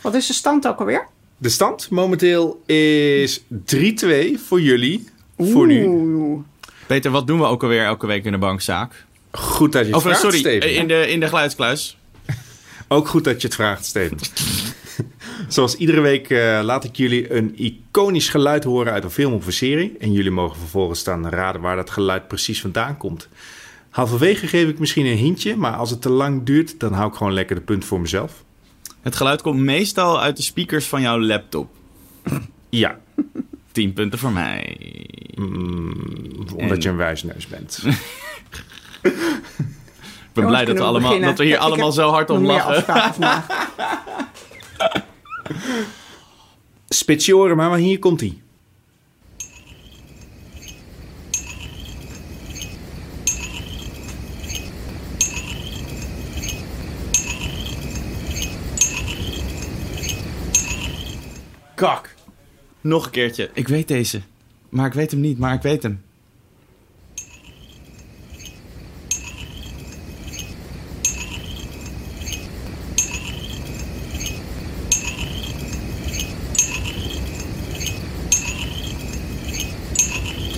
Wat 0.00 0.14
is 0.14 0.26
de 0.26 0.32
stand 0.32 0.66
ook 0.66 0.78
alweer? 0.78 1.06
De 1.36 1.48
stand 1.48 1.90
momenteel 1.90 2.62
is 2.66 3.40
3-2 3.40 3.44
voor 4.46 4.60
jullie. 4.60 5.08
Voor 5.38 5.66
nu. 5.66 6.42
Peter, 6.86 7.10
wat 7.10 7.26
doen 7.26 7.38
we 7.38 7.44
ook 7.44 7.62
alweer 7.62 7.84
elke 7.84 8.06
week 8.06 8.24
in 8.24 8.32
de 8.32 8.38
bankzaak? 8.38 9.04
Goed 9.30 9.72
dat 9.72 9.80
je 9.80 9.86
het 9.86 9.96
Of 9.96 10.02
vraagt, 10.02 10.20
sorry, 10.20 10.38
Steven. 10.38 10.74
in 10.74 10.88
de, 10.88 11.08
in 11.08 11.20
de 11.20 11.28
geluidskluis. 11.28 11.98
Ook 12.88 13.08
goed 13.08 13.24
dat 13.24 13.40
je 13.40 13.46
het 13.46 13.56
vraagt, 13.56 13.84
Steven. 13.84 14.18
Zoals 15.48 15.76
iedere 15.76 16.00
week 16.00 16.30
eh, 16.30 16.60
laat 16.62 16.84
ik 16.84 16.96
jullie 16.96 17.32
een 17.34 17.52
iconisch 17.56 18.28
geluid 18.28 18.64
horen 18.64 18.92
uit 18.92 19.04
een 19.04 19.10
film 19.10 19.32
of 19.32 19.46
een 19.46 19.52
serie. 19.52 19.96
En 19.98 20.12
jullie 20.12 20.30
mogen 20.30 20.58
vervolgens 20.58 21.00
staan 21.00 21.28
raden 21.28 21.60
waar 21.60 21.76
dat 21.76 21.90
geluid 21.90 22.28
precies 22.28 22.60
vandaan 22.60 22.96
komt. 22.96 23.28
Halverwege 23.90 24.46
geef 24.46 24.68
ik 24.68 24.78
misschien 24.78 25.06
een 25.06 25.16
hintje, 25.16 25.56
maar 25.56 25.72
als 25.72 25.90
het 25.90 26.02
te 26.02 26.10
lang 26.10 26.42
duurt, 26.44 26.80
dan 26.80 26.92
hou 26.92 27.08
ik 27.10 27.14
gewoon 27.16 27.32
lekker 27.32 27.56
de 27.56 27.62
punt 27.62 27.84
voor 27.84 28.00
mezelf. 28.00 28.44
Het 29.00 29.16
geluid 29.16 29.42
komt 29.42 29.60
meestal 29.60 30.20
uit 30.20 30.36
de 30.36 30.42
speakers 30.42 30.86
van 30.86 31.00
jouw 31.00 31.20
laptop. 31.20 31.68
Ja, 32.70 32.98
10 33.72 33.92
punten 33.92 34.18
voor 34.18 34.32
mij. 34.32 34.76
omdat 35.36 36.58
En- 36.70 36.80
je 36.80 36.88
een 36.88 36.96
wijsneus 36.96 37.46
bent. 37.46 37.82
Ik 39.02 40.44
ben 40.44 40.52
Jongens, 40.52 40.52
blij 40.52 40.64
dat 40.64 40.76
we, 40.76 40.82
allemaal, 40.82 41.00
beginnen? 41.08 41.28
dat 41.28 41.38
we 41.38 41.44
hier 41.44 41.54
Ik 41.54 41.60
allemaal 41.60 41.92
zo 41.92 42.10
hard 42.10 42.30
om 42.30 42.44
lachen. 42.46 42.84
Spits 46.88 47.26
je 47.26 47.36
oren 47.36 47.56
maar, 47.56 47.68
maar 47.70 47.78
hier 47.78 47.98
komt 47.98 48.20
hij. 48.20 48.38
kak. 61.78 62.14
Nog 62.80 63.04
een 63.04 63.10
keertje. 63.10 63.50
Ik 63.52 63.68
weet 63.68 63.88
deze. 63.88 64.20
Maar 64.68 64.86
ik 64.86 64.92
weet 64.92 65.10
hem 65.10 65.20
niet, 65.20 65.38
maar 65.38 65.54
ik 65.54 65.62
weet 65.62 65.82
hem. 65.82 66.02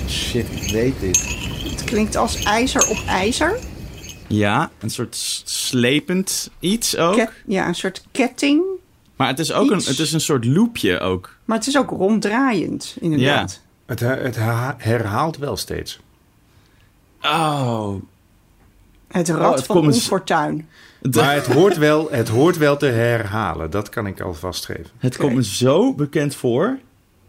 Shit, 0.08 0.59
ik 0.70 0.76
weet 0.76 1.00
dit. 1.00 1.36
Het 1.70 1.84
klinkt 1.84 2.16
als 2.16 2.42
ijzer 2.42 2.88
op 2.88 2.96
ijzer. 3.06 3.58
Ja, 4.26 4.70
een 4.78 4.90
soort 4.90 5.16
slepend 5.44 6.50
iets 6.60 6.96
ook. 6.96 7.14
Ket- 7.16 7.30
ja, 7.46 7.68
een 7.68 7.74
soort 7.74 8.04
ketting. 8.10 8.62
Maar 9.16 9.28
het 9.28 9.38
is 9.38 9.52
ook 9.52 9.70
een, 9.70 9.78
het 9.84 9.98
is 9.98 10.12
een 10.12 10.20
soort 10.20 10.44
loopje 10.44 10.98
ook. 11.00 11.36
Maar 11.44 11.58
het 11.58 11.66
is 11.66 11.76
ook 11.78 11.90
ronddraaiend, 11.90 12.96
inderdaad. 13.00 13.60
Het, 13.86 14.00
her- 14.00 14.22
het 14.22 14.36
her- 14.36 14.74
herhaalt 14.78 15.36
wel 15.36 15.56
steeds. 15.56 16.00
Oh. 17.22 17.94
Het 19.08 19.28
rad 19.28 19.48
Oh, 19.50 19.54
het 19.56 19.66
van 19.66 19.76
komt 19.76 19.86
eens- 19.88 19.96
onfortuin. 20.02 20.68
Maar 21.12 21.34
het 21.34 21.46
hoort, 21.46 21.76
wel, 21.78 22.08
het 22.10 22.28
hoort 22.28 22.56
wel 22.56 22.76
te 22.76 22.86
herhalen. 22.86 23.70
Dat 23.70 23.88
kan 23.88 24.06
ik 24.06 24.20
alvast 24.20 24.64
geven. 24.64 24.86
Het 24.98 25.16
komt 25.16 25.34
me 25.34 25.44
zo 25.44 25.94
bekend 25.94 26.34
voor. 26.34 26.78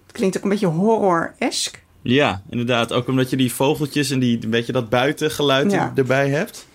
Het 0.08 0.12
klinkt 0.12 0.38
ook 0.38 0.44
een 0.44 0.50
beetje 0.50 0.66
horror-esk. 0.68 1.84
Ja, 2.02 2.42
inderdaad. 2.50 2.94
Ook 2.94 3.08
omdat 3.08 3.30
je 3.30 3.36
die 3.36 3.54
vogeltjes 3.54 4.10
en 4.10 4.20
die, 4.20 4.40
een 4.44 4.50
beetje 4.50 4.72
dat 4.72 4.90
buitengeluid 4.90 5.72
Ja. 5.72 5.92
erbij 5.96 6.30
hebt. 6.30 6.66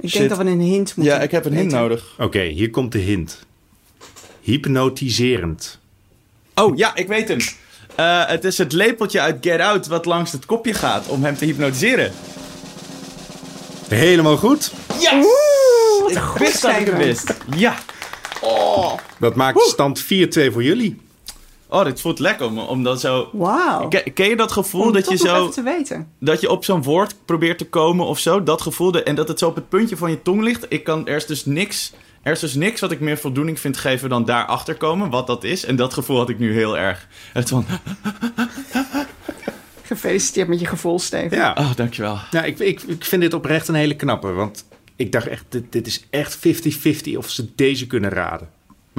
Ik 0.00 0.08
Shit. 0.08 0.18
denk 0.18 0.28
dat 0.30 0.38
we 0.38 0.44
een 0.44 0.60
hint 0.60 0.96
moeten 0.96 1.14
Ja, 1.14 1.20
ik 1.22 1.30
heb 1.30 1.44
een 1.44 1.52
hint 1.52 1.64
weten. 1.64 1.78
nodig. 1.80 2.14
Oké, 2.18 2.42
hier 2.42 2.70
komt 2.70 2.92
de 2.92 2.98
hint. 2.98 3.38
Hypnotiserend. 4.40 5.78
Oh, 6.54 6.76
ja, 6.76 6.94
ik 6.94 7.08
weet 7.08 7.28
hem. 7.28 7.38
Eh, 7.94 8.26
het 8.26 8.44
is 8.44 8.58
het 8.58 8.72
lepeltje 8.72 9.20
uit 9.20 9.36
Get 9.40 9.60
Out 9.60 9.86
wat 9.86 10.04
langs 10.04 10.32
het 10.32 10.46
kopje 10.46 10.74
gaat 10.74 11.06
om 11.08 11.24
hem 11.24 11.36
te 11.36 11.44
hypnotiseren. 11.44 12.12
Helemaal 13.88 14.36
goed. 14.36 14.72
Yes! 15.00 15.26
wat 16.02 16.10
ik 16.10 16.38
wist 16.38 16.62
dat 16.62 16.76
ik 16.78 16.86
hem 16.86 16.96
wist. 16.96 17.34
Ja. 17.56 17.76
Dat 19.18 19.34
maakt 19.34 19.60
stand 19.60 20.02
4-2 20.02 20.06
voor 20.52 20.62
jullie. 20.62 21.00
Oh, 21.70 21.84
dit 21.84 22.00
voelt 22.00 22.18
lekker 22.18 22.46
om, 22.46 22.58
om 22.58 22.82
dan 22.82 22.98
zo... 22.98 23.28
Wauw. 23.32 23.88
Ken, 23.88 24.12
ken 24.12 24.28
je 24.28 24.36
dat 24.36 24.52
gevoel 24.52 24.82
Om 24.82 24.92
dat 24.92 25.08
je 25.08 25.16
zo... 25.16 25.36
even 25.40 25.50
te 25.50 25.62
weten. 25.62 26.08
dat 26.20 26.40
je 26.40 26.50
op 26.50 26.64
zo'n 26.64 26.82
woord 26.82 27.14
probeert 27.24 27.58
te 27.58 27.68
komen 27.68 28.06
of 28.06 28.18
zo. 28.18 28.42
Dat 28.42 28.62
gevoel. 28.62 28.90
de- 28.90 29.02
en 29.02 29.14
dat 29.14 29.28
het 29.28 29.38
zo 29.38 29.48
op 29.48 29.54
het 29.54 29.68
puntje 29.68 29.96
van 29.96 30.10
je 30.10 30.22
tong 30.22 30.42
ligt. 30.42 30.66
Ik 30.68 30.84
kan, 30.84 31.06
er 31.06 31.16
is 31.16 31.26
dus 31.26 31.44
niks. 31.44 31.92
Er 32.22 32.32
is 32.32 32.40
dus 32.40 32.54
niks 32.54 32.80
wat 32.80 32.90
ik 32.90 33.00
meer 33.00 33.18
voldoening 33.18 33.60
vind 33.60 33.76
geven 33.76 34.08
dan 34.08 34.24
daarachter 34.24 34.74
komen. 34.74 35.10
Wat 35.10 35.26
dat 35.26 35.44
is. 35.44 35.64
En 35.64 35.76
dat 35.76 35.94
gevoel 35.94 36.16
had 36.16 36.28
ik 36.28 36.38
nu 36.38 36.52
heel 36.52 36.78
erg. 36.78 37.06
Het 37.32 37.48
van. 37.48 37.64
Gefeliciteerd 39.82 40.48
met 40.48 40.60
je 40.60 40.66
gevoel, 40.66 40.98
Steven. 40.98 41.36
Ja, 41.36 41.54
Oh, 41.58 41.74
dankjewel. 41.74 42.18
nou, 42.30 42.46
ik, 42.46 42.58
ik, 42.58 42.82
ik 42.82 43.04
vind 43.04 43.22
dit 43.22 43.34
oprecht 43.34 43.68
een 43.68 43.74
hele 43.74 43.96
knappe. 43.96 44.32
Want 44.32 44.64
ik 44.96 45.12
dacht 45.12 45.26
echt, 45.26 45.44
dit, 45.48 45.72
dit 45.72 45.86
is 45.86 46.04
echt 46.10 46.38
50-50 46.38 47.16
of 47.16 47.28
ze 47.30 47.54
deze 47.54 47.86
kunnen 47.86 48.10
raden. 48.10 48.48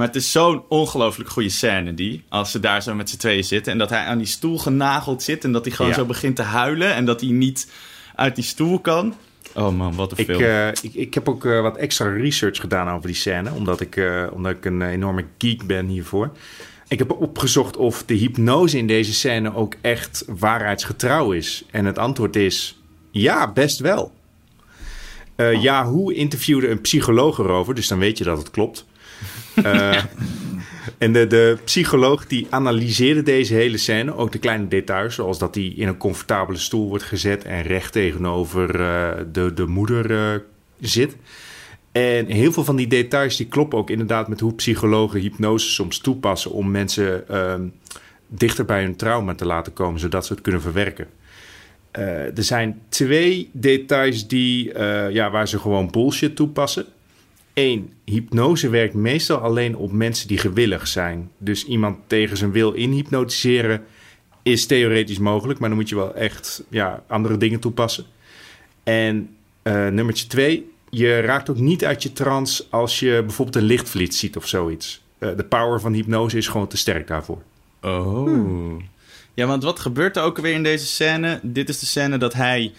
Maar 0.00 0.08
het 0.08 0.18
is 0.18 0.32
zo'n 0.32 0.62
ongelooflijk 0.68 1.30
goede 1.30 1.48
scène 1.48 1.94
die. 1.94 2.22
Als 2.28 2.50
ze 2.50 2.60
daar 2.60 2.82
zo 2.82 2.94
met 2.94 3.10
z'n 3.10 3.16
tweeën 3.16 3.44
zitten. 3.44 3.72
En 3.72 3.78
dat 3.78 3.90
hij 3.90 4.04
aan 4.04 4.18
die 4.18 4.26
stoel 4.26 4.58
genageld 4.58 5.22
zit. 5.22 5.44
En 5.44 5.52
dat 5.52 5.64
hij 5.64 5.74
gewoon 5.74 5.90
Ja. 5.90 5.96
zo 5.96 6.04
begint 6.04 6.36
te 6.36 6.42
huilen. 6.42 6.94
En 6.94 7.04
dat 7.04 7.20
hij 7.20 7.30
niet 7.30 7.70
uit 8.14 8.34
die 8.34 8.44
stoel 8.44 8.78
kan. 8.78 9.14
Oh 9.54 9.76
man, 9.76 9.94
wat 9.94 10.10
een 10.12 10.18
Ik, 10.18 10.24
film. 10.24 10.42
eh, 10.42 10.68
ik, 10.68 10.94
ik 10.94 11.14
heb 11.14 11.28
ook 11.28 11.44
eh, 11.44 11.60
wat 11.60 11.76
extra 11.76 12.08
research 12.12 12.60
gedaan 12.60 12.88
over 12.88 13.06
die 13.06 13.16
scène. 13.16 13.52
Omdat 13.52 13.80
ik, 13.80 13.96
eh, 13.96 14.26
omdat 14.32 14.52
ik 14.52 14.64
een 14.64 14.82
enorme 14.82 15.24
geek 15.38 15.66
ben 15.66 15.86
hiervoor. 15.86 16.30
Ik 16.88 16.98
heb 16.98 17.10
opgezocht 17.10 17.76
of 17.76 18.02
de 18.04 18.14
hypnose 18.14 18.78
in 18.78 18.86
deze 18.86 19.12
scène 19.12 19.54
ook 19.54 19.74
echt 19.80 20.24
waarheidsgetrouw 20.26 21.32
is. 21.32 21.64
En 21.70 21.84
het 21.84 21.98
antwoord 21.98 22.36
is 22.36 22.78
ja, 23.10 23.52
best 23.52 23.78
wel. 23.78 24.12
Eh 25.36 25.62
Yahoo 25.62 26.08
interviewde 26.08 26.68
een 26.68 26.80
psycholoog 26.80 27.38
erover, 27.38 27.74
dus 27.74 27.88
dan 27.88 27.98
weet 27.98 28.18
je 28.18 28.24
dat 28.24 28.38
het 28.38 28.50
klopt. 28.50 28.88
Eh, 29.54 30.04
en 30.98 31.12
de, 31.12 31.26
de 31.26 31.58
psycholoog 31.64 32.26
die 32.26 32.46
analyseerde 32.50 33.22
deze 33.22 33.54
hele 33.54 33.76
scène, 33.76 34.16
ook 34.16 34.32
de 34.32 34.38
kleine 34.38 34.68
details, 34.68 35.14
zoals 35.14 35.38
dat 35.38 35.54
hij 35.54 35.64
in 35.64 35.88
een 35.88 35.96
comfortabele 35.96 36.58
stoel 36.58 36.88
wordt 36.88 37.04
gezet 37.04 37.44
en 37.44 37.62
recht 37.62 37.92
tegenover 37.92 38.80
eh, 38.80 39.10
de, 39.32 39.54
de 39.54 39.66
moeder 39.66 40.10
eh, 40.10 40.40
zit. 40.80 41.16
En 41.92 42.26
heel 42.26 42.52
veel 42.52 42.64
van 42.64 42.76
die 42.76 42.86
details 42.86 43.36
die 43.36 43.46
kloppen 43.46 43.78
ook 43.78 43.90
inderdaad 43.90 44.28
met 44.28 44.40
hoe 44.40 44.54
psychologen 44.54 45.20
hypnose 45.20 45.70
soms 45.70 45.98
toepassen 45.98 46.50
om 46.50 46.70
mensen 46.70 47.28
ehm, 47.28 47.62
dichter 48.28 48.64
bij 48.64 48.82
hun 48.82 48.96
trauma 48.96 49.34
te 49.34 49.46
laten 49.46 49.72
komen, 49.72 50.00
zodat 50.00 50.26
ze 50.26 50.32
het 50.32 50.42
kunnen 50.42 50.60
verwerken. 50.60 51.06
Er 51.90 52.42
zijn 52.42 52.80
twee 52.88 53.50
details 53.52 54.26
die, 54.26 54.78
ja, 55.10 55.30
waar 55.30 55.48
ze 55.48 55.58
gewoon 55.58 55.90
bullshit 55.90 56.36
toepassen. 56.36 56.86
Eén, 57.54 57.92
hypnose 58.04 58.68
werkt 58.68 58.94
meestal 58.94 59.38
alleen 59.38 59.76
op 59.76 59.92
mensen 59.92 60.28
die 60.28 60.38
gewillig 60.38 60.86
zijn. 60.86 61.30
Dus 61.38 61.64
iemand 61.64 61.98
tegen 62.06 62.36
zijn 62.36 62.52
wil 62.52 62.72
inhypnotiseren 62.72 63.84
is 64.42 64.66
theoretisch 64.66 65.18
mogelijk, 65.18 65.58
maar 65.58 65.68
dan 65.68 65.78
moet 65.78 65.88
je 65.88 65.94
wel 65.94 66.14
echt 66.14 66.62
ja, 66.68 67.02
andere 67.08 67.36
dingen 67.36 67.60
toepassen. 67.60 68.04
En 68.82 69.36
eh 69.62 69.88
nummertje 69.88 70.26
twee, 70.26 70.70
je 70.90 71.20
raakt 71.20 71.50
ook 71.50 71.58
niet 71.58 71.84
uit 71.84 72.02
je 72.02 72.12
trance 72.12 72.64
als 72.70 73.00
je 73.00 73.22
bijvoorbeeld 73.26 73.56
een 73.56 73.62
lichtvliet 73.62 74.14
ziet 74.14 74.36
of 74.36 74.46
zoiets. 74.46 75.02
Eh, 75.18 75.36
de 75.36 75.44
power 75.44 75.80
van 75.80 75.92
hypnose 75.92 76.36
is 76.36 76.48
gewoon 76.48 76.66
te 76.66 76.76
sterk 76.76 77.06
daarvoor. 77.06 77.42
Oh. 77.82 78.82
Ja, 79.34 79.46
want 79.46 79.62
wat 79.62 79.80
gebeurt 79.80 80.16
er 80.16 80.22
ook 80.22 80.38
weer 80.38 80.52
in 80.52 80.62
deze 80.62 80.86
scène? 80.86 81.40
Dit 81.42 81.68
is 81.68 81.78
de 81.78 81.86
scène 81.86 82.18
dat 82.18 82.32
hij... 82.32 82.72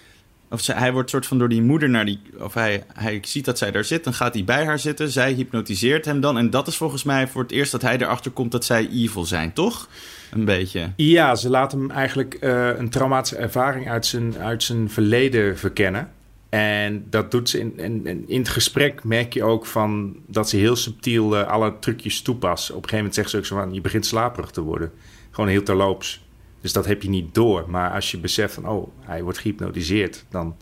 Of 0.52 0.62
zij, 0.62 0.76
hij 0.76 0.92
wordt 0.92 1.10
soort 1.10 1.26
van 1.26 1.38
door 1.38 1.50
die 1.50 1.62
moeder 1.62 1.90
naar 1.90 2.06
die... 2.06 2.20
Of 2.40 2.54
hij, 2.54 2.84
hij 2.94 3.20
ziet 3.22 3.46
dat 3.46 3.58
zij 3.58 3.72
daar 3.72 3.84
zit, 3.84 4.04
dan 4.04 4.14
gaat 4.14 4.34
hij 4.34 4.44
bij 4.44 4.66
haar 4.66 4.80
zitten. 4.80 5.10
Zij 5.12 5.34
hypnotiseert 5.34 6.06
hem 6.06 6.22
dan. 6.22 6.38
En 6.38 6.50
dat 6.50 6.68
is 6.68 6.76
volgens 6.78 7.04
mij 7.04 7.28
voor 7.28 7.42
het 7.42 7.52
eerst 7.52 7.72
dat 7.72 7.82
hij 7.82 7.98
erachter 7.98 8.32
komt 8.32 8.52
dat 8.52 8.66
zij 8.66 8.90
evil 8.90 9.26
zijn, 9.26 9.54
toch? 9.54 9.88
Een 10.32 10.46
beetje. 10.46 10.92
Ja, 10.96 11.36
ze 11.36 11.50
laat 11.50 11.72
hem 11.72 11.92
eigenlijk 11.92 12.34
eh, 12.34 12.68
een 12.78 12.90
traumatische 12.90 13.36
ervaring 13.38 13.90
uit 13.90 14.06
zijn, 14.06 14.38
uit 14.38 14.64
zijn 14.64 14.90
verleden 14.90 15.58
verkennen. 15.58 16.12
En 16.50 17.06
dat 17.10 17.32
doet 17.32 17.50
ze 17.50 17.60
in, 17.60 17.78
in, 17.80 18.06
in- 18.08 18.24
in 18.28 18.40
het 18.40 18.50
gesprek 18.50 19.04
merk 19.04 19.34
je 19.34 19.44
ook 19.44 19.66
van 19.66 20.16
dat 20.28 20.50
ze 20.50 20.58
heel 20.58 20.76
subtiel 20.76 21.38
eh, 21.38 21.48
alle 21.48 21.74
trucjes 21.80 22.22
toepast. 22.22 22.70
Op 22.70 22.76
een 22.76 22.82
gegeven 22.82 22.98
moment 22.98 23.16
zegt 23.16 23.30
ze 23.30 23.38
ook 23.38 23.46
zo 23.46 23.56
van, 23.56 23.74
je 23.74 23.82
begint 23.82 24.06
slaperig 24.06 24.50
te 24.52 24.62
worden. 24.62 24.92
Gewoon 25.32 25.50
heel 25.50 25.64
terloops. 25.64 26.22
Dus 26.62 26.74
dat 26.74 26.86
heb 26.86 27.02
je 27.02 27.10
niet 27.10 27.34
door. 27.34 27.66
Maar 27.68 27.92
als 27.92 28.12
je 28.12 28.20
beseft 28.20 28.54
van, 28.54 28.68
oh, 28.68 28.88
hij 29.00 29.24
wordt 29.24 29.38
gehypnotiseerd, 29.38 30.26
dan, 30.30 30.56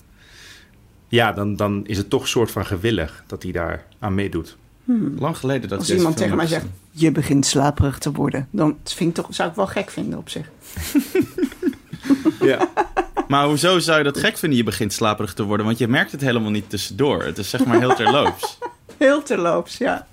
ja, 1.08 1.32
dan, 1.32 1.56
dan 1.56 1.86
is 1.86 1.98
het 1.98 2.10
toch 2.10 2.22
een 2.22 2.28
soort 2.28 2.52
van 2.52 2.66
gewillig 2.66 3.24
dat 3.28 3.44
hij 3.44 3.52
daar 3.52 3.86
aan 4.00 4.16
meedoet. 4.16 4.58
Lang 5.18 5.38
geleden 5.38 5.70
dat 5.70 5.80
Als 5.80 5.92
iemand 5.92 6.18
tegen 6.18 6.36
mij 6.36 6.48
zegt, 6.48 6.66
je 6.92 7.12
begint 7.12 7.46
slaperig 7.46 7.98
te 7.98 8.12
worden. 8.12 8.48
Dan 8.52 8.78
vind 8.84 9.18
ik 9.18 9.24
toch, 9.24 9.36
zou 9.36 9.50
ik 9.50 9.56
wel 9.56 9.68
gek 9.68 9.90
vinden 9.90 10.20
op 10.20 10.30
zich. 10.30 10.50
Ja. 12.40 12.70
Maar 13.28 13.46
hoezo 13.46 13.80
zou 13.80 13.98
je 13.98 14.04
dat 14.04 14.18
gek 14.18 14.38
vinden, 14.38 14.58
je 14.58 14.64
begint 14.64 14.94
slaperig 14.94 15.34
te 15.34 15.44
worden? 15.44 15.66
Want 15.66 15.78
je 15.78 15.88
merkt 15.88 16.12
het 16.12 16.22
helemaal 16.22 16.52
niet 16.52 16.70
tussendoor. 16.70 17.24
Het 17.24 17.38
is 17.38 17.50
zeg 17.50 17.66
maar 17.66 17.80
heel 17.80 17.96
terloops. 17.96 18.58
Heel 18.98 19.24
terloops, 19.24 19.78
ja. 19.78 20.08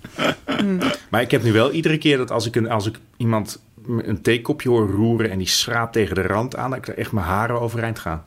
Maar 1.11 1.21
ik 1.21 1.31
heb 1.31 1.43
nu 1.43 1.53
wel 1.53 1.73
iedere 1.73 1.99
keer 1.99 2.17
dat 2.17 2.31
als 2.31 2.47
ik, 2.47 2.57
een, 2.57 2.71
als 2.71 2.87
ik 2.87 2.99
iemand 3.17 3.63
een 3.89 4.21
theekopje 4.23 4.69
hoor 4.69 4.91
roeren 4.91 5.31
en 5.31 5.39
die 5.39 5.47
schraapt 5.47 5.93
tegen 5.93 6.15
de 6.15 6.23
rand 6.23 6.57
aan, 6.57 6.71
dat 6.71 6.79
ik 6.79 6.89
er 6.89 6.99
echt 6.99 7.13
mijn 7.13 7.27
haren 7.27 7.61
overeind 7.61 7.99
ga. 7.99 8.25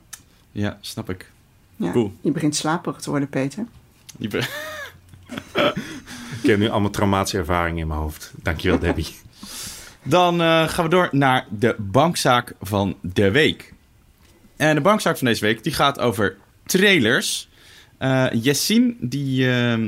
Ja, 0.51 0.77
snap 0.81 1.09
ik. 1.09 1.31
ja. 1.75 1.91
Cool. 1.91 2.13
Je 2.21 2.31
begint 2.31 2.55
slaperig 2.55 2.99
te 3.01 3.09
worden, 3.09 3.29
Peter. 3.29 3.65
Je 4.17 4.27
be- 4.27 4.47
Ik 6.41 6.49
heb 6.49 6.59
nu 6.59 6.69
allemaal 6.69 6.89
traumatische 6.89 7.37
ervaringen 7.37 7.79
in 7.79 7.87
mijn 7.87 7.99
hoofd. 7.99 8.31
Dankjewel, 8.43 8.79
Debbie. 8.87 9.07
Dan 10.03 10.41
eh, 10.41 10.67
gaan 10.67 10.83
we 10.83 10.89
door 10.89 11.09
naar 11.11 11.45
de 11.49 11.75
bankzaak 11.77 12.53
van 12.61 12.95
de 13.01 13.31
week. 13.31 13.73
En 14.57 14.75
de 14.75 14.81
bankzaak 14.81 15.17
van 15.17 15.27
deze 15.27 15.45
week 15.45 15.63
die 15.63 15.73
gaat 15.73 15.99
over 15.99 16.37
trailers. 16.65 17.48
Eh 17.99 18.25
Yassine 18.31 18.93
die, 18.99 19.45
eh, 19.47 19.73
eh, 19.73 19.87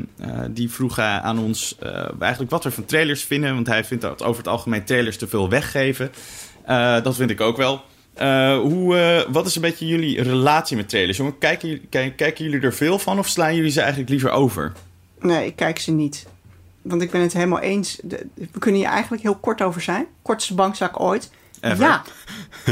die 0.49 0.70
vroeg 0.70 0.97
eh, 0.97 1.18
aan 1.24 1.39
ons 1.39 1.78
eigenlijk 2.20 2.51
wat 2.51 2.64
we 2.64 2.72
van 2.72 2.86
trailers 2.86 3.24
vinden. 3.24 3.53
Want 3.53 3.68
hij 3.68 3.84
vindt 3.84 4.03
dat 4.03 4.24
over 4.24 4.38
het 4.38 4.47
algemeen 4.51 4.84
trailers 4.84 5.18
te 5.18 5.28
veel 5.28 5.49
weggeven. 5.49 6.12
Dat 7.03 7.16
vind 7.16 7.30
ik 7.30 7.41
ook 7.41 7.57
wel. 7.57 7.82
Hoe, 8.62 9.26
wat 9.30 9.45
is 9.45 9.55
een 9.55 9.62
beetje 9.62 9.88
jullie 9.88 10.22
relatie 10.22 10.78
met 10.78 10.89
trailers? 10.89 11.18
Jongen, 11.18 11.38
kijken, 11.38 11.68
jullie- 11.70 11.88
kijk- 11.89 12.18
kijken 12.18 12.45
jullie 12.45 12.62
er 12.62 12.74
veel 12.74 12.99
van 12.99 13.20
of 13.20 13.28
slaan 13.28 13.55
jullie 13.55 13.72
ze 13.72 13.80
eigenlijk 13.80 14.09
liever 14.09 14.30
over? 14.30 14.72
Nee, 15.20 15.45
ik 15.45 15.55
kijk 15.55 15.80
ze 15.80 15.91
niet. 15.91 16.26
Want 16.82 17.01
ik 17.01 17.12
ben 17.12 17.22
het 17.22 17.34
helemaal 17.34 17.59
eens. 17.59 17.99
We 18.36 18.59
kunnen 18.59 18.80
hier 18.82 18.89
eigenlijk 18.89 19.24
heel 19.24 19.36
kort 19.36 19.62
over 19.62 19.82
zijn. 19.82 20.05
Kortste 20.22 20.53
bankzaak 20.53 20.99
ooit. 20.99 21.32
Ever. 21.62 21.80
Ja, 21.86 22.03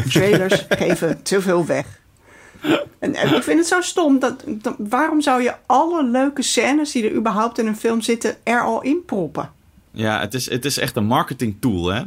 trailers 0.09 0.65
geven 0.69 1.23
te 1.23 1.41
veel 1.41 1.65
weg. 1.65 1.98
En, 2.99 3.35
ik 3.35 3.43
vind 3.43 3.59
het 3.59 3.67
zo 3.67 3.81
stom. 3.81 4.19
Dat, 4.19 4.43
waarom 4.77 5.21
zou 5.21 5.41
je 5.41 5.53
alle 5.65 6.03
leuke 6.03 6.41
scènes 6.41 6.91
die 6.91 7.03
er 7.03 7.15
überhaupt 7.15 7.57
in 7.57 7.67
een 7.67 7.77
film 7.77 8.01
zitten 8.01 8.35
er 8.43 8.61
al 8.61 8.81
in 8.81 9.05
proppen? 9.05 9.51
Ja, 9.91 10.19
het 10.19 10.33
is, 10.33 10.49
het 10.49 10.65
is 10.65 10.77
echt 10.77 10.95
een 10.95 11.05
marketing 11.05 11.55
tool, 11.59 11.87
hè? 11.87 12.01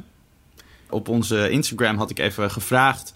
op 0.92 1.08
onze 1.08 1.50
Instagram 1.50 1.96
had 1.96 2.10
ik 2.10 2.18
even 2.18 2.50
gevraagd 2.50 3.14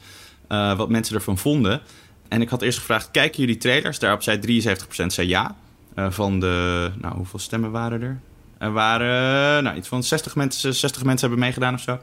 eh, 0.48 0.76
wat 0.76 0.88
mensen 0.88 1.14
ervan 1.14 1.38
vonden. 1.38 1.80
En 2.28 2.40
ik 2.40 2.48
had 2.48 2.62
eerst 2.62 2.78
gevraagd, 2.78 3.10
kijken 3.10 3.40
jullie 3.40 3.56
trailers? 3.56 3.98
Daarop 3.98 4.22
zei 4.22 4.62
73% 4.62 5.06
zei 5.06 5.28
ja. 5.28 5.56
Eh, 5.94 6.10
van 6.10 6.40
de, 6.40 6.90
nou 6.98 7.16
hoeveel 7.16 7.38
stemmen 7.38 7.70
waren 7.70 8.02
er? 8.02 8.20
Er 8.58 8.72
waren, 8.72 9.62
nou 9.64 9.76
iets 9.76 9.88
van 9.88 10.02
60 10.02 10.34
mensen, 10.34 10.74
60 10.74 11.04
mensen 11.04 11.28
hebben 11.28 11.44
meegedaan 11.44 11.74
of 11.74 11.80
zo. 11.80 11.98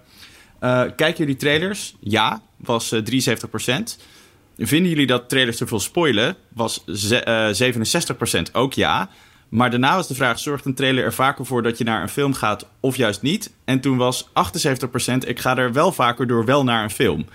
Eh, 0.60 0.82
kijken 0.96 1.18
jullie 1.18 1.36
trailers? 1.36 1.96
Ja, 2.00 2.42
was 2.58 2.92
eh, 2.92 3.02
73%. 3.02 3.98
Vinden 4.58 4.90
jullie 4.92 5.08
dat 5.08 5.30
trailers 5.30 5.58
te 5.58 5.68
veel 5.68 5.80
spoilen? 5.80 6.36
Was 6.54 6.84
ze- 6.86 7.24
eh, 7.24 7.48
67% 7.54 8.54
ook 8.54 8.74
ja. 8.74 9.10
Maar 9.50 9.70
daarna 9.72 9.96
was 9.96 10.08
de 10.08 10.16
vraag: 10.16 10.40
zorgt 10.40 10.66
een 10.66 10.74
trailer 10.74 11.04
er 11.04 11.14
vaker 11.14 11.46
voor 11.46 11.64
dat 11.64 11.78
je 11.78 11.84
naar 11.84 12.02
een 12.02 12.10
film 12.10 12.34
gaat 12.34 12.68
of 12.80 12.96
juist 12.96 13.22
niet? 13.22 13.54
En 13.66 13.80
toen 13.80 13.98
was 13.98 14.30
78%: 14.34 15.28
ik 15.28 15.40
ga 15.40 15.58
er 15.58 15.74
wel 15.74 15.92
vaker 15.92 16.28
door 16.28 16.46
wel 16.46 16.64
naar 16.64 16.84
een 16.84 16.90
film. 16.90 17.26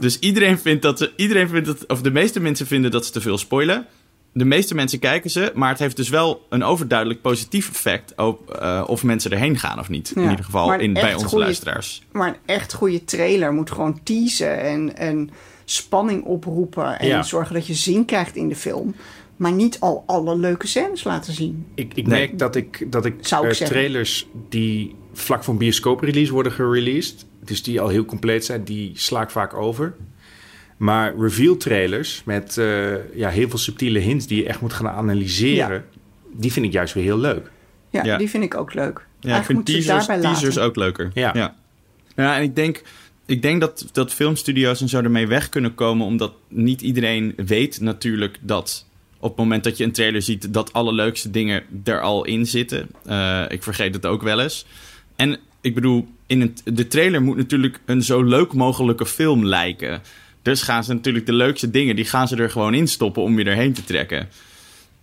Dus 0.00 0.18
iedereen 0.18 0.58
vindt 0.58 0.82
dat 0.82 0.98
ze, 0.98 1.12
iedereen 1.16 1.48
vindt 1.48 1.66
dat, 1.66 1.86
of 1.86 2.00
de 2.02 2.10
meeste 2.10 2.40
mensen 2.40 2.66
vinden 2.66 2.90
dat 2.90 3.06
ze 3.06 3.12
te 3.12 3.20
veel 3.20 3.38
spoilen. 3.38 3.86
De 4.32 4.44
meeste 4.44 4.74
mensen 4.74 4.98
kijken 4.98 5.30
ze, 5.30 5.52
maar 5.54 5.68
het 5.68 5.78
heeft 5.78 5.96
dus 5.96 6.08
wel 6.08 6.46
een 6.50 6.62
overduidelijk 6.62 7.20
positief 7.20 7.68
effect 7.70 8.12
op 8.16 8.50
eh, 8.50 8.82
of 8.86 9.02
mensen 9.02 9.30
erheen 9.30 9.58
gaan 9.58 9.78
of 9.78 9.88
niet. 9.88 10.12
In 10.16 10.22
ieder 10.30 10.44
geval 10.44 10.72
in, 10.74 10.92
bij 10.92 11.14
onze 11.14 11.26
goeie- 11.26 11.44
luisteraars. 11.44 12.02
Maar 12.12 12.28
een 12.28 12.36
echt 12.46 12.72
goede 12.72 13.04
trailer 13.04 13.52
moet 13.52 13.70
gewoon 13.70 14.00
teasen 14.02 14.60
en, 14.60 14.96
en 14.96 15.30
spanning 15.66 16.24
oproepen. 16.24 16.98
En 16.98 17.06
Ja. 17.08 17.22
zorgen 17.22 17.54
dat 17.54 17.66
je 17.66 17.74
zin 17.74 18.04
krijgt 18.04 18.36
in 18.36 18.48
de 18.48 18.56
film. 18.56 18.94
Maar 19.36 19.52
niet 19.52 19.80
al 19.80 20.02
alle 20.06 20.36
leuke 20.36 20.66
scènes 20.66 21.04
laten 21.04 21.32
zien. 21.32 21.66
Ik, 21.74 21.92
ik 21.94 22.06
Nee. 22.06 22.18
merk 22.18 22.38
dat 22.38 22.56
ik, 22.56 22.92
dat 22.92 23.04
ik 23.04 23.14
Zou 23.20 23.48
ik 23.48 23.58
eh, 23.58 23.66
trailers 23.66 24.26
die 24.48 24.94
vlak 25.12 25.44
voor 25.44 25.52
een 25.52 25.58
bioscooprelease 25.58 26.32
worden 26.32 26.52
gereleased, 26.52 27.26
dus 27.44 27.62
die 27.62 27.80
al 27.80 27.88
heel 27.88 28.04
compleet 28.04 28.44
zijn, 28.44 28.64
die 28.64 28.90
sla 28.94 29.22
ik 29.22 29.30
vaak 29.30 29.54
over. 29.54 29.94
Maar 30.76 31.14
reveal 31.18 31.56
trailers 31.56 32.22
met 32.24 32.58
eh, 32.58 33.14
ja, 33.16 33.28
heel 33.28 33.48
veel 33.48 33.58
subtiele 33.58 33.98
hints 33.98 34.26
die 34.26 34.42
je 34.42 34.48
echt 34.48 34.60
moet 34.60 34.72
gaan 34.72 34.88
analyseren, 34.88 35.84
die 36.32 36.52
vind 36.52 36.66
ik 36.66 36.72
juist 36.72 36.94
weer 36.94 37.04
heel 37.04 37.18
leuk. 37.18 37.50
Ja, 37.90 38.04
Ja. 38.04 38.16
die 38.16 38.30
vind 38.30 38.44
ik 38.44 38.54
ook 38.54 38.74
leuk. 38.74 39.06
Ja, 39.20 39.28
ik 39.28 39.34
Eigenlijk 39.34 39.46
vind 39.46 39.68
ze 39.68 39.74
het 39.74 39.84
teasers, 39.84 40.06
daarbij 40.06 40.30
teasers 40.30 40.54
laten. 40.54 40.70
ook 40.70 40.76
leuker. 40.76 41.10
Ja. 41.14 41.30
ja. 41.34 41.54
Ja, 42.16 42.36
en 42.36 42.42
ik 42.42 42.56
denk, 42.56 42.82
ik 43.26 43.42
denk 43.42 43.60
dat, 43.60 43.88
dat 43.92 44.12
filmstudio's 44.12 44.80
en 44.80 44.88
zo 44.88 45.00
ermee 45.00 45.26
weg 45.26 45.48
kunnen 45.48 45.74
komen, 45.74 46.06
omdat 46.06 46.32
niet 46.48 46.80
iedereen 46.80 47.32
weet 47.36 47.80
natuurlijk 47.80 48.38
dat 48.40 48.86
op 49.20 49.28
het 49.28 49.38
moment 49.38 49.64
dat 49.64 49.76
je 49.76 49.84
een 49.84 49.92
trailer 49.92 50.22
ziet, 50.22 50.52
dat 50.52 50.72
alle 50.72 50.92
leukste 50.92 51.30
dingen 51.30 51.62
er 51.84 52.00
al 52.00 52.24
in 52.24 52.46
zitten. 52.46 52.88
Eh, 53.04 53.44
ik 53.48 53.62
vergeet 53.62 53.94
het 53.94 54.06
ook 54.06 54.22
wel 54.22 54.40
eens. 54.40 54.66
En 55.16 55.38
ik 55.60 55.74
bedoel, 55.74 56.08
in 56.26 56.56
de 56.64 56.86
trailer 56.86 57.22
moet 57.22 57.36
natuurlijk 57.36 57.80
een 57.84 58.02
zo 58.02 58.22
leuk 58.22 58.52
mogelijke 58.52 59.06
film 59.06 59.44
lijken. 59.44 60.02
Dus 60.42 60.62
gaan 60.62 60.84
ze 60.84 60.92
natuurlijk 60.92 61.26
de 61.26 61.32
leukste 61.32 61.70
dingen, 61.70 61.96
die 61.96 62.04
gaan 62.04 62.28
ze 62.28 62.36
er 62.36 62.50
gewoon 62.50 62.74
in 62.74 62.88
stoppen 62.88 63.22
om 63.22 63.38
je 63.38 63.44
erheen 63.44 63.72
te 63.72 63.84
trekken. 63.84 64.28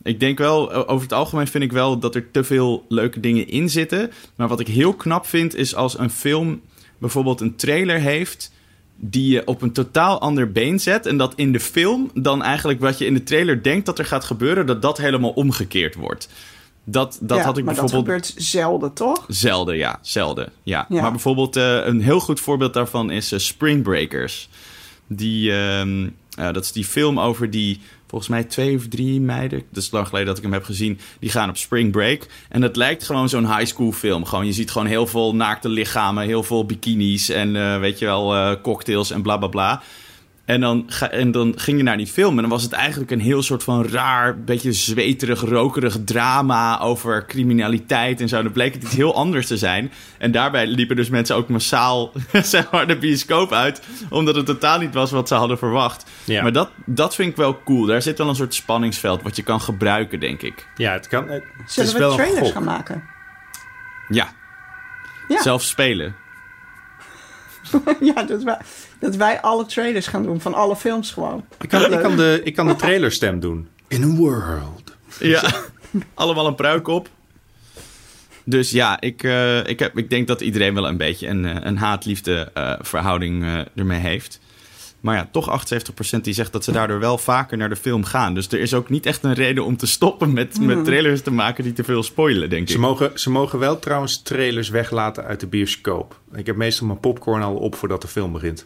Ik 0.03 0.19
denk 0.19 0.37
wel, 0.37 0.87
over 0.87 1.03
het 1.03 1.13
algemeen 1.13 1.47
vind 1.47 1.63
ik 1.63 1.71
wel 1.71 1.99
dat 1.99 2.15
er 2.15 2.31
te 2.31 2.43
veel 2.43 2.85
leuke 2.89 3.19
dingen 3.19 3.47
in 3.47 3.69
zitten. 3.69 4.11
Maar 4.35 4.47
wat 4.47 4.59
ik 4.59 4.67
heel 4.67 4.93
knap 4.93 5.25
vind, 5.25 5.55
is 5.55 5.75
als 5.75 5.99
een 5.99 6.09
film 6.09 6.61
bijvoorbeeld 7.03 7.41
een 7.41 7.55
trailer 7.55 7.99
heeft 7.99 8.51
die 8.95 9.31
je 9.31 9.47
op 9.47 9.61
een 9.61 9.71
totaal 9.71 10.21
ander 10.21 10.51
been 10.51 10.79
zet. 10.79 11.05
En 11.05 11.17
dat 11.17 11.33
in 11.35 11.51
de 11.51 11.59
film 11.59 12.11
dan 12.13 12.43
eigenlijk 12.43 12.79
wat 12.79 12.97
je 12.97 13.05
in 13.05 13.13
de 13.13 13.23
trailer 13.23 13.63
denkt 13.63 13.85
dat 13.85 13.99
er 13.99 14.05
gaat 14.05 14.23
gebeuren, 14.23 14.65
dat 14.65 14.81
dat 14.81 14.97
helemaal 14.97 15.29
omgekeerd 15.29 15.95
wordt. 15.95 16.29
Dat, 16.83 17.17
dat 17.21 17.37
Ja, 17.37 17.43
had 17.43 17.57
ik 17.57 17.65
maar 17.65 17.73
bijvoorbeeld. 17.73 18.05
dat 18.21 18.27
gebeurt 18.27 18.45
zelden, 18.47 18.93
toch? 18.93 19.25
Zelden, 19.27 19.77
ja. 19.77 19.99
Zelden, 20.01 20.51
ja. 20.63 20.85
Ja. 20.89 21.01
Maar 21.01 21.11
bijvoorbeeld 21.11 21.55
eh, 21.55 21.85
een 21.85 22.01
heel 22.01 22.19
goed 22.19 22.39
voorbeeld 22.39 22.73
daarvan 22.73 23.11
is 23.11 23.31
eh, 23.31 23.39
Spring 23.39 23.83
Breakers. 23.83 24.49
Die, 25.07 25.51
ehm, 25.51 26.09
eh, 26.37 26.53
dat 26.53 26.63
is 26.63 26.71
die 26.71 26.85
film 26.85 27.19
over 27.19 27.49
die, 27.49 27.79
volgens 28.13 28.31
mij 28.31 28.43
twee 28.43 28.75
of 28.75 28.87
drie 28.87 29.21
meiden. 29.21 29.63
Dat 29.71 29.83
is 29.83 29.91
lang 29.91 30.07
geleden 30.07 30.27
dat 30.27 30.37
ik 30.37 30.43
hem 30.43 30.53
heb 30.53 30.63
gezien. 30.63 30.99
Die 31.19 31.29
gaan 31.29 31.49
op 31.49 31.57
spring 31.57 31.91
break. 31.91 32.25
En 32.49 32.61
dat 32.61 32.75
lijkt 32.75 33.03
gewoon 33.03 33.29
zo'n 33.29 33.55
high 33.55 33.65
school 33.65 33.91
film. 33.91 34.25
Gewoon, 34.25 34.45
je 34.45 34.53
ziet 34.53 34.71
gewoon 34.71 34.87
heel 34.87 35.07
veel 35.07 35.35
naakte 35.35 35.69
lichamen, 35.69 36.25
heel 36.25 36.43
veel 36.43 36.65
bikinis 36.65 37.29
en 37.29 37.55
eh, 37.55 37.79
weet 37.79 37.99
je 37.99 38.05
wel, 38.05 38.35
eh, 38.35 38.61
cocktails 38.61 39.11
en 39.11 39.21
bla 39.21 39.37
bla 39.37 39.47
bla. 39.47 39.81
En 40.45 40.61
dan, 40.61 40.83
ga, 40.87 41.09
en 41.09 41.31
dan 41.31 41.53
ging 41.55 41.77
je 41.77 41.83
naar 41.83 41.97
die 41.97 42.07
film 42.07 42.35
en 42.35 42.41
dan 42.41 42.49
was 42.49 42.63
het 42.63 42.71
eigenlijk 42.71 43.11
een 43.11 43.19
heel 43.19 43.41
soort 43.43 43.63
van 43.63 43.85
raar, 43.85 44.39
beetje 44.39 44.71
zweterig, 44.73 45.41
rokerig 45.41 45.97
drama 46.05 46.79
over 46.79 47.25
criminaliteit 47.25 48.21
en 48.21 48.27
zo. 48.27 48.43
Dan 48.43 48.51
bleek 48.51 48.73
het 48.73 48.83
iets 48.83 48.95
heel 48.95 49.15
anders 49.15 49.47
te 49.47 49.57
zijn. 49.57 49.91
En 50.17 50.31
daarbij 50.31 50.67
liepen 50.67 50.95
dus 50.95 51.09
mensen 51.09 51.35
ook 51.35 51.47
massaal 51.49 52.11
zeg 52.31 52.71
maar, 52.71 52.87
de 52.87 52.97
bioscoop 52.97 53.51
uit, 53.51 53.81
omdat 54.09 54.35
het 54.35 54.45
totaal 54.45 54.79
niet 54.79 54.93
was 54.93 55.11
wat 55.11 55.27
ze 55.27 55.33
hadden 55.35 55.57
verwacht. 55.57 56.09
Ja. 56.23 56.41
Maar 56.41 56.53
dat, 56.53 56.69
dat 56.85 57.15
vind 57.15 57.29
ik 57.29 57.35
wel 57.35 57.63
cool. 57.63 57.85
Daar 57.85 58.01
zit 58.01 58.17
wel 58.17 58.29
een 58.29 58.35
soort 58.35 58.53
spanningsveld 58.53 59.21
wat 59.21 59.35
je 59.35 59.43
kan 59.43 59.61
gebruiken, 59.61 60.19
denk 60.19 60.41
ik. 60.41 60.67
Ja, 60.75 60.91
het 60.91 61.07
kan. 61.07 61.29
Het 61.29 61.43
Zullen 61.65 61.89
is 61.89 61.93
we 61.95 61.99
wel 61.99 62.13
trailers 62.15 62.51
gaan 62.51 62.63
maken? 62.63 63.03
Ja, 64.09 64.27
Ja. 65.27 65.41
zelf 65.41 65.61
spelen. 65.61 66.15
ja, 68.13 68.23
dat 68.23 68.43
wij, 68.43 68.57
dat 69.03 69.15
wij 69.15 69.41
alle 69.41 69.65
trailers 69.65 70.07
gaan 70.07 70.23
doen 70.23 70.41
van 70.41 70.53
alle 70.53 70.75
films 70.75 71.11
gewoon. 71.11 71.45
Ik 71.61 71.69
kan, 71.69 71.93
ik, 71.93 71.99
kan 71.99 72.15
de, 72.15 72.41
ik 72.43 72.55
kan 72.55 72.67
de 72.67 72.75
trailerstem 72.75 73.39
doen. 73.39 73.67
In 73.87 74.03
a 74.03 74.07
world. 74.07 74.95
Ja, 75.19 75.43
allemaal 76.13 76.47
een 76.47 76.55
pruik 76.55 76.87
op. 76.87 77.09
Dus 78.45 78.71
ja, 78.71 79.01
ik, 79.01 79.23
eh, 79.23 79.67
ik, 79.67 79.79
heb, 79.79 79.97
ik 79.97 80.09
denk 80.09 80.27
dat 80.27 80.41
iedereen 80.41 80.73
wel 80.73 80.87
een 80.87 80.97
beetje 80.97 81.27
een, 81.27 81.45
eh, 81.45 81.55
een 81.59 81.77
haat-liefde 81.77 82.51
eh, 82.53 82.73
verhouding 82.81 83.65
ermee 83.75 83.99
heeft. 83.99 84.39
Maar 84.99 85.15
ja, 85.15 85.27
toch 85.31 85.65
78% 86.17 86.21
die 86.21 86.33
zegt 86.33 86.51
dat 86.51 86.63
ze 86.63 86.71
daardoor 86.71 86.99
wel 86.99 87.17
vaker 87.17 87.57
naar 87.57 87.69
de 87.69 87.75
film 87.75 88.03
gaan. 88.03 88.33
Dus 88.33 88.47
er 88.47 88.59
is 88.59 88.73
ook 88.73 88.89
niet 88.89 89.05
echt 89.05 89.23
een 89.23 89.33
reden 89.33 89.65
om 89.65 89.77
te 89.77 89.87
stoppen 89.87 90.33
met, 90.33 90.59
met 90.59 90.85
trailers 90.85 91.21
te 91.21 91.31
maken 91.31 91.63
die 91.63 91.73
te 91.73 91.83
veel 91.83 92.03
spoilen, 92.03 92.49
denk 92.49 92.67
Ze 92.67 92.73
ik. 92.73 92.79
mogen, 92.79 93.11
ze 93.19 93.29
mogen 93.29 93.59
wel 93.59 93.79
trouwens 93.79 94.21
trailers 94.21 94.69
weglaten 94.69 95.23
uit 95.23 95.39
de 95.39 95.47
bioscoop. 95.47 96.19
Ik 96.33 96.45
heb 96.45 96.55
meestal 96.55 96.87
mijn 96.87 96.99
popcorn 96.99 97.41
al 97.41 97.55
op 97.55 97.75
voordat 97.75 98.01
de 98.01 98.07
film 98.07 98.31
begint. 98.31 98.65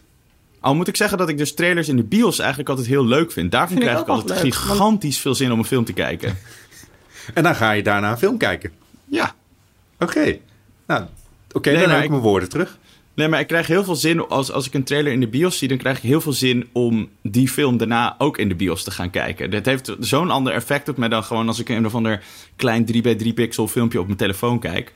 Al 0.60 0.74
moet 0.74 0.88
ik 0.88 0.96
zeggen 0.96 1.18
dat 1.18 1.28
ik 1.28 1.38
dus 1.38 1.54
trailers 1.54 1.88
in 1.88 1.96
de 1.96 2.02
bios 2.02 2.38
eigenlijk 2.38 2.68
altijd 2.68 2.88
heel 2.88 3.04
leuk 3.06 3.32
vind. 3.32 3.50
Daarvan 3.52 3.68
Vind 3.76 3.82
krijg 3.88 4.00
ik 4.00 4.08
altijd 4.08 4.40
want- 4.42 4.54
gigantisch 4.54 5.18
veel 5.18 5.34
zin 5.34 5.52
om 5.52 5.58
een 5.58 5.64
film 5.64 5.84
te 5.84 5.92
kijken. 5.92 6.36
En 7.34 7.42
dan 7.42 7.54
ga 7.54 7.70
je 7.72 7.82
daarna 7.82 8.10
een 8.10 8.18
film 8.18 8.36
kijken. 8.38 8.72
Ja. 9.04 9.34
Oké. 9.98 10.38
Nou, 10.86 11.04
oké, 11.52 11.70
Nee, 11.70 11.80
dan 11.80 11.88
heb 11.88 11.98
ik 11.98 12.04
ik- 12.04 12.10
mijn 12.10 12.22
woorden 12.22 12.48
terug. 12.48 12.78
Nee, 13.14 13.28
maar 13.28 13.40
ik 13.40 13.46
krijg 13.46 13.66
heel 13.66 13.84
veel 13.84 13.96
zin 13.96 14.28
als, 14.28 14.52
als 14.52 14.66
ik 14.66 14.74
een 14.74 14.84
trailer 14.84 15.12
in 15.12 15.20
de 15.20 15.28
bios 15.28 15.58
zie. 15.58 15.68
Dan 15.68 15.76
krijg 15.76 15.96
ik 15.96 16.02
heel 16.02 16.20
veel 16.20 16.32
zin 16.32 16.68
om 16.72 17.08
die 17.22 17.48
film 17.48 17.76
daarna 17.76 18.14
ook 18.18 18.38
in 18.38 18.48
de 18.48 18.54
bios 18.54 18.82
te 18.84 18.90
gaan 18.90 19.10
kijken. 19.10 19.50
Dat 19.50 19.64
heeft 19.64 19.96
zo'n 20.00 20.30
ander 20.30 20.52
effect 20.52 20.88
op 20.88 20.96
mij 20.96 21.08
dan 21.08 21.24
gewoon 21.24 21.48
als 21.48 21.58
ik 21.58 21.68
een 21.68 21.86
of 21.86 21.94
ander 21.94 22.22
klein 22.56 22.86
3x3 22.92 23.34
pixel 23.34 23.68
filmpje 23.68 23.98
op 24.00 24.06
mijn 24.06 24.18
telefoon 24.18 24.58
kijk. 24.58 24.94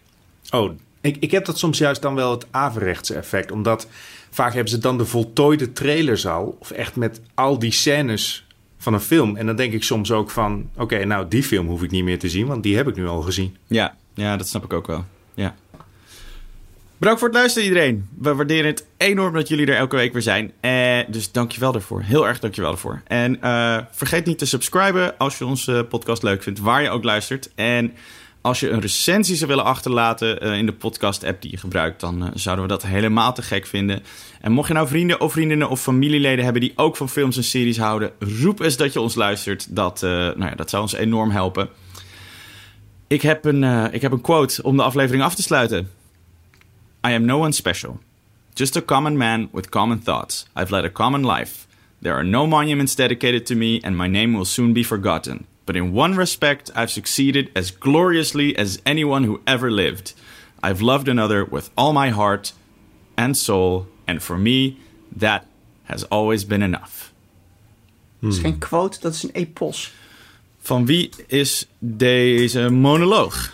Oh, 0.51 0.73
ik, 1.01 1.17
ik 1.21 1.31
heb 1.31 1.45
dat 1.45 1.59
soms 1.59 1.79
juist 1.79 2.03
dan 2.03 2.15
wel 2.15 2.31
het 2.31 2.47
averechtse 2.51 3.15
effect. 3.15 3.51
Omdat 3.53 3.87
vaak 4.33 4.53
hebben 4.53 4.71
ze 4.71 4.79
dan 4.79 4.99
de 4.99 5.05
voltooide 5.05 5.73
trailers 5.73 6.27
al. 6.27 6.57
Of 6.61 6.71
echt 6.71 6.97
met 6.97 7.21
al 7.35 7.59
die 7.59 7.73
scènes 7.73 8.47
van 8.79 8.95
een 8.95 9.01
film. 9.01 9.37
En 9.37 9.47
dan 9.47 9.57
denk 9.57 9.73
ik 9.73 9.83
soms 9.83 10.13
ook 10.13 10.31
van... 10.31 10.71
Oké, 10.77 11.05
nou 11.05 11.29
die 11.29 11.43
film 11.43 11.67
hoef 11.67 11.83
ik 11.83 11.91
niet 11.91 12.05
meer 12.05 12.19
te 12.19 12.29
zien. 12.29 12.47
Want 12.47 12.63
die 12.63 12.77
heb 12.77 12.89
ik 12.89 12.97
nu 12.97 13.07
al 13.07 13.21
gezien. 13.21 13.57
Ja, 13.67 13.97
ja, 14.15 14.37
dat 14.37 14.49
snap 14.49 14.65
ik 14.65 14.73
ook 14.73 14.87
wel. 14.87 15.05
Ja. 15.35 15.55
Bedankt 16.97 17.21
voor 17.21 17.29
het 17.31 17.39
luisteren 17.39 17.69
iedereen. 17.69 18.09
We 18.19 18.35
waarderen 18.35 18.67
het 18.67 18.87
enorm 18.97 19.35
dat 19.35 19.49
jullie 19.49 19.67
er 19.67 19.77
elke 19.77 19.97
week 19.97 20.13
weer 20.13 20.23
zijn. 20.23 20.53
Eh, 20.61 20.99
dus 21.09 21.33
dankjewel 21.33 21.73
daarvoor. 21.73 22.03
Heel 22.03 22.27
erg 22.27 22.39
dankjewel 22.39 22.71
daarvoor. 22.71 23.03
En 23.07 23.43
eh, 23.43 23.79
vergeet 23.91 24.27
niet 24.27 24.39
te 24.39 24.47
subscriben 24.47 25.19
als 25.19 25.39
je 25.39 25.47
onze 25.47 25.87
podcast 25.89 26.23
leuk 26.23 26.43
vindt, 26.43 26.61
waar 26.61 26.83
je 26.83 26.91
ook 26.91 27.05
luistert. 27.05 27.51
En 27.55 27.93
als 28.43 28.61
je 28.61 28.71
een 28.71 28.81
recensie 28.81 29.37
zou 29.37 29.51
willen 29.51 29.65
achterlaten 29.65 30.41
eh, 30.41 30.59
in 30.59 30.67
de 30.67 30.73
podcast-app 30.73 31.43
die 31.43 31.51
je 31.51 31.57
gebruikt, 31.57 32.01
dan 32.01 32.25
eh, 32.25 32.31
zouden 32.35 32.65
we 32.65 32.71
dat 32.71 32.83
helemaal 32.83 33.35
te 33.35 33.43
gek 33.43 33.67
vinden. 33.67 34.03
En 34.41 34.53
mocht 34.53 34.69
je 34.69 34.75
nou 34.75 34.89
vrienden 34.89 35.21
of 35.21 35.33
vriendinnen 35.33 35.69
of 35.69 35.81
familieleden 35.81 36.45
hebben 36.45 36.63
die 36.63 36.73
ook 36.77 36.97
van 36.97 37.09
films 37.09 37.37
en 37.37 37.45
series 37.45 37.79
houden, 37.79 38.13
roep 38.19 38.61
eens 38.61 38.77
dat 38.77 38.93
je 38.93 39.01
ons 39.01 39.15
luistert. 39.15 39.77
Dat, 39.77 40.03
eh, 40.03 40.11
nou 40.11 40.45
ja, 40.45 40.55
dat 40.55 40.71
zou 40.71 40.83
ons 40.83 40.93
enorm 40.93 41.31
helpen. 41.31 41.69
Ik 43.07 43.23
heb, 43.23 43.45
een, 43.45 43.93
ik 43.93 44.03
heb 44.03 44.13
een 44.13 44.21
quote 44.21 44.63
om 44.63 44.77
de 44.77 44.83
aflevering 44.83 45.25
af 45.25 45.35
te 45.35 45.43
sluiten. 45.43 45.91
I 47.07 47.15
am 47.15 47.25
no 47.25 47.41
one 47.41 47.53
special. 47.53 48.01
Just 48.55 48.77
a 48.77 48.81
common 48.81 49.17
man 49.17 49.49
with 49.53 49.69
common 49.69 50.03
thoughts. 50.03 50.47
I've 50.57 50.71
led 50.71 50.85
a 50.85 50.91
common 50.91 51.27
life. 51.27 51.67
There 52.01 52.15
are 52.15 52.25
no 52.25 52.47
monuments 52.47 52.95
dedicated 52.95 53.47
to 53.47 53.55
me, 53.55 53.79
and 53.83 53.97
my 53.97 54.09
name 54.09 54.33
will 54.33 54.45
soon 54.45 54.73
be 54.73 54.85
forgotten. 54.85 55.47
But 55.73 55.79
in 55.81 55.95
one 55.95 56.17
respect, 56.17 56.71
I've 56.77 56.91
succeeded 56.91 57.49
as 57.55 57.71
gloriously 57.71 58.55
as 58.59 58.79
anyone 58.85 59.25
who 59.25 59.41
ever 59.47 59.71
lived. 59.71 60.13
I've 60.63 60.83
loved 60.83 61.09
another 61.09 61.47
with 61.51 61.71
all 61.75 61.95
my 61.95 62.11
heart 62.11 62.53
and 63.17 63.35
soul, 63.35 63.87
and 64.07 64.23
for 64.23 64.37
me, 64.37 64.77
that 65.21 65.47
has 65.85 66.05
always 66.11 66.45
been 66.45 66.63
enough. 66.63 67.11
Dat 68.21 68.33
is 68.33 68.39
geen 68.39 68.59
quote, 68.59 69.01
dat 69.01 69.15
is 69.15 69.23
een 69.23 69.31
epos. 69.33 69.93
Van 70.61 70.87
wie 70.87 71.11
is 71.27 71.67
deze 71.79 72.71
monoloog? 72.71 73.53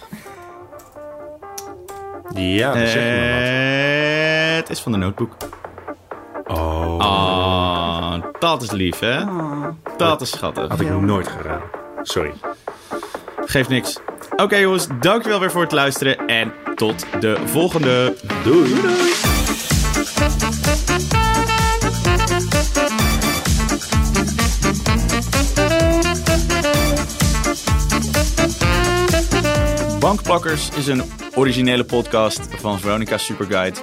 Ja, 2.34 2.72
dat 2.74 2.88
zeg 2.88 3.02
je 3.04 3.20
maar 3.20 4.54
wat. 4.54 4.56
Het 4.58 4.70
is 4.70 4.80
van 4.80 4.92
de 4.92 4.98
notebook. 4.98 5.36
Oh, 6.46 6.98
Ah, 6.98 8.24
dat 8.38 8.62
is 8.62 8.70
lief, 8.70 8.98
hè? 8.98 9.24
Dat 9.96 10.20
is 10.20 10.30
schattig. 10.30 10.68
had 10.68 10.80
ik 10.80 11.00
nooit 11.00 11.28
gedaan. 11.28 11.77
Sorry. 12.02 12.32
Geeft 13.44 13.68
niks. 13.68 13.98
Oké 14.36 14.56
jongens, 14.56 14.86
dankjewel 15.00 15.40
weer 15.40 15.50
voor 15.50 15.62
het 15.62 15.72
luisteren. 15.72 16.26
En 16.26 16.52
tot 16.74 17.06
de 17.20 17.36
volgende. 17.46 18.14
Doei. 18.44 18.80
Doei. 18.80 19.12
Bankpakkers 30.00 30.68
is 30.76 30.86
een 30.86 31.02
originele 31.34 31.84
podcast 31.84 32.40
van 32.56 32.80
Veronica 32.80 33.18
Superguide. 33.18 33.78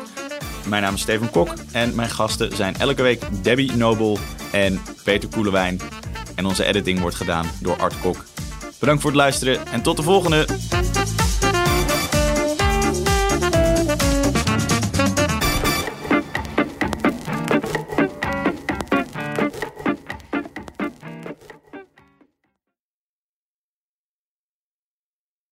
Mijn 0.68 0.84
naam 0.84 0.94
is 0.94 1.02
Steven 1.02 1.30
Kok 1.30 1.50
en 1.72 1.96
mijn 1.96 2.10
gasten 2.10 2.56
zijn 2.56 2.76
elke 2.76 3.02
week 3.02 3.44
Debbie 3.44 3.76
Nobel 3.76 4.18
en 4.52 4.82
Peter 5.04 5.30
Koelewijn. 5.30 5.80
En 6.36 6.46
onze 6.46 6.66
editing 6.66 7.00
wordt 7.00 7.16
gedaan 7.16 7.46
door 7.62 7.78
Art 7.78 8.00
Kok. 8.00 8.26
Bedankt 8.80 9.02
voor 9.02 9.12
het 9.12 9.20
luisteren 9.20 9.68
en 9.68 9.82
tot 9.82 9.98
de 9.98 10.04
volgende! 10.04 10.46